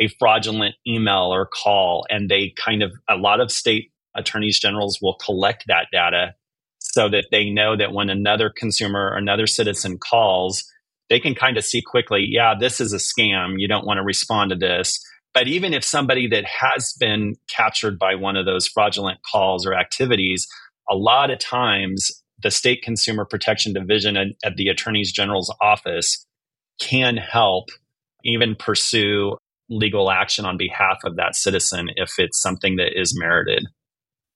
a 0.00 0.08
fraudulent 0.18 0.74
email 0.86 1.32
or 1.32 1.46
call, 1.46 2.06
and 2.08 2.28
they 2.28 2.54
kind 2.64 2.82
of, 2.82 2.92
a 3.08 3.16
lot 3.16 3.40
of 3.40 3.52
state 3.52 3.92
attorneys 4.16 4.58
generals 4.58 4.98
will 5.00 5.14
collect 5.14 5.64
that 5.68 5.86
data 5.92 6.34
so 6.78 7.08
that 7.08 7.26
they 7.30 7.50
know 7.50 7.76
that 7.76 7.92
when 7.92 8.10
another 8.10 8.50
consumer 8.50 9.10
or 9.10 9.16
another 9.16 9.46
citizen 9.46 9.98
calls, 9.98 10.64
they 11.08 11.20
can 11.20 11.34
kind 11.34 11.56
of 11.56 11.64
see 11.64 11.82
quickly, 11.82 12.26
yeah, 12.28 12.54
this 12.58 12.80
is 12.80 12.92
a 12.92 12.96
scam. 12.96 13.54
You 13.58 13.68
don't 13.68 13.86
want 13.86 13.98
to 13.98 14.04
respond 14.04 14.50
to 14.50 14.56
this 14.56 14.98
but 15.32 15.46
even 15.46 15.72
if 15.74 15.84
somebody 15.84 16.26
that 16.28 16.44
has 16.44 16.92
been 16.98 17.36
captured 17.48 17.98
by 17.98 18.14
one 18.14 18.36
of 18.36 18.46
those 18.46 18.66
fraudulent 18.66 19.20
calls 19.22 19.64
or 19.64 19.74
activities, 19.74 20.48
a 20.90 20.96
lot 20.96 21.30
of 21.30 21.38
times 21.38 22.10
the 22.42 22.50
state 22.50 22.82
consumer 22.82 23.24
protection 23.24 23.72
division 23.72 24.16
at, 24.16 24.28
at 24.44 24.56
the 24.56 24.68
attorney's 24.68 25.12
general's 25.12 25.54
office 25.60 26.26
can 26.80 27.16
help 27.16 27.68
even 28.24 28.56
pursue 28.56 29.36
legal 29.70 30.10
action 30.10 30.44
on 30.44 30.56
behalf 30.56 30.98
of 31.04 31.16
that 31.16 31.36
citizen 31.36 31.88
if 31.96 32.18
it's 32.18 32.40
something 32.40 32.76
that 32.76 33.00
is 33.00 33.18
merited. 33.18 33.66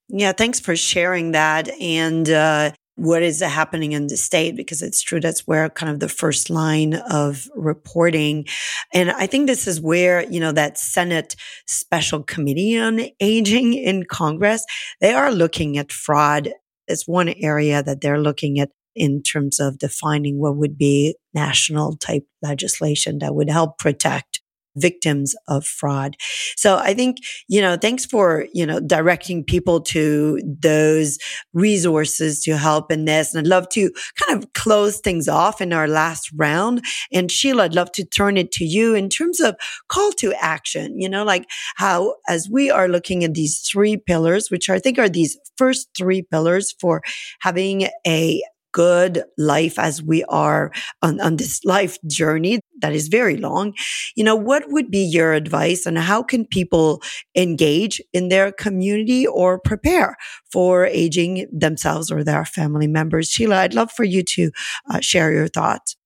Yeah, 0.08 0.32
thanks 0.32 0.60
for 0.60 0.76
sharing 0.76 1.32
that. 1.32 1.68
And 1.80 2.28
uh, 2.30 2.70
what 2.96 3.22
is 3.22 3.40
happening 3.40 3.92
in 3.92 4.06
the 4.06 4.16
state 4.16 4.54
because 4.56 4.82
it's 4.82 5.02
true 5.02 5.20
that's 5.20 5.46
where 5.46 5.68
kind 5.68 5.90
of 5.90 6.00
the 6.00 6.08
first 6.08 6.48
line 6.48 6.94
of 7.10 7.48
reporting 7.56 8.46
and 8.92 9.10
i 9.12 9.26
think 9.26 9.46
this 9.46 9.66
is 9.66 9.80
where 9.80 10.24
you 10.30 10.38
know 10.38 10.52
that 10.52 10.78
senate 10.78 11.34
special 11.66 12.22
committee 12.22 12.78
on 12.78 13.00
aging 13.20 13.74
in 13.74 14.04
congress 14.04 14.64
they 15.00 15.12
are 15.12 15.32
looking 15.32 15.76
at 15.76 15.90
fraud 15.90 16.52
as 16.88 17.04
one 17.06 17.30
area 17.40 17.82
that 17.82 18.00
they're 18.00 18.20
looking 18.20 18.60
at 18.60 18.70
in 18.94 19.20
terms 19.22 19.58
of 19.58 19.78
defining 19.78 20.38
what 20.38 20.56
would 20.56 20.78
be 20.78 21.16
national 21.32 21.96
type 21.96 22.24
legislation 22.42 23.18
that 23.18 23.34
would 23.34 23.50
help 23.50 23.76
protect 23.76 24.40
victims 24.76 25.34
of 25.48 25.64
fraud. 25.64 26.16
So 26.56 26.76
I 26.76 26.94
think, 26.94 27.18
you 27.48 27.60
know, 27.60 27.76
thanks 27.76 28.04
for, 28.04 28.46
you 28.52 28.66
know, 28.66 28.80
directing 28.80 29.44
people 29.44 29.80
to 29.82 30.40
those 30.44 31.18
resources 31.52 32.42
to 32.42 32.56
help 32.56 32.90
in 32.90 33.04
this. 33.04 33.34
And 33.34 33.46
I'd 33.46 33.50
love 33.50 33.68
to 33.70 33.90
kind 34.20 34.42
of 34.42 34.52
close 34.54 35.00
things 35.00 35.28
off 35.28 35.60
in 35.60 35.72
our 35.72 35.88
last 35.88 36.30
round. 36.36 36.84
And 37.12 37.30
Sheila, 37.30 37.64
I'd 37.64 37.74
love 37.74 37.92
to 37.92 38.04
turn 38.04 38.36
it 38.36 38.52
to 38.52 38.64
you 38.64 38.94
in 38.94 39.08
terms 39.08 39.40
of 39.40 39.56
call 39.88 40.12
to 40.12 40.32
action, 40.34 41.00
you 41.00 41.08
know, 41.08 41.24
like 41.24 41.46
how 41.76 42.16
as 42.28 42.48
we 42.50 42.70
are 42.70 42.88
looking 42.88 43.24
at 43.24 43.34
these 43.34 43.60
three 43.60 43.96
pillars, 43.96 44.50
which 44.50 44.70
I 44.70 44.78
think 44.78 44.98
are 44.98 45.08
these 45.08 45.38
first 45.56 45.88
three 45.96 46.22
pillars 46.22 46.74
for 46.80 47.02
having 47.40 47.88
a 48.06 48.42
good 48.74 49.22
life 49.38 49.78
as 49.78 50.02
we 50.02 50.24
are 50.24 50.72
on, 51.00 51.20
on 51.20 51.36
this 51.36 51.64
life 51.64 51.96
journey 52.06 52.60
that 52.82 52.92
is 52.92 53.08
very 53.08 53.36
long. 53.36 53.72
You 54.16 54.24
know, 54.24 54.34
what 54.34 54.64
would 54.66 54.90
be 54.90 54.98
your 54.98 55.32
advice 55.32 55.86
and 55.86 55.96
how 55.96 56.22
can 56.22 56.44
people 56.44 57.00
engage 57.36 58.02
in 58.12 58.28
their 58.28 58.50
community 58.52 59.26
or 59.26 59.60
prepare 59.60 60.16
for 60.52 60.84
aging 60.84 61.46
themselves 61.52 62.10
or 62.10 62.24
their 62.24 62.44
family 62.44 62.88
members? 62.88 63.30
Sheila, 63.30 63.58
I'd 63.58 63.74
love 63.74 63.92
for 63.92 64.04
you 64.04 64.22
to 64.24 64.50
uh, 64.90 65.00
share 65.00 65.32
your 65.32 65.48
thoughts. 65.48 65.96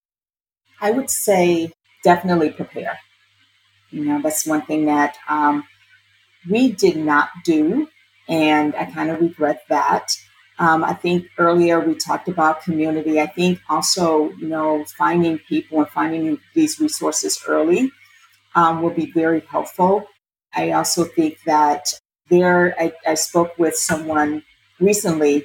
I 0.80 0.90
would 0.90 1.10
say 1.10 1.72
definitely 2.04 2.50
prepare. 2.50 2.98
You 3.90 4.04
know, 4.04 4.20
that's 4.22 4.46
one 4.46 4.62
thing 4.66 4.84
that 4.84 5.16
um, 5.26 5.64
we 6.48 6.70
did 6.70 6.98
not 6.98 7.30
do, 7.44 7.88
and 8.28 8.76
I 8.76 8.84
kind 8.84 9.10
of 9.10 9.20
regret 9.20 9.62
that. 9.70 10.12
Um, 10.58 10.82
I 10.82 10.92
think 10.92 11.28
earlier 11.38 11.78
we 11.80 11.94
talked 11.94 12.28
about 12.28 12.62
community. 12.62 13.20
I 13.20 13.26
think 13.26 13.60
also, 13.68 14.30
you 14.32 14.48
know, 14.48 14.84
finding 14.96 15.38
people 15.38 15.78
and 15.78 15.88
finding 15.88 16.38
these 16.54 16.80
resources 16.80 17.40
early 17.46 17.92
um, 18.54 18.82
will 18.82 18.90
be 18.90 19.12
very 19.12 19.40
helpful. 19.40 20.04
I 20.52 20.72
also 20.72 21.04
think 21.04 21.38
that 21.46 21.92
there, 22.28 22.74
I, 22.78 22.92
I 23.06 23.14
spoke 23.14 23.56
with 23.56 23.76
someone 23.76 24.42
recently, 24.80 25.44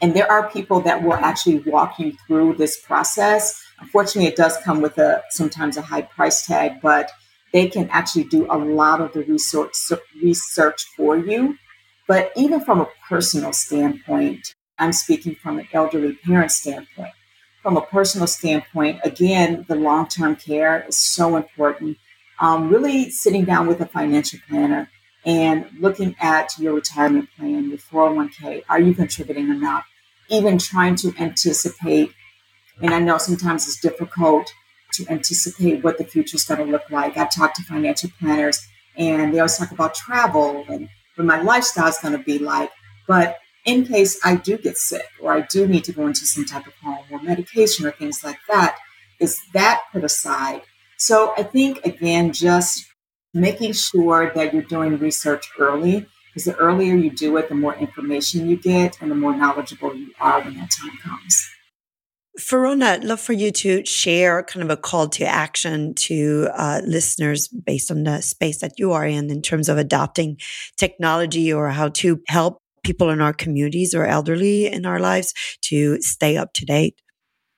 and 0.00 0.14
there 0.14 0.30
are 0.30 0.50
people 0.50 0.80
that 0.80 1.02
will 1.02 1.14
actually 1.14 1.58
walk 1.58 1.98
you 1.98 2.14
through 2.26 2.54
this 2.54 2.80
process. 2.80 3.62
Unfortunately, 3.78 4.30
it 4.30 4.36
does 4.36 4.56
come 4.64 4.80
with 4.80 4.96
a 4.98 5.22
sometimes 5.30 5.76
a 5.76 5.82
high 5.82 6.02
price 6.02 6.46
tag, 6.46 6.80
but 6.80 7.10
they 7.52 7.68
can 7.68 7.90
actually 7.90 8.24
do 8.24 8.46
a 8.50 8.56
lot 8.56 9.00
of 9.00 9.12
the 9.12 9.22
research 9.24 9.74
research 10.22 10.86
for 10.96 11.18
you 11.18 11.58
but 12.10 12.32
even 12.34 12.60
from 12.60 12.80
a 12.80 12.88
personal 13.08 13.52
standpoint, 13.52 14.56
I'm 14.80 14.92
speaking 14.92 15.36
from 15.36 15.60
an 15.60 15.68
elderly 15.72 16.14
parent 16.14 16.50
standpoint. 16.50 17.12
From 17.62 17.76
a 17.76 17.82
personal 17.82 18.26
standpoint, 18.26 18.98
again, 19.04 19.64
the 19.68 19.76
long 19.76 20.08
term 20.08 20.34
care 20.34 20.84
is 20.88 20.98
so 20.98 21.36
important. 21.36 21.98
Um, 22.40 22.68
really 22.68 23.10
sitting 23.10 23.44
down 23.44 23.68
with 23.68 23.80
a 23.80 23.86
financial 23.86 24.40
planner 24.48 24.90
and 25.24 25.66
looking 25.78 26.16
at 26.20 26.50
your 26.58 26.74
retirement 26.74 27.28
plan, 27.38 27.68
your 27.68 27.78
401k. 27.78 28.64
Are 28.68 28.80
you 28.80 28.92
contributing 28.92 29.48
enough? 29.48 29.84
Even 30.30 30.58
trying 30.58 30.96
to 30.96 31.14
anticipate, 31.16 32.10
and 32.82 32.92
I 32.92 32.98
know 32.98 33.18
sometimes 33.18 33.68
it's 33.68 33.78
difficult 33.78 34.52
to 34.94 35.06
anticipate 35.08 35.84
what 35.84 35.96
the 35.96 36.04
future 36.04 36.34
is 36.34 36.42
going 36.42 36.58
to 36.58 36.72
look 36.72 36.90
like. 36.90 37.16
I've 37.16 37.32
talked 37.32 37.54
to 37.58 37.62
financial 37.62 38.10
planners 38.18 38.66
and 38.96 39.32
they 39.32 39.38
always 39.38 39.56
talk 39.56 39.70
about 39.70 39.94
travel 39.94 40.64
and 40.68 40.88
what 41.20 41.26
my 41.26 41.42
lifestyle 41.42 41.88
is 41.88 41.98
going 41.98 42.16
to 42.16 42.24
be 42.24 42.38
like. 42.38 42.70
But 43.06 43.38
in 43.64 43.84
case 43.84 44.18
I 44.24 44.36
do 44.36 44.56
get 44.56 44.78
sick 44.78 45.06
or 45.20 45.32
I 45.32 45.42
do 45.42 45.66
need 45.66 45.84
to 45.84 45.92
go 45.92 46.06
into 46.06 46.26
some 46.26 46.44
type 46.44 46.66
of 46.66 46.74
home 46.82 47.04
or 47.10 47.22
medication 47.22 47.86
or 47.86 47.92
things 47.92 48.24
like 48.24 48.38
that, 48.48 48.76
is 49.20 49.38
that 49.52 49.82
put 49.92 50.04
aside? 50.04 50.62
So 50.96 51.34
I 51.36 51.42
think, 51.42 51.84
again, 51.84 52.32
just 52.32 52.86
making 53.34 53.72
sure 53.74 54.32
that 54.34 54.52
you're 54.52 54.62
doing 54.62 54.98
research 54.98 55.50
early 55.58 56.06
because 56.28 56.44
the 56.44 56.56
earlier 56.56 56.94
you 56.94 57.10
do 57.10 57.36
it, 57.36 57.48
the 57.48 57.54
more 57.54 57.74
information 57.74 58.48
you 58.48 58.56
get 58.56 59.00
and 59.00 59.10
the 59.10 59.14
more 59.14 59.36
knowledgeable 59.36 59.94
you 59.94 60.12
are 60.20 60.42
when 60.42 60.54
that 60.54 60.70
time 60.70 60.96
comes. 61.02 61.49
Ferona, 62.40 62.94
I'd 62.94 63.04
love 63.04 63.20
for 63.20 63.32
you 63.34 63.50
to 63.52 63.84
share 63.84 64.42
kind 64.42 64.62
of 64.64 64.70
a 64.70 64.80
call 64.80 65.08
to 65.10 65.24
action 65.24 65.94
to 65.94 66.48
uh, 66.54 66.80
listeners 66.84 67.48
based 67.48 67.90
on 67.90 68.04
the 68.04 68.20
space 68.22 68.60
that 68.60 68.78
you 68.78 68.92
are 68.92 69.06
in, 69.06 69.30
in 69.30 69.42
terms 69.42 69.68
of 69.68 69.78
adopting 69.78 70.38
technology 70.76 71.52
or 71.52 71.68
how 71.68 71.90
to 71.90 72.20
help 72.28 72.58
people 72.82 73.10
in 73.10 73.20
our 73.20 73.32
communities 73.32 73.94
or 73.94 74.06
elderly 74.06 74.66
in 74.66 74.86
our 74.86 74.98
lives 74.98 75.34
to 75.62 76.00
stay 76.00 76.36
up 76.36 76.52
to 76.54 76.64
date. 76.64 76.94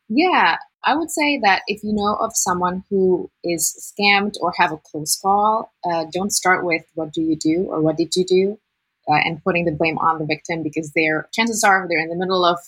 Yeah, 0.09 0.57
I 0.85 0.97
would 0.97 1.11
say 1.11 1.41
that 1.45 1.63
if 1.69 1.83
you 1.85 1.93
know 1.93 2.17
of 2.17 2.33
someone 2.35 2.83
who 2.91 3.31
is 3.45 3.95
scammed 3.97 4.35
or 4.41 4.53
have 4.59 4.73
a 4.73 4.79
close 4.79 5.17
call, 5.17 5.73
uh, 5.89 6.07
don't 6.13 6.33
start 6.33 6.65
with 6.65 6.83
what 6.95 7.13
do 7.13 7.23
you 7.23 7.37
do 7.37 7.67
or 7.69 7.81
what 7.81 7.97
did 7.97 8.17
you 8.17 8.25
do, 8.25 8.59
uh, 9.09 9.21
and 9.25 9.43
putting 9.45 9.65
the 9.65 9.73
blame 9.73 9.99
on 9.99 10.19
the 10.19 10.27
victim 10.27 10.63
because 10.63 10.93
they're 10.95 11.29
chances 11.33 11.63
are 11.63 11.87
they're 11.89 12.03
in 12.03 12.09
the 12.09 12.17
middle 12.17 12.45
of 12.45 12.59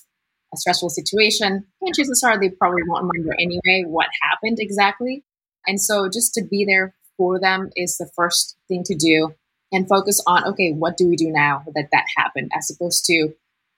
a 0.55 0.57
stressful 0.57 0.91
situation, 0.91 1.67
and 1.81 1.95
chances 1.95 2.23
are 2.23 2.39
they 2.39 2.51
probably 2.51 2.83
won't 2.87 3.05
remember 3.05 3.35
anyway 3.39 3.85
what 3.87 4.09
happened 4.23 4.59
exactly. 4.61 5.25
And 5.67 5.81
so 5.81 6.09
just 6.09 6.35
to 6.35 6.45
be 6.45 6.65
there 6.65 6.95
for 7.17 7.41
them 7.41 7.71
is 7.77 7.97
the 7.97 8.11
first 8.17 8.57
thing 8.69 8.83
to 8.85 8.95
do 8.95 9.35
and 9.73 9.89
focus 9.89 10.23
on, 10.27 10.47
okay, 10.47 10.73
what 10.73 10.97
do 10.97 11.09
we 11.09 11.17
do 11.17 11.31
now 11.31 11.65
that 11.75 11.89
that 11.93 12.05
happened 12.17 12.51
as 12.57 12.71
opposed 12.71 13.05
to 13.07 13.35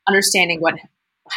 understanding 0.06 0.60
what 0.60 0.74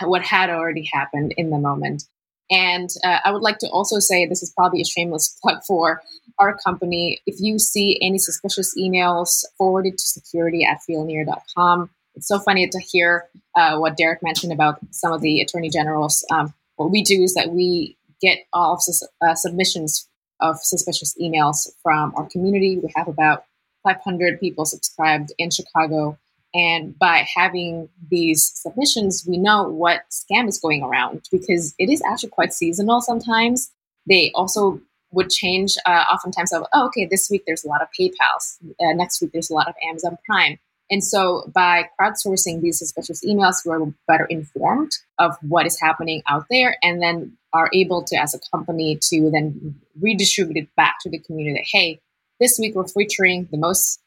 what 0.04 0.22
had 0.22 0.50
already 0.50 0.88
happened 0.94 1.34
in 1.38 1.50
the 1.50 1.58
moment. 1.58 2.04
And 2.52 2.90
uh, 3.04 3.20
I 3.26 3.32
would 3.32 3.42
like 3.42 3.60
to 3.60 3.68
also 3.68 4.00
say 4.00 4.26
this 4.26 4.44
is 4.44 4.54
probably 4.56 4.82
a 4.82 4.86
shameless 4.86 5.38
plug 5.42 5.64
for 5.68 6.02
our 6.38 6.58
company. 6.58 7.22
If 7.26 7.36
you 7.40 7.60
see 7.60 7.98
any 8.02 8.18
suspicious 8.18 8.76
emails, 8.78 9.44
forwarded 9.58 9.98
to 9.98 10.04
security 10.04 10.66
at 10.66 10.80
feelnear.com 10.90 11.90
it's 12.20 12.28
so 12.28 12.38
funny 12.38 12.68
to 12.68 12.80
hear 12.80 13.30
uh, 13.56 13.78
what 13.78 13.96
Derek 13.96 14.22
mentioned 14.22 14.52
about 14.52 14.78
some 14.92 15.14
of 15.14 15.22
the 15.22 15.40
attorney 15.40 15.70
generals. 15.70 16.26
Um, 16.30 16.54
what 16.76 16.92
we 16.92 17.02
do 17.02 17.24
is 17.24 17.34
that 17.34 17.52
we 17.52 17.98
get 18.22 18.40
all 18.52 18.74
of 18.74 18.82
sus- 18.82 19.08
uh, 19.22 19.36
submissions 19.36 20.06
of 20.42 20.58
suspicious 20.62 21.16
emails 21.20 21.70
from 21.82 22.14
our 22.18 22.28
community. 22.30 22.78
We 22.78 22.92
have 22.98 23.08
about 23.08 23.46
500 23.84 24.38
people 24.38 24.66
subscribed 24.66 25.32
in 25.38 25.50
Chicago. 25.50 26.18
And 26.54 26.98
by 27.00 27.26
having 27.36 27.88
these 28.10 28.52
submissions, 28.54 29.26
we 29.26 29.38
know 29.38 29.70
what 29.70 30.02
scam 30.12 30.50
is 30.50 30.60
going 30.60 30.84
around 30.84 31.22
because 31.32 31.74
it 31.80 31.90
is 31.90 32.02
actually 32.12 32.32
quite 32.32 32.54
seasonal 32.54 33.00
sometimes. 33.00 33.72
They 34.10 34.32
also 34.36 34.82
would 35.12 35.30
change 35.30 35.76
uh, 35.86 36.04
oftentimes 36.12 36.52
of, 36.52 36.66
oh, 36.74 36.88
okay, 36.88 37.06
this 37.06 37.30
week 37.30 37.44
there's 37.48 37.64
a 37.64 37.70
lot 37.70 37.82
of 37.82 37.88
PayPal's. 37.98 38.58
Uh, 38.82 38.92
next 38.94 39.22
week 39.22 39.32
there's 39.32 39.50
a 39.50 39.54
lot 39.54 39.70
of 39.70 39.76
Amazon 39.88 40.18
Prime. 40.26 40.60
And 40.92 41.04
so 41.04 41.50
by 41.54 41.90
crowdsourcing 42.00 42.62
these 42.62 42.80
suspicious 42.80 43.24
emails, 43.24 43.58
we're 43.66 43.94
better 44.08 44.26
informed 44.26 44.92
of 45.20 45.38
what 45.42 45.66
is 45.66 45.80
happening 45.80 46.24
out 46.28 46.46
there 46.50 46.78
and 46.82 47.02
then 47.02 47.38
are 47.54 47.70
able 47.74 48.04
to, 48.04 48.16
as 48.16 48.34
a 48.34 48.40
company, 48.56 48.98
to 49.10 49.30
then 49.32 49.76
redistribute 50.02 50.58
it 50.58 50.76
back 50.76 50.96
to 51.02 51.10
the 51.10 51.20
community 51.20 51.60
that, 51.60 51.68
hey, 51.72 52.00
this 52.40 52.58
week 52.60 52.76
we're 52.76 52.88
featuring 52.88 53.48
the 53.52 53.58
most 53.58 54.00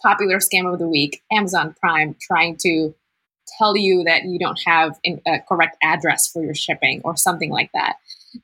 popular 0.00 0.38
scam 0.38 0.72
of 0.72 0.78
the 0.78 0.88
week, 0.88 1.22
Amazon 1.30 1.74
Prime, 1.80 2.16
trying 2.20 2.56
to 2.60 2.94
tell 3.58 3.76
you 3.76 4.04
that 4.04 4.24
you 4.24 4.38
don't 4.38 4.60
have 4.64 4.98
a 5.04 5.40
correct 5.48 5.76
address 5.82 6.28
for 6.28 6.42
your 6.42 6.54
shipping 6.54 7.00
or 7.04 7.16
something 7.16 7.50
like 7.50 7.70
that. 7.74 7.96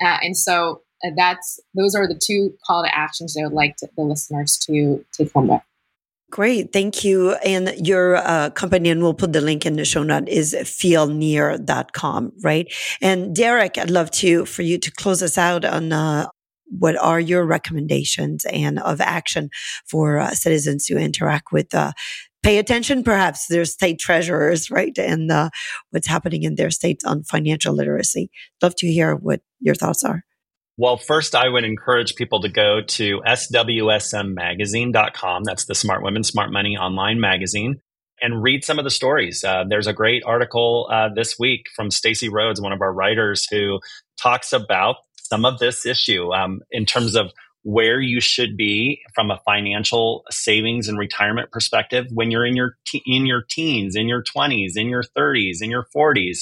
Uh, 0.02 0.18
and 0.22 0.36
so 0.36 0.82
uh, 1.04 1.10
that's 1.16 1.60
those 1.74 1.94
are 1.94 2.06
the 2.06 2.20
two 2.20 2.54
call 2.66 2.84
to 2.84 2.96
actions 2.96 3.34
that 3.34 3.42
I 3.42 3.44
would 3.44 3.54
like 3.54 3.76
to, 3.76 3.88
the 3.96 4.02
listeners 4.02 4.58
to 4.66 5.04
take 5.12 5.32
home 5.32 5.48
with. 5.48 5.62
Great. 6.30 6.74
Thank 6.74 7.04
you. 7.04 7.32
And 7.36 7.74
your 7.86 8.16
uh, 8.16 8.50
company, 8.50 8.90
and 8.90 9.02
we'll 9.02 9.14
put 9.14 9.32
the 9.32 9.40
link 9.40 9.64
in 9.64 9.76
the 9.76 9.84
show 9.84 10.02
note, 10.02 10.28
is 10.28 10.54
feelnear.com, 10.54 12.32
right? 12.42 12.72
And 13.00 13.34
Derek, 13.34 13.78
I'd 13.78 13.90
love 13.90 14.10
to, 14.12 14.44
for 14.44 14.62
you 14.62 14.78
to 14.78 14.90
close 14.90 15.22
us 15.22 15.38
out 15.38 15.64
on, 15.64 15.92
uh, 15.92 16.26
what 16.70 16.98
are 16.98 17.18
your 17.18 17.46
recommendations 17.46 18.44
and 18.44 18.78
of 18.80 19.00
action 19.00 19.48
for 19.86 20.18
uh, 20.18 20.30
citizens 20.32 20.86
who 20.86 20.98
interact 20.98 21.50
with 21.50 21.74
uh, 21.74 21.92
pay 22.42 22.58
attention 22.58 23.02
perhaps 23.02 23.46
their 23.46 23.64
state 23.64 23.98
treasurers 23.98 24.70
right 24.70 24.98
and 24.98 25.30
uh, 25.30 25.48
what's 25.90 26.06
happening 26.06 26.42
in 26.42 26.56
their 26.56 26.70
states 26.70 27.04
on 27.04 27.24
financial 27.24 27.74
literacy 27.74 28.30
love 28.62 28.74
to 28.76 28.86
hear 28.86 29.14
what 29.14 29.40
your 29.60 29.74
thoughts 29.74 30.04
are 30.04 30.24
well, 30.78 30.96
first, 30.96 31.34
I 31.34 31.48
would 31.48 31.64
encourage 31.64 32.14
people 32.14 32.40
to 32.40 32.48
go 32.48 32.80
to 32.80 33.20
swsmmagazine.com. 33.26 35.44
That's 35.44 35.66
the 35.66 35.74
Smart 35.74 36.02
Women, 36.02 36.24
Smart 36.24 36.50
Money 36.50 36.78
online 36.78 37.20
magazine 37.20 37.82
and 38.20 38.42
read 38.42 38.64
some 38.64 38.78
of 38.78 38.84
the 38.84 38.90
stories. 38.90 39.44
Uh, 39.44 39.64
there's 39.68 39.86
a 39.86 39.92
great 39.92 40.22
article 40.24 40.88
uh, 40.90 41.08
this 41.14 41.38
week 41.38 41.66
from 41.74 41.90
Stacy 41.90 42.28
Rhodes, 42.28 42.60
one 42.60 42.72
of 42.72 42.80
our 42.80 42.92
writers, 42.92 43.46
who 43.50 43.80
talks 44.20 44.52
about 44.52 44.96
some 45.16 45.44
of 45.44 45.58
this 45.58 45.84
issue 45.84 46.32
um, 46.32 46.60
in 46.70 46.86
terms 46.86 47.14
of 47.14 47.32
where 47.62 48.00
you 48.00 48.20
should 48.20 48.56
be 48.56 49.00
from 49.14 49.30
a 49.30 49.40
financial 49.44 50.24
savings 50.30 50.88
and 50.88 50.98
retirement 50.98 51.50
perspective 51.50 52.06
when 52.12 52.30
you're 52.30 52.46
in 52.46 52.56
your 52.56 52.76
te- 52.86 53.02
in 53.04 53.26
your 53.26 53.42
teens, 53.42 53.94
in 53.94 54.08
your 54.08 54.22
20s, 54.22 54.76
in 54.76 54.88
your 54.88 55.02
30s, 55.16 55.58
in 55.60 55.70
your 55.70 55.86
40s 55.94 56.38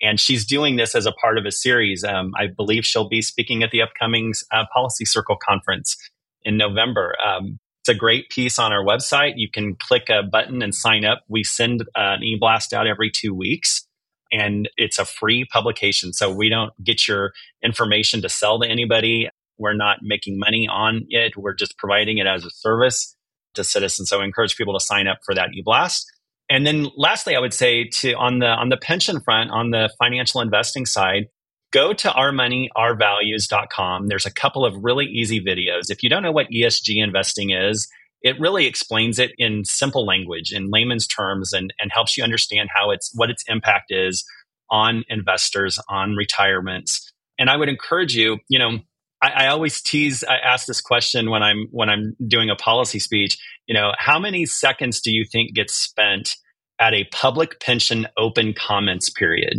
and 0.00 0.18
she's 0.18 0.46
doing 0.46 0.76
this 0.76 0.94
as 0.94 1.06
a 1.06 1.12
part 1.12 1.38
of 1.38 1.44
a 1.44 1.52
series. 1.52 2.04
Um, 2.04 2.32
I 2.38 2.46
believe 2.46 2.84
she'll 2.84 3.08
be 3.08 3.22
speaking 3.22 3.62
at 3.62 3.70
the 3.70 3.82
upcoming 3.82 4.32
uh, 4.50 4.64
Policy 4.72 5.04
Circle 5.04 5.36
conference 5.36 5.96
in 6.42 6.56
November. 6.56 7.14
Um, 7.24 7.58
it's 7.82 7.88
a 7.88 7.94
great 7.94 8.28
piece 8.28 8.58
on 8.58 8.72
our 8.72 8.84
website. 8.84 9.34
You 9.36 9.50
can 9.50 9.74
click 9.76 10.08
a 10.10 10.22
button 10.22 10.62
and 10.62 10.74
sign 10.74 11.04
up. 11.04 11.22
We 11.28 11.44
send 11.44 11.82
uh, 11.82 12.16
an 12.16 12.22
e-blast 12.22 12.72
out 12.72 12.86
every 12.86 13.10
two 13.10 13.34
weeks 13.34 13.86
and 14.32 14.68
it's 14.76 14.98
a 14.98 15.04
free 15.04 15.44
publication. 15.44 16.12
So 16.12 16.32
we 16.32 16.48
don't 16.48 16.72
get 16.84 17.08
your 17.08 17.32
information 17.62 18.22
to 18.22 18.28
sell 18.28 18.60
to 18.60 18.68
anybody. 18.68 19.28
We're 19.58 19.74
not 19.74 19.98
making 20.02 20.38
money 20.38 20.68
on 20.70 21.06
it. 21.08 21.36
We're 21.36 21.54
just 21.54 21.76
providing 21.78 22.18
it 22.18 22.26
as 22.26 22.44
a 22.44 22.50
service 22.50 23.16
to 23.54 23.64
citizens. 23.64 24.08
So 24.08 24.20
I 24.20 24.24
encourage 24.24 24.56
people 24.56 24.74
to 24.74 24.84
sign 24.84 25.08
up 25.08 25.18
for 25.24 25.34
that 25.34 25.50
e-blast. 25.54 26.10
And 26.50 26.66
then 26.66 26.88
lastly, 26.96 27.36
I 27.36 27.38
would 27.38 27.54
say 27.54 27.84
to 27.84 28.12
on 28.14 28.40
the 28.40 28.48
on 28.48 28.68
the 28.68 28.76
pension 28.76 29.20
front, 29.20 29.50
on 29.50 29.70
the 29.70 29.88
financial 29.98 30.40
investing 30.40 30.84
side, 30.84 31.28
go 31.72 31.92
to 31.92 32.08
ourmoneyourvalues.com. 32.08 34.08
There's 34.08 34.26
a 34.26 34.32
couple 34.32 34.66
of 34.66 34.74
really 34.82 35.06
easy 35.06 35.40
videos. 35.40 35.90
If 35.90 36.02
you 36.02 36.10
don't 36.10 36.24
know 36.24 36.32
what 36.32 36.50
ESG 36.50 37.02
investing 37.02 37.50
is, 37.50 37.88
it 38.22 38.38
really 38.40 38.66
explains 38.66 39.20
it 39.20 39.30
in 39.38 39.64
simple 39.64 40.04
language, 40.04 40.52
in 40.52 40.70
layman's 40.70 41.06
terms, 41.06 41.52
and, 41.52 41.72
and 41.78 41.92
helps 41.92 42.18
you 42.18 42.24
understand 42.24 42.68
how 42.74 42.90
it's 42.90 43.12
what 43.14 43.30
its 43.30 43.44
impact 43.46 43.86
is 43.90 44.24
on 44.70 45.04
investors, 45.08 45.78
on 45.88 46.16
retirements. 46.16 47.12
And 47.38 47.48
I 47.48 47.56
would 47.56 47.68
encourage 47.68 48.14
you, 48.14 48.38
you 48.48 48.58
know, 48.58 48.80
I, 49.22 49.30
I 49.30 49.46
always 49.48 49.80
tease, 49.82 50.24
I 50.24 50.36
ask 50.36 50.66
this 50.66 50.80
question 50.80 51.30
when 51.30 51.42
I'm 51.42 51.68
when 51.70 51.88
I'm 51.88 52.16
doing 52.26 52.50
a 52.50 52.56
policy 52.56 52.98
speech, 52.98 53.38
you 53.66 53.74
know, 53.74 53.92
how 53.98 54.18
many 54.18 54.46
seconds 54.46 55.00
do 55.00 55.12
you 55.12 55.24
think 55.24 55.54
gets 55.54 55.74
spent 55.74 56.36
at 56.78 56.94
a 56.94 57.04
public 57.12 57.60
pension 57.60 58.06
open 58.16 58.54
comments 58.54 59.10
period? 59.10 59.58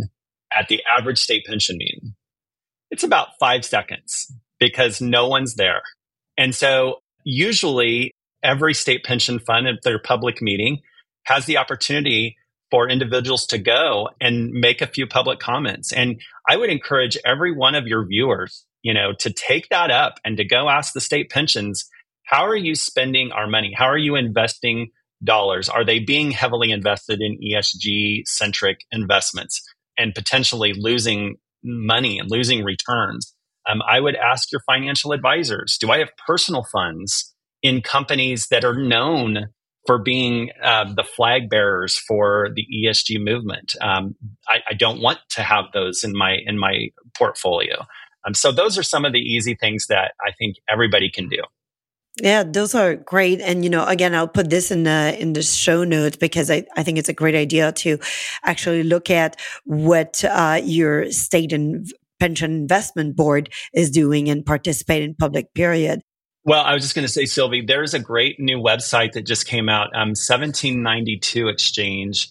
at 0.56 0.68
the 0.68 0.82
average 0.86 1.18
state 1.18 1.44
pension 1.46 1.76
meeting, 1.76 2.14
it's 2.90 3.04
about 3.04 3.38
five 3.38 3.64
seconds 3.64 4.32
because 4.58 5.00
no 5.00 5.28
one's 5.28 5.54
there. 5.54 5.82
And 6.36 6.54
so 6.54 7.00
usually 7.24 8.12
every 8.42 8.74
state 8.74 9.04
pension 9.04 9.38
fund 9.38 9.66
at 9.66 9.82
their 9.82 9.98
public 9.98 10.42
meeting 10.42 10.80
has 11.24 11.46
the 11.46 11.56
opportunity 11.56 12.36
for 12.70 12.88
individuals 12.88 13.46
to 13.46 13.58
go 13.58 14.08
and 14.20 14.50
make 14.50 14.80
a 14.80 14.86
few 14.86 15.06
public 15.06 15.38
comments. 15.38 15.92
And 15.92 16.20
I 16.48 16.56
would 16.56 16.70
encourage 16.70 17.18
every 17.24 17.54
one 17.54 17.74
of 17.74 17.86
your 17.86 18.06
viewers, 18.06 18.64
you 18.82 18.92
know, 18.92 19.12
to 19.20 19.32
take 19.32 19.68
that 19.70 19.90
up 19.90 20.14
and 20.24 20.36
to 20.36 20.44
go 20.44 20.68
ask 20.68 20.92
the 20.92 21.00
state 21.00 21.30
pensions, 21.30 21.88
how 22.24 22.46
are 22.46 22.56
you 22.56 22.74
spending 22.74 23.32
our 23.32 23.46
money? 23.46 23.72
How 23.76 23.86
are 23.86 23.98
you 23.98 24.16
investing 24.16 24.90
dollars? 25.24 25.68
Are 25.68 25.84
they 25.84 25.98
being 25.98 26.30
heavily 26.30 26.70
invested 26.70 27.20
in 27.20 27.38
ESG 27.38 28.22
centric 28.26 28.80
investments? 28.90 29.62
and 29.98 30.14
potentially 30.14 30.72
losing 30.76 31.36
money 31.62 32.18
and 32.18 32.30
losing 32.30 32.64
returns. 32.64 33.34
Um, 33.68 33.80
I 33.88 34.00
would 34.00 34.16
ask 34.16 34.50
your 34.50 34.60
financial 34.66 35.12
advisors 35.12 35.78
do 35.78 35.90
I 35.90 35.98
have 35.98 36.10
personal 36.26 36.64
funds 36.64 37.32
in 37.62 37.80
companies 37.80 38.48
that 38.48 38.64
are 38.64 38.74
known 38.74 39.48
for 39.86 39.98
being 39.98 40.50
uh, 40.62 40.92
the 40.94 41.04
flag 41.04 41.48
bearers 41.48 41.96
for 41.96 42.48
the 42.54 42.66
ESG 42.74 43.22
movement? 43.22 43.74
Um, 43.80 44.16
I, 44.48 44.58
I, 44.70 44.74
don't 44.74 45.00
want 45.00 45.18
to 45.30 45.42
have 45.42 45.66
those 45.72 46.02
in 46.04 46.16
my 46.16 46.38
in 46.44 46.58
my 46.58 46.88
portfolio. 47.14 47.84
Um, 48.26 48.34
so 48.34 48.52
those 48.52 48.78
are 48.78 48.82
some 48.82 49.04
of 49.04 49.12
the 49.12 49.20
easy 49.20 49.54
things 49.54 49.86
that 49.88 50.12
I 50.20 50.32
think 50.38 50.56
everybody 50.68 51.10
can 51.10 51.28
do. 51.28 51.42
Yeah, 52.20 52.42
those 52.42 52.74
are 52.74 52.96
great. 52.96 53.40
And, 53.40 53.64
you 53.64 53.70
know, 53.70 53.86
again, 53.86 54.14
I'll 54.14 54.28
put 54.28 54.50
this 54.50 54.70
in 54.70 54.82
the, 54.82 55.16
in 55.18 55.32
the 55.32 55.42
show 55.42 55.82
notes 55.82 56.16
because 56.16 56.50
I, 56.50 56.66
I 56.76 56.82
think 56.82 56.98
it's 56.98 57.08
a 57.08 57.14
great 57.14 57.34
idea 57.34 57.72
to 57.72 57.98
actually 58.44 58.82
look 58.82 59.08
at 59.08 59.40
what 59.64 60.22
uh, 60.24 60.60
your 60.62 61.10
state 61.10 61.54
and 61.54 61.90
pension 62.20 62.52
investment 62.52 63.16
board 63.16 63.48
is 63.72 63.90
doing 63.90 64.28
and 64.28 64.44
participate 64.44 65.02
in 65.02 65.14
public 65.14 65.54
period. 65.54 66.02
Well, 66.44 66.62
I 66.62 66.74
was 66.74 66.82
just 66.82 66.94
going 66.94 67.06
to 67.06 67.12
say, 67.12 67.24
Sylvie, 67.24 67.64
there's 67.64 67.94
a 67.94 67.98
great 67.98 68.38
new 68.38 68.58
website 68.58 69.12
that 69.12 69.26
just 69.26 69.46
came 69.46 69.68
out. 69.68 69.86
Um, 69.94 70.10
1792 70.10 71.48
Exchange 71.48 72.28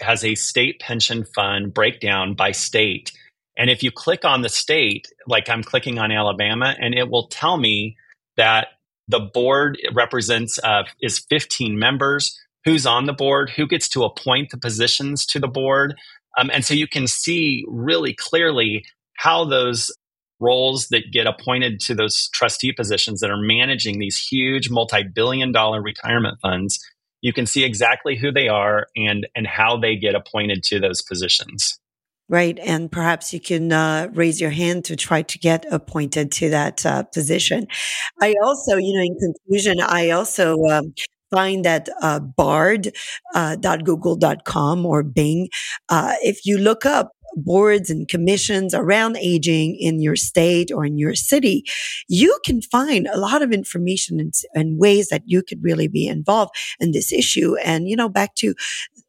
has 0.00 0.24
a 0.24 0.34
state 0.34 0.80
pension 0.80 1.24
fund 1.34 1.74
breakdown 1.74 2.34
by 2.34 2.52
state. 2.52 3.12
And 3.56 3.70
if 3.70 3.82
you 3.82 3.90
click 3.90 4.24
on 4.24 4.42
the 4.42 4.48
state, 4.48 5.08
like 5.26 5.48
I'm 5.48 5.62
clicking 5.62 5.98
on 5.98 6.10
Alabama, 6.10 6.74
and 6.78 6.94
it 6.94 7.08
will 7.08 7.28
tell 7.28 7.56
me 7.56 7.96
that 8.36 8.68
the 9.06 9.20
board 9.20 9.78
represents 9.92 10.58
uh, 10.62 10.84
is 11.00 11.18
15 11.30 11.78
members. 11.78 12.38
Who's 12.64 12.86
on 12.86 13.06
the 13.06 13.12
board? 13.12 13.50
Who 13.50 13.66
gets 13.66 13.88
to 13.90 14.04
appoint 14.04 14.50
the 14.50 14.58
positions 14.58 15.26
to 15.26 15.38
the 15.38 15.48
board? 15.48 15.94
Um, 16.38 16.50
and 16.52 16.64
so 16.64 16.74
you 16.74 16.88
can 16.88 17.06
see 17.06 17.64
really 17.68 18.14
clearly 18.14 18.84
how 19.16 19.44
those 19.44 19.92
roles 20.40 20.88
that 20.88 21.12
get 21.12 21.26
appointed 21.26 21.80
to 21.80 21.94
those 21.94 22.28
trustee 22.28 22.72
positions 22.72 23.20
that 23.20 23.30
are 23.30 23.40
managing 23.40 23.98
these 23.98 24.18
huge 24.18 24.68
multi-billion 24.68 25.52
dollar 25.52 25.80
retirement 25.80 26.38
funds 26.40 26.84
you 27.22 27.32
can 27.32 27.46
see 27.46 27.64
exactly 27.64 28.16
who 28.16 28.30
they 28.30 28.48
are 28.48 28.86
and 28.96 29.26
and 29.34 29.46
how 29.46 29.76
they 29.76 29.96
get 29.96 30.14
appointed 30.14 30.62
to 30.62 30.78
those 30.78 31.00
positions 31.02 31.78
Right. 32.28 32.58
And 32.60 32.90
perhaps 32.90 33.32
you 33.34 33.40
can 33.40 33.70
uh, 33.70 34.08
raise 34.14 34.40
your 34.40 34.48
hand 34.50 34.86
to 34.86 34.96
try 34.96 35.20
to 35.20 35.38
get 35.38 35.66
appointed 35.70 36.32
to 36.32 36.48
that 36.50 36.86
uh, 36.86 37.02
position. 37.02 37.66
I 38.22 38.34
also, 38.42 38.78
you 38.78 38.94
know, 38.94 39.02
in 39.02 39.18
conclusion, 39.18 39.78
I 39.80 40.08
also 40.10 40.56
um, 40.64 40.94
find 41.30 41.66
that 41.66 41.90
uh, 42.00 42.20
bard.google.com 42.20 44.86
uh, 44.86 44.88
or 44.88 45.02
Bing, 45.02 45.50
uh, 45.88 46.14
if 46.22 46.46
you 46.46 46.56
look 46.56 46.86
up 46.86 47.10
boards 47.36 47.90
and 47.90 48.06
commissions 48.08 48.74
around 48.74 49.16
aging 49.16 49.76
in 49.78 50.00
your 50.00 50.16
state 50.16 50.70
or 50.72 50.84
in 50.84 50.98
your 50.98 51.16
city, 51.16 51.64
you 52.08 52.38
can 52.44 52.62
find 52.62 53.08
a 53.08 53.18
lot 53.18 53.42
of 53.42 53.50
information 53.52 54.20
and, 54.20 54.32
and, 54.54 54.78
ways 54.78 55.08
that 55.08 55.22
you 55.26 55.42
could 55.42 55.60
really 55.62 55.88
be 55.88 56.06
involved 56.06 56.54
in 56.78 56.92
this 56.92 57.12
issue. 57.12 57.56
And, 57.64 57.88
you 57.88 57.96
know, 57.96 58.08
back 58.08 58.36
to 58.36 58.54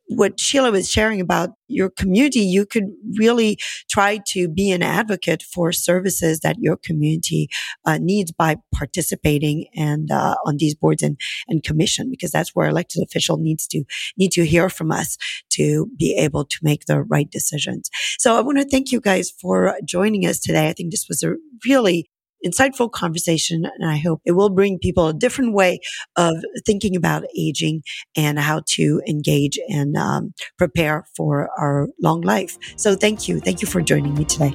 what 0.08 0.40
Sheila 0.40 0.72
was 0.72 0.90
sharing 0.90 1.20
about 1.20 1.52
your 1.68 1.90
community, 1.90 2.42
you 2.42 2.66
could 2.66 2.86
really 3.18 3.58
try 3.90 4.20
to 4.28 4.48
be 4.48 4.72
an 4.72 4.84
advocate 4.84 5.42
for 5.42 5.72
services 5.72 6.42
that 6.42 6.58
your 6.60 6.78
community 6.78 7.48
uh, 7.86 7.98
needs 8.00 8.32
by 8.32 8.58
participating 8.74 9.66
and 9.76 10.12
uh, 10.12 10.36
on 10.46 10.58
these 10.58 10.76
boards 10.76 11.02
and, 11.02 11.18
and 11.48 11.64
commission, 11.64 12.10
because 12.10 12.32
that's 12.32 12.54
where 12.54 12.68
elected 12.68 13.04
official 13.04 13.38
needs 13.38 13.68
to 13.68 13.84
need 14.18 14.32
to 14.32 14.46
hear 14.46 14.70
from 14.70 14.92
us 14.92 15.18
to 15.50 15.88
be 15.98 16.16
able 16.16 16.46
to 16.46 16.58
make 16.62 16.86
the 16.86 17.02
right 17.02 17.32
decisions. 17.32 17.90
So 18.20 18.38
I 18.38 18.42
want 18.42 18.60
to 18.60 18.66
thank 18.66 18.92
you 18.92 19.02
guys 19.02 19.32
for 19.32 19.76
joining 19.84 20.26
us 20.26 20.40
today. 20.40 20.70
I 20.70 20.74
think 20.74 20.92
this 20.92 21.08
was 21.10 21.24
a 21.24 21.34
really 21.68 22.10
insightful 22.46 22.92
conversation. 22.92 23.66
And 23.66 23.90
I 23.90 23.98
hope 23.98 24.22
it 24.26 24.34
will 24.34 24.50
bring 24.50 24.80
people 24.80 25.08
a 25.08 25.14
different 25.14 25.54
way 25.54 25.80
of 26.16 26.36
thinking 26.66 26.96
about 26.96 27.24
aging 27.38 27.84
and 28.16 28.40
how 28.40 28.62
to 28.76 29.02
engage 29.08 29.58
and 29.70 29.96
um, 29.98 30.34
prepare 30.58 31.06
for 31.16 31.50
our 31.58 31.88
long 32.02 32.22
life. 32.22 32.58
So 32.78 32.96
thank 32.96 33.28
you. 33.28 33.40
Thank 33.40 33.62
you 33.62 33.68
for 33.68 33.82
joining 33.82 34.14
me 34.16 34.26
today. 34.26 34.54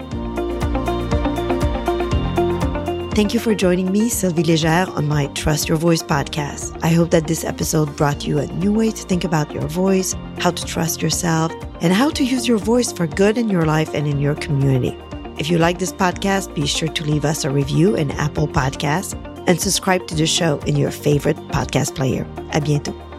Thank 3.13 3.35
you 3.35 3.41
for 3.41 3.55
joining 3.55 3.91
me, 3.91 4.09
Sylvie 4.09 4.45
Légère, 4.45 4.89
on 4.97 5.09
my 5.09 5.27
Trust 5.35 5.69
Your 5.69 5.77
Voice 5.77 6.03
podcast. 6.03 6.79
I 6.83 6.89
hope 6.89 7.11
that 7.11 7.27
this 7.27 7.45
episode 7.45 7.95
brought 7.97 8.27
you 8.27 8.39
a 8.39 8.47
new 8.47 8.73
way 8.73 8.93
to 8.93 9.03
think 9.03 9.25
about 9.25 9.53
your 9.53 9.67
voice, 9.67 10.15
how 10.39 10.53
to 10.53 10.65
trust 10.65 11.03
yourself, 11.03 11.53
and 11.83 11.93
how 11.93 12.09
to 12.11 12.25
use 12.25 12.47
your 12.47 12.59
voice 12.59 12.93
for 12.93 13.07
good 13.09 13.37
in 13.37 13.51
your 13.51 13.67
life 13.67 13.93
and 13.95 14.07
in 14.07 14.21
your 14.21 14.37
community. 14.37 14.97
If 15.41 15.49
you 15.49 15.57
like 15.57 15.79
this 15.79 15.91
podcast, 15.91 16.55
be 16.55 16.67
sure 16.67 16.89
to 16.89 17.03
leave 17.03 17.25
us 17.25 17.45
a 17.45 17.51
review 17.51 17.97
in 17.97 18.11
Apple 18.11 18.47
Podcasts 18.47 19.15
and 19.47 19.59
subscribe 19.59 20.07
to 20.09 20.15
the 20.15 20.27
show 20.27 20.59
in 20.67 20.77
your 20.77 20.91
favorite 20.91 21.39
podcast 21.49 21.95
player. 21.95 22.27
À 22.53 22.61
bientôt. 22.61 23.10